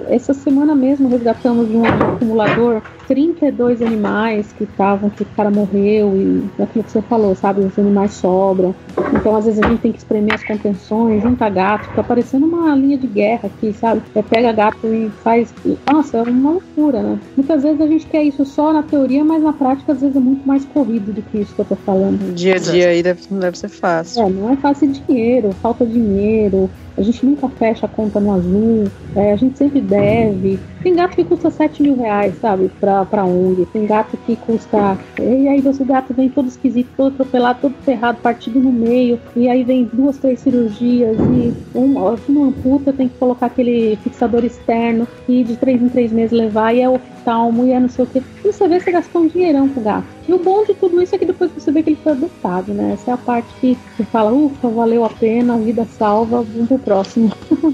Essa 0.09 0.33
semana 0.33 0.75
mesmo 0.75 1.07
resgatamos 1.07 1.69
de 1.69 1.77
um 1.77 1.85
acumulador 1.85 2.81
32 3.07 3.81
animais 3.81 4.51
que 4.57 4.65
estavam, 4.65 5.09
que 5.09 5.23
o 5.23 5.25
cara 5.35 5.49
morreu, 5.49 6.15
e 6.15 6.61
aquilo 6.61 6.83
que 6.83 6.91
você 6.91 7.01
falou, 7.01 7.35
sabe? 7.35 7.61
Os 7.61 7.79
animais 7.79 8.11
sobram. 8.13 8.75
Então, 9.13 9.35
às 9.35 9.45
vezes, 9.45 9.61
a 9.61 9.67
gente 9.67 9.81
tem 9.81 9.91
que 9.91 9.99
espremer 9.99 10.33
as 10.33 10.43
contenções, 10.43 11.23
junta 11.23 11.47
gato, 11.49 11.89
tá 11.95 12.03
parecendo 12.03 12.45
uma 12.45 12.75
linha 12.75 12.97
de 12.97 13.07
guerra 13.07 13.45
aqui, 13.45 13.73
sabe? 13.73 14.01
É, 14.13 14.21
pega 14.21 14.51
gato 14.51 14.87
e 14.87 15.09
faz. 15.23 15.53
Nossa, 15.91 16.17
é 16.17 16.21
uma 16.23 16.51
loucura, 16.51 17.01
né? 17.01 17.19
Muitas 17.35 17.63
vezes 17.63 17.79
a 17.79 17.87
gente 17.87 18.05
quer 18.07 18.23
isso 18.23 18.45
só 18.45 18.73
na 18.73 18.83
teoria, 18.83 19.23
mas 19.23 19.41
na 19.41 19.53
prática, 19.53 19.93
às 19.93 20.01
vezes, 20.01 20.15
é 20.15 20.19
muito 20.19 20.45
mais 20.45 20.65
corrido 20.65 21.13
do 21.13 21.21
que 21.21 21.39
isso 21.39 21.55
que 21.55 21.61
eu 21.61 21.65
tô 21.65 21.75
falando. 21.75 22.33
Dia 22.33 22.55
a 22.55 22.59
dia 22.59 22.89
aí 22.89 23.01
deve, 23.01 23.21
não 23.31 23.39
deve 23.39 23.57
ser 23.57 23.69
fácil. 23.69 24.06
É, 24.15 24.29
não 24.29 24.49
é 24.49 24.57
fácil 24.57 24.91
dinheiro, 24.91 25.53
falta 25.53 25.85
dinheiro, 25.85 26.71
a 26.97 27.01
gente 27.01 27.25
nunca 27.25 27.47
fecha 27.47 27.85
a 27.85 27.89
conta 27.89 28.19
no 28.19 28.33
azul, 28.33 28.85
é, 29.15 29.31
a 29.31 29.35
gente 29.35 29.57
sempre 29.57 29.79
deve. 29.79 30.59
Tem 30.81 30.95
gato 30.95 31.15
que 31.15 31.23
custa 31.23 31.49
7 31.49 31.83
mil 31.83 31.95
reais, 31.95 32.33
sabe, 32.39 32.71
pra, 32.79 33.05
pra 33.05 33.25
ONG. 33.25 33.65
Tem 33.67 33.85
gato 33.85 34.17
que 34.25 34.35
custa. 34.35 34.97
E 35.19 35.47
aí 35.47 35.59
o 35.59 35.85
gato 35.85 36.13
vem 36.13 36.29
todo 36.29 36.47
esquisito, 36.47 36.89
todo 36.95 37.13
atropelado, 37.13 37.59
todo 37.61 37.75
ferrado, 37.83 38.19
partido 38.19 38.59
no 38.59 38.71
meio. 38.71 39.19
E 39.35 39.47
aí 39.47 39.63
vem 39.63 39.89
duas, 39.91 40.17
três 40.17 40.39
cirurgias. 40.39 41.17
E 41.19 41.53
um, 41.75 41.97
uma 42.29 42.47
amputa 42.47 42.93
tem 42.93 43.09
que 43.09 43.17
colocar 43.17 43.47
aquele 43.47 43.97
fixador 43.97 44.43
externo 44.45 45.07
e 45.27 45.43
de 45.43 45.55
três 45.57 45.81
em 45.81 45.89
três 45.89 46.11
meses 46.11 46.31
levar. 46.31 46.73
E 46.73 46.81
é 46.81 46.89
oftalmo 46.89 47.65
e 47.65 47.71
é 47.71 47.79
não 47.79 47.89
sei 47.89 48.05
o 48.05 48.07
que. 48.07 48.19
E 48.19 48.51
você 48.51 48.67
vê 48.67 48.79
você 48.79 48.91
gastou 48.91 49.23
um 49.23 49.27
dinheirão 49.27 49.69
o 49.75 49.81
gato. 49.81 50.07
E 50.27 50.33
o 50.33 50.39
bom 50.39 50.63
de 50.65 50.73
tudo 50.73 51.01
isso 51.01 51.15
é 51.15 51.17
que 51.17 51.25
depois 51.25 51.51
você 51.51 51.71
vê 51.71 51.81
que 51.81 51.91
ele 51.91 51.99
foi 52.03 52.11
adotado, 52.11 52.73
né? 52.73 52.93
Essa 52.93 53.11
é 53.11 53.13
a 53.13 53.17
parte 53.17 53.47
que 53.61 53.77
você 53.95 54.03
fala, 54.03 54.31
ufa, 54.31 54.67
valeu 54.67 55.05
a 55.05 55.09
pena, 55.09 55.55
a 55.55 55.57
vida 55.57 55.85
salva, 55.85 56.41
vamos 56.41 56.81
pro 56.81 56.86
próximo. 56.87 57.33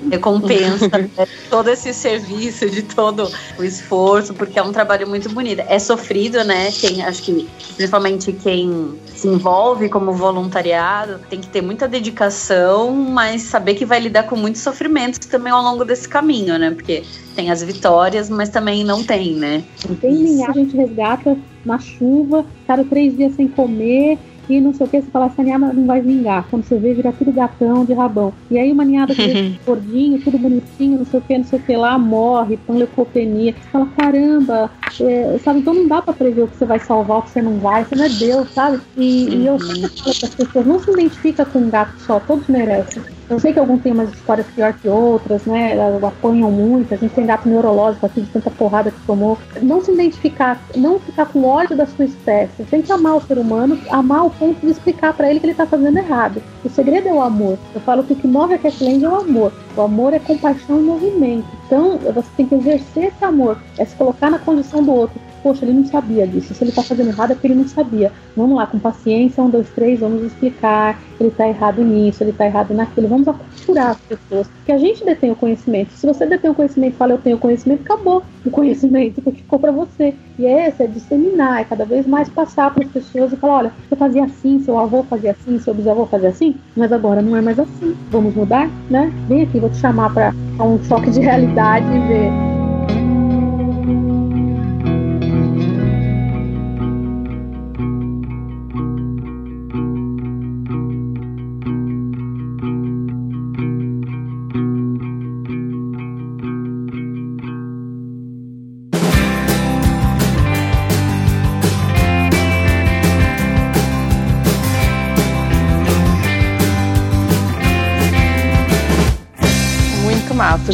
Recompensa 0.09 0.89
né? 0.97 1.27
todo 1.47 1.69
esse 1.69 1.93
serviço, 1.93 2.67
de 2.67 2.81
todo 2.81 3.31
o 3.59 3.63
esforço, 3.63 4.33
porque 4.33 4.57
é 4.57 4.63
um 4.63 4.71
trabalho 4.71 5.07
muito 5.07 5.29
bonito. 5.29 5.61
É 5.67 5.77
sofrido, 5.77 6.43
né? 6.43 6.71
Quem, 6.71 7.03
acho 7.03 7.21
que 7.21 7.47
principalmente 7.75 8.33
quem 8.33 8.95
se 9.15 9.27
envolve 9.27 9.87
como 9.87 10.13
voluntariado 10.13 11.19
tem 11.29 11.39
que 11.39 11.47
ter 11.47 11.61
muita 11.61 11.87
dedicação, 11.87 12.91
mas 12.91 13.43
saber 13.43 13.75
que 13.75 13.85
vai 13.85 13.99
lidar 13.99 14.23
com 14.23 14.35
muitos 14.35 14.61
sofrimentos 14.61 15.19
também 15.19 15.53
ao 15.53 15.61
longo 15.61 15.85
desse 15.85 16.09
caminho, 16.09 16.57
né? 16.57 16.71
Porque 16.71 17.03
tem 17.35 17.51
as 17.51 17.61
vitórias, 17.61 18.31
mas 18.31 18.49
também 18.49 18.83
não 18.83 19.03
tem, 19.03 19.35
né? 19.35 19.63
Tem 20.01 20.11
linhagem, 20.11 20.49
a 20.49 20.53
gente 20.53 20.75
resgata 20.75 21.37
na 21.63 21.77
chuva, 21.77 22.43
ficaram 22.61 22.83
três 22.83 23.15
dias 23.15 23.35
sem 23.35 23.47
comer, 23.47 24.17
e 24.49 24.59
não 24.59 24.73
sei 24.73 24.85
o 24.85 24.89
que, 24.89 25.01
você 25.01 25.11
fala, 25.11 25.27
essa 25.27 25.43
ninhada 25.43 25.73
não 25.73 25.85
vai 25.85 26.01
vingar. 26.01 26.45
Quando 26.49 26.63
você 26.63 26.77
vê, 26.77 26.93
vira 26.93 27.11
tudo 27.11 27.31
gatão 27.31 27.85
de 27.85 27.93
rabão. 27.93 28.33
E 28.51 28.57
aí 28.57 28.71
uma 28.71 28.85
ninhada 28.85 29.15
que 29.15 29.59
gordinho, 29.65 30.21
tudo 30.21 30.37
bonitinho, 30.37 30.99
não 30.99 31.05
sei 31.05 31.19
o 31.19 31.23
que, 31.23 31.37
não 31.37 31.45
sei 31.45 31.59
o 31.59 31.61
que 31.61 31.75
lá, 31.75 31.97
morre, 31.97 32.57
com 32.65 32.77
leucopenia. 32.77 33.53
Você 33.53 33.69
fala, 33.69 33.87
caramba, 33.97 34.71
é, 35.01 35.39
sabe? 35.43 35.59
Então 35.59 35.73
não 35.73 35.87
dá 35.87 36.01
pra 36.01 36.13
prever 36.13 36.43
o 36.43 36.47
que 36.47 36.57
você 36.57 36.65
vai 36.65 36.79
salvar, 36.79 37.19
o 37.19 37.21
que 37.23 37.31
você 37.31 37.41
não 37.41 37.57
vai, 37.59 37.83
você 37.83 37.95
não 37.95 38.05
é 38.05 38.09
Deus, 38.09 38.49
sabe? 38.53 38.81
E, 38.97 39.29
e 39.29 39.47
eu 39.47 39.59
sempre 39.59 39.89
falo 39.89 40.15
para 40.19 40.27
as 40.27 40.35
pessoas, 40.35 40.65
não 40.65 40.79
se 40.79 40.91
identifica 40.91 41.45
com 41.45 41.59
um 41.59 41.69
gato 41.69 41.93
só, 41.99 42.19
todos 42.19 42.47
merecem. 42.47 43.01
Eu 43.33 43.39
sei 43.39 43.51
que 43.51 43.57
alguns 43.57 43.81
têm 43.81 43.91
umas 43.91 44.13
histórias 44.13 44.45
pior 44.45 44.73
que 44.73 44.87
outras, 44.87 45.43
né? 45.45 45.73
Apanham 46.05 46.51
muito, 46.51 46.93
a 46.93 46.97
gente 46.97 47.15
tem 47.15 47.25
gato 47.25 47.49
neurológico 47.49 48.05
aqui 48.05 48.21
de 48.21 48.29
tanta 48.29 48.51
porrada 48.51 48.91
que 48.91 49.05
tomou. 49.07 49.39
Não 49.59 49.83
se 49.83 49.91
identificar, 49.91 50.61
não 50.75 50.99
ficar 50.99 51.25
com 51.25 51.43
ódio 51.43 51.75
da 51.75 51.87
sua 51.87 52.05
espécie. 52.05 52.63
Tem 52.65 52.83
que 52.83 52.91
amar 52.91 53.15
o 53.15 53.21
ser 53.21 53.39
humano, 53.39 53.79
amar 53.89 54.27
o 54.27 54.29
ponto 54.29 54.59
de 54.59 54.71
explicar 54.71 55.13
para 55.13 55.31
ele 55.31 55.39
que 55.39 55.47
ele 55.47 55.55
tá 55.55 55.65
fazendo 55.65 55.97
errado. 55.97 56.43
O 56.63 56.69
segredo 56.69 57.07
é 57.07 57.13
o 57.13 57.23
amor. 57.23 57.57
Eu 57.73 57.81
falo 57.81 58.03
que 58.03 58.13
o 58.13 58.15
que 58.15 58.27
move 58.27 58.53
a 58.53 58.59
Catland 58.59 59.03
é 59.03 59.09
o 59.09 59.15
amor. 59.15 59.51
O 59.75 59.81
amor 59.81 60.13
é 60.13 60.19
compaixão 60.19 60.79
e 60.79 60.83
movimento. 60.83 61.47
Então, 61.65 61.97
você 61.97 62.29
tem 62.37 62.45
que 62.45 62.53
exercer 62.53 63.05
esse 63.05 63.25
amor, 63.25 63.57
é 63.79 63.85
se 63.85 63.95
colocar 63.95 64.29
na 64.29 64.37
condição 64.37 64.83
do 64.83 64.93
outro 64.93 65.19
poxa, 65.43 65.65
ele 65.65 65.73
não 65.73 65.85
sabia 65.85 66.25
disso. 66.25 66.53
Se 66.53 66.63
ele 66.63 66.69
está 66.69 66.81
fazendo 66.81 67.09
errado 67.09 67.31
é 67.31 67.33
porque 67.35 67.47
ele 67.47 67.55
não 67.55 67.67
sabia. 67.67 68.11
Vamos 68.35 68.55
lá, 68.55 68.65
com 68.65 68.79
paciência, 68.79 69.43
um, 69.43 69.49
dois, 69.49 69.69
três, 69.69 69.99
vamos 69.99 70.23
explicar. 70.23 70.99
Ele 71.19 71.29
está 71.29 71.47
errado 71.47 71.83
nisso, 71.83 72.23
ele 72.23 72.31
está 72.31 72.45
errado 72.45 72.73
naquilo. 72.73 73.07
Vamos 73.07 73.27
aculturar 73.27 73.91
as 73.91 73.97
pessoas. 73.97 74.47
Porque 74.47 74.71
a 74.71 74.77
gente 74.77 75.05
detém 75.05 75.31
o 75.31 75.35
conhecimento. 75.35 75.91
Se 75.91 76.07
você 76.07 76.25
detém 76.25 76.49
o 76.49 76.55
conhecimento 76.55 76.93
e 76.93 76.97
fala 76.97 77.11
eu 77.11 77.17
tenho 77.17 77.37
conhecimento, 77.37 77.81
acabou 77.81 78.23
o 78.45 78.49
conhecimento, 78.49 79.21
porque 79.21 79.41
ficou 79.41 79.59
para 79.59 79.71
você. 79.71 80.15
E 80.39 80.45
é 80.45 80.69
esse, 80.69 80.83
é 80.83 80.87
disseminar, 80.87 81.61
é 81.61 81.65
cada 81.65 81.85
vez 81.85 82.07
mais 82.07 82.29
passar 82.29 82.73
para 82.73 82.83
as 82.83 82.91
pessoas 82.91 83.33
e 83.33 83.35
falar: 83.35 83.55
olha, 83.55 83.73
você 83.87 83.95
fazia 83.95 84.23
assim, 84.23 84.59
seu 84.63 84.79
avô 84.79 85.03
fazia 85.03 85.31
assim, 85.31 85.59
seu 85.59 85.73
bisavô 85.73 86.05
fazia 86.05 86.29
assim, 86.29 86.55
mas 86.75 86.91
agora 86.91 87.21
não 87.21 87.35
é 87.35 87.41
mais 87.41 87.59
assim. 87.59 87.95
Vamos 88.09 88.33
mudar, 88.33 88.69
né? 88.89 89.11
Vem 89.27 89.43
aqui, 89.43 89.59
vou 89.59 89.69
te 89.69 89.77
chamar 89.77 90.13
para 90.13 90.33
um 90.59 90.81
choque 90.83 91.11
de 91.11 91.19
realidade 91.19 91.85
e 91.85 92.07
ver 92.07 92.62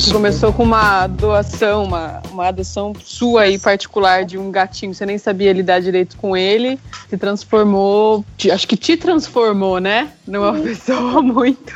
começou 0.07 0.53
com 0.53 0.63
uma 0.63 1.07
doação, 1.07 1.83
uma, 1.83 2.21
uma 2.31 2.47
adoção 2.47 2.93
sua 3.03 3.49
e 3.49 3.59
particular 3.59 4.23
de 4.23 4.37
um 4.37 4.49
gatinho. 4.49 4.93
Você 4.93 5.05
nem 5.05 5.17
sabia 5.17 5.51
lidar 5.51 5.81
direito 5.81 6.15
com 6.15 6.37
ele. 6.37 6.79
Se 7.09 7.17
transformou, 7.17 8.23
acho 8.51 8.67
que 8.67 8.77
te 8.77 8.95
transformou, 8.95 9.79
né? 9.79 10.11
Numa 10.25 10.53
pessoa 10.53 11.19
muito, 11.23 11.73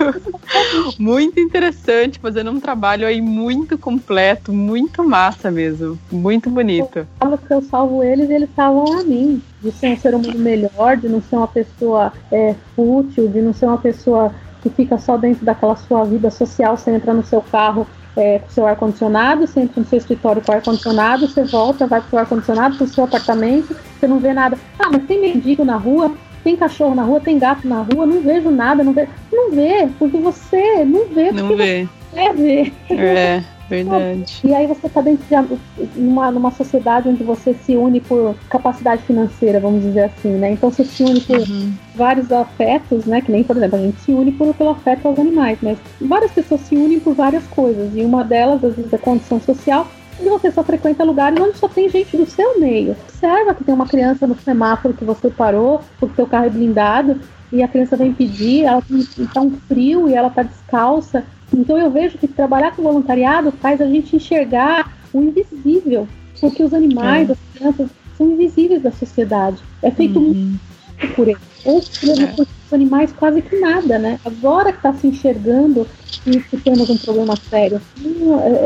muito 0.98 1.40
interessante, 1.40 2.18
fazendo 2.18 2.52
um 2.52 2.60
trabalho 2.60 3.06
aí 3.06 3.22
muito 3.22 3.78
completo, 3.78 4.54
muito 4.54 5.04
massa 5.04 5.52
mesmo. 5.52 6.00
Muito 6.10 6.50
bonito. 6.50 7.06
Eu 7.22 7.38
que 7.38 7.54
eu 7.54 7.62
salvo 7.62 8.04
eles 8.04 8.30
e 8.30 8.34
eles 8.34 8.50
salvam 8.56 9.00
a 9.00 9.04
mim. 9.04 9.42
De 9.62 9.72
ser 9.72 9.88
um 9.88 9.98
ser 9.98 10.16
humano 10.16 10.40
melhor, 10.40 10.98
de 10.98 11.10
não 11.10 11.22
ser 11.22 11.36
uma 11.36 11.48
pessoa 11.48 12.14
é, 12.32 12.56
fútil, 12.76 13.28
de 13.28 13.42
não 13.42 13.54
ser 13.54 13.66
uma 13.66 13.78
pessoa 13.78 14.34
que 14.62 14.70
fica 14.70 14.98
só 14.98 15.18
dentro 15.18 15.46
daquela 15.46 15.76
sua 15.76 16.06
vida 16.06 16.32
social, 16.32 16.78
você 16.78 16.92
entra 16.92 17.14
no 17.14 17.24
seu 17.24 17.42
carro 17.42 17.86
é, 18.16 18.40
com 18.40 18.50
seu 18.50 18.66
ar-condicionado, 18.68 19.48
você 19.48 19.62
entra 19.62 19.82
no 19.82 19.88
seu 19.88 19.98
escritório 19.98 20.42
com 20.42 20.52
ar-condicionado, 20.52 21.28
você 21.28 21.44
volta, 21.44 21.88
vai 21.88 22.02
pro 22.02 22.20
ar-condicionado, 22.20 22.78
pro 22.78 22.88
seu 22.88 23.04
apartamento, 23.04 23.76
você 24.00 24.08
não 24.08 24.20
vê 24.20 24.34
nada. 24.34 24.58
Ah, 24.80 24.90
mas 24.92 25.04
tem 25.06 25.20
mendigo 25.20 25.66
na 25.66 25.78
rua, 25.78 26.12
tem 26.44 26.56
cachorro 26.56 26.94
na 26.94 27.04
rua, 27.04 27.20
tem 27.20 27.40
gato 27.40 27.68
na 27.68 27.82
rua, 27.82 28.06
não 28.06 28.22
vejo 28.22 28.52
nada, 28.52 28.84
não 28.84 28.94
vê. 28.94 29.08
Não 29.32 29.52
vê, 29.52 29.88
porque 29.98 30.18
você 30.18 30.84
não 30.86 31.06
vê. 31.06 31.32
Não 31.32 31.56
vê. 31.56 31.88
Você 31.88 31.90
quer 32.14 32.34
ver. 32.34 32.74
É. 32.90 33.44
Verdade. 33.70 34.42
E 34.44 34.54
aí 34.54 34.68
você 34.68 34.88
está 34.88 35.02
dentro 35.02 35.26
de 35.26 36.00
uma, 36.00 36.32
numa 36.32 36.52
sociedade 36.52 37.10
onde 37.10 37.24
você 37.24 37.54
se 37.54 37.76
une 37.76 38.00
por 38.00 38.36
capacidade 38.50 39.04
financeira, 39.04 39.60
vamos 39.60 39.84
dizer 39.84 40.06
assim, 40.06 40.32
né? 40.32 40.52
Então 40.52 40.70
você 40.70 40.84
se 40.84 41.04
une 41.04 41.22
por 41.22 41.40
uhum. 41.40 41.74
vários 41.96 42.32
afetos, 42.32 43.06
né? 43.06 43.22
Que 43.22 43.32
nem, 43.32 43.44
por 43.44 43.56
exemplo, 43.58 43.80
a 43.80 43.82
gente 43.82 44.00
se 44.02 44.12
une 44.12 44.32
por, 44.32 44.54
pelo 44.54 44.72
afeto 44.72 45.08
aos 45.08 45.18
animais, 45.18 45.58
mas 45.62 45.78
várias 46.02 46.32
pessoas 46.32 46.62
se 46.62 46.76
unem 46.76 47.00
por 47.00 47.14
várias 47.14 47.46
coisas. 47.48 47.96
E 47.96 48.02
uma 48.02 48.24
delas, 48.24 48.64
às 48.64 48.76
vezes, 48.76 48.92
é 48.92 48.98
condição 48.98 49.40
social, 49.40 49.88
e 50.20 50.30
você 50.30 50.52
só 50.52 50.64
frequenta 50.64 51.04
lugares 51.04 51.40
onde 51.40 51.58
só 51.58 51.68
tem 51.68 51.90
gente 51.90 52.16
do 52.16 52.26
seu 52.26 52.60
meio. 52.60 52.96
Observa 53.10 53.54
que 53.54 53.64
tem 53.64 53.74
uma 53.74 53.88
criança 53.88 54.28
no 54.28 54.38
semáforo 54.38 54.94
que 54.94 55.04
você 55.04 55.30
parou, 55.30 55.82
porque 56.00 56.16
seu 56.16 56.28
carro 56.28 56.46
é 56.46 56.50
blindado, 56.50 57.20
e 57.52 57.62
a 57.62 57.68
criança 57.68 57.96
vem 57.96 58.14
pedir, 58.14 58.64
ela 58.64 58.82
está 59.18 59.42
um 59.42 59.52
frio 59.68 60.10
e 60.10 60.16
ela 60.16 60.28
está 60.28 60.42
descalça, 60.42 61.24
então 61.58 61.78
eu 61.78 61.92
vejo 61.92 62.18
que 62.18 62.28
trabalhar 62.28 62.76
com 62.76 62.84
voluntariado 62.84 63.52
faz 63.52 63.80
a 63.82 63.86
gente 63.86 64.16
enxergar 64.16 64.98
o 65.14 65.22
invisível, 65.22 66.08
porque 66.40 66.64
os 66.64 66.74
animais, 66.74 67.30
é. 67.30 67.34
as 67.34 67.38
crianças, 67.54 67.90
são 68.18 68.32
invisíveis 68.32 68.82
da 68.82 68.92
sociedade. 68.92 69.58
É 69.82 69.92
feito 69.92 70.20
uhum. 70.20 70.58
muito 71.00 71.16
por 71.16 71.28
eles. 71.28 71.42
Ou 71.66 71.80
é. 71.80 72.42
os 72.42 72.74
animais 72.74 73.12
quase 73.14 73.42
que 73.42 73.60
nada, 73.60 73.98
né? 73.98 74.20
Agora 74.26 74.72
que 74.72 74.80
está 74.80 74.94
se 74.94 75.08
enxergando 75.08 75.88
que 76.24 76.58
temos 76.58 76.90
um 76.90 76.98
problema 76.98 77.36
sério. 77.36 77.82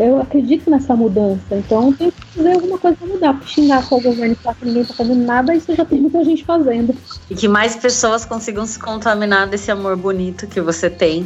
Eu 0.05 0.21
acredito 0.21 0.69
nessa 0.69 0.95
mudança, 0.95 1.55
então 1.55 1.91
tem 1.93 2.11
que 2.11 2.25
fazer 2.35 2.53
alguma 2.53 2.77
coisa 2.77 2.97
para 2.97 3.07
mudar. 3.07 3.33
Porque 3.33 3.53
xingar 3.53 3.83
só 3.83 3.97
o 3.97 4.01
governo 4.01 4.33
e 4.33 4.35
falar 4.35 4.55
que 4.55 4.65
ninguém 4.65 4.81
está 4.83 4.93
fazendo 4.93 5.25
nada, 5.25 5.55
isso 5.55 5.73
já 5.73 5.85
tem 5.85 6.01
muita 6.01 6.23
gente 6.23 6.45
fazendo. 6.45 6.95
E 7.29 7.35
que 7.35 7.47
mais 7.47 7.75
pessoas 7.75 8.25
consigam 8.25 8.65
se 8.65 8.77
contaminar 8.79 9.47
desse 9.47 9.71
amor 9.71 9.95
bonito 9.95 10.45
que 10.47 10.61
você 10.61 10.89
tem 10.89 11.25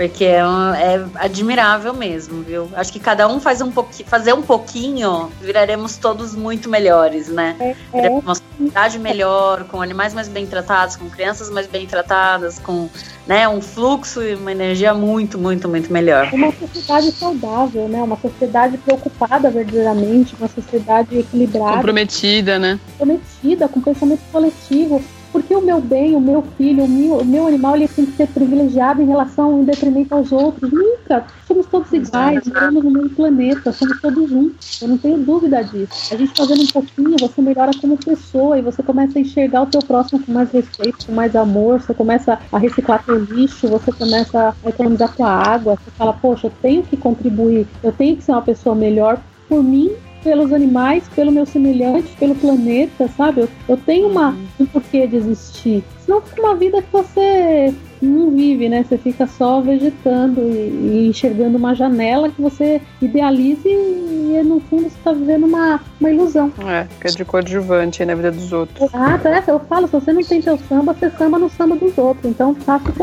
porque 0.00 0.24
é, 0.24 0.42
um, 0.42 0.74
é, 0.74 1.06
admirável 1.16 1.92
mesmo, 1.92 2.42
viu? 2.42 2.70
Acho 2.72 2.90
que 2.90 2.98
cada 2.98 3.28
um 3.28 3.38
faz 3.38 3.60
um 3.60 3.70
pouquinho, 3.70 4.08
fazer 4.08 4.32
um 4.32 4.40
pouquinho, 4.40 5.30
viraremos 5.42 5.98
todos 5.98 6.34
muito 6.34 6.70
melhores, 6.70 7.28
né? 7.28 7.54
É, 7.92 8.06
é. 8.06 8.08
Uma 8.08 8.34
sociedade 8.34 8.98
melhor, 8.98 9.64
com 9.64 9.82
animais 9.82 10.14
mais 10.14 10.26
bem 10.26 10.46
tratados, 10.46 10.96
com 10.96 11.10
crianças 11.10 11.50
mais 11.50 11.66
bem 11.66 11.86
tratadas, 11.86 12.58
com 12.58 12.88
né, 13.26 13.46
um 13.46 13.60
fluxo 13.60 14.22
e 14.22 14.36
uma 14.36 14.50
energia 14.50 14.94
muito, 14.94 15.38
muito, 15.38 15.68
muito 15.68 15.92
melhor. 15.92 16.30
Uma 16.32 16.50
sociedade 16.50 17.12
saudável, 17.12 17.86
né? 17.86 18.02
Uma 18.02 18.16
sociedade 18.16 18.78
preocupada 18.78 19.50
verdadeiramente, 19.50 20.34
uma 20.34 20.48
sociedade 20.48 21.18
equilibrada. 21.18 21.76
Comprometida, 21.76 22.58
né? 22.58 22.80
Comprometida, 22.96 23.68
com 23.68 23.82
pensamento 23.82 24.22
coletivo 24.32 25.04
porque 25.32 25.54
o 25.54 25.60
meu 25.60 25.80
bem, 25.80 26.14
o 26.14 26.20
meu 26.20 26.42
filho, 26.56 26.84
o 26.84 26.88
meu, 26.88 27.18
o 27.18 27.24
meu 27.24 27.46
animal, 27.46 27.76
ele 27.76 27.88
tem 27.88 28.06
que 28.06 28.16
ser 28.16 28.28
privilegiado 28.28 29.02
em 29.02 29.06
relação, 29.06 29.60
em 29.60 29.64
detrimento 29.64 30.14
aos 30.14 30.32
outros. 30.32 30.70
Nunca. 30.70 31.24
Somos 31.46 31.66
todos 31.66 31.92
iguais, 31.92 32.44
vivemos 32.44 32.84
no 32.84 32.90
mesmo 32.90 33.10
planeta, 33.10 33.72
somos 33.72 34.00
todos 34.00 34.30
um. 34.30 34.50
Eu 34.80 34.88
não 34.88 34.98
tenho 34.98 35.18
dúvida 35.18 35.62
disso. 35.62 36.14
A 36.14 36.16
gente 36.16 36.36
fazendo 36.36 36.62
um 36.62 36.66
pouquinho, 36.66 37.16
você 37.18 37.40
melhora 37.42 37.72
como 37.80 37.96
pessoa 37.96 38.58
e 38.58 38.62
você 38.62 38.82
começa 38.82 39.18
a 39.18 39.22
enxergar 39.22 39.62
o 39.62 39.66
teu 39.66 39.80
próximo 39.80 40.20
com 40.20 40.32
mais 40.32 40.50
respeito, 40.50 41.06
com 41.06 41.12
mais 41.12 41.34
amor, 41.34 41.80
você 41.80 41.94
começa 41.94 42.38
a 42.52 42.58
reciclar 42.58 43.04
teu 43.04 43.18
lixo, 43.18 43.68
você 43.68 43.92
começa 43.92 44.54
a 44.64 44.68
economizar 44.68 45.14
tua 45.14 45.30
água, 45.30 45.76
você 45.76 45.90
fala, 45.92 46.12
poxa, 46.12 46.46
eu 46.46 46.52
tenho 46.62 46.82
que 46.82 46.96
contribuir, 46.96 47.66
eu 47.82 47.92
tenho 47.92 48.16
que 48.16 48.24
ser 48.24 48.32
uma 48.32 48.42
pessoa 48.42 48.74
melhor 48.74 49.18
por 49.48 49.62
mim 49.62 49.90
pelos 50.22 50.52
animais, 50.52 51.08
pelo 51.14 51.32
meu 51.32 51.46
semelhante, 51.46 52.14
pelo 52.18 52.34
planeta, 52.34 53.08
sabe? 53.16 53.42
Eu, 53.42 53.48
eu 53.68 53.76
tenho 53.76 54.08
uma, 54.08 54.36
um 54.58 54.66
porquê 54.66 55.06
de 55.06 55.16
existir. 55.16 55.84
Senão 56.04 56.20
fica 56.22 56.42
uma 56.42 56.56
vida 56.56 56.82
que 56.82 56.92
você 56.92 57.72
não 58.02 58.30
vive, 58.30 58.68
né? 58.68 58.82
Você 58.82 58.98
fica 58.98 59.26
só 59.26 59.60
vegetando 59.60 60.40
e, 60.40 61.04
e 61.04 61.08
enxergando 61.08 61.58
uma 61.58 61.74
janela 61.74 62.30
que 62.30 62.40
você 62.40 62.80
idealiza 63.00 63.68
e, 63.68 64.36
e 64.38 64.42
no 64.42 64.60
fundo 64.60 64.82
você 64.82 64.96
está 64.96 65.12
vivendo 65.12 65.44
uma, 65.44 65.80
uma 66.00 66.10
ilusão. 66.10 66.52
É, 66.66 66.84
fica 66.84 67.10
de 67.10 67.24
coadjuvante 67.24 68.04
na 68.04 68.14
vida 68.14 68.32
dos 68.32 68.52
outros. 68.52 68.90
Ah, 68.94 69.18
tá, 69.18 69.42
eu 69.46 69.60
falo, 69.60 69.86
se 69.86 69.92
você 69.92 70.12
não 70.12 70.22
tem 70.22 70.40
teu 70.40 70.58
samba, 70.68 70.94
você 70.94 71.10
samba 71.10 71.38
no 71.38 71.50
samba 71.50 71.76
dos 71.76 71.96
outros. 71.98 72.30
Então 72.30 72.54
faça 72.54 72.88
o 72.88 72.92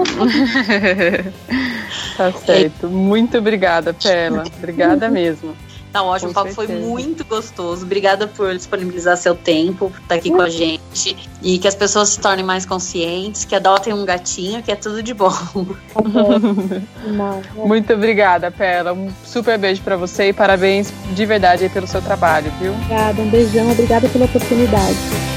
Tá 2.17 2.31
certo. 2.31 2.89
Muito 2.89 3.37
obrigada, 3.37 3.93
Pela. 3.93 4.43
Obrigada 4.57 5.09
mesmo. 5.09 5.53
Tá 5.91 6.03
ótimo, 6.03 6.31
o 6.31 6.33
papo 6.33 6.53
foi 6.53 6.67
muito 6.67 7.23
gostoso. 7.25 7.85
Obrigada 7.85 8.27
por 8.27 8.53
disponibilizar 8.55 9.17
seu 9.17 9.33
tempo, 9.33 9.89
por 9.89 9.99
estar 10.01 10.15
aqui 10.15 10.29
com 10.29 10.41
a 10.41 10.49
gente. 10.49 11.15
E 11.41 11.57
que 11.57 11.67
as 11.67 11.75
pessoas 11.75 12.09
se 12.09 12.19
tornem 12.19 12.45
mais 12.45 12.65
conscientes, 12.65 13.45
que 13.45 13.55
adotem 13.55 13.93
um 13.93 14.05
gatinho, 14.05 14.61
que 14.61 14.71
é 14.71 14.75
tudo 14.75 15.01
de 15.01 15.13
bom. 15.13 15.31
muito 17.55 17.93
obrigada, 17.93 18.51
Pela. 18.51 18.93
Um 18.93 19.09
super 19.25 19.57
beijo 19.57 19.81
para 19.81 19.95
você 19.95 20.29
e 20.29 20.33
parabéns 20.33 20.91
de 21.11 21.25
verdade 21.25 21.69
pelo 21.69 21.87
seu 21.87 22.01
trabalho, 22.01 22.51
viu? 22.59 22.73
Obrigada, 22.73 23.21
um 23.21 23.29
beijão, 23.29 23.71
obrigada 23.71 24.09
pela 24.09 24.25
oportunidade. 24.25 25.36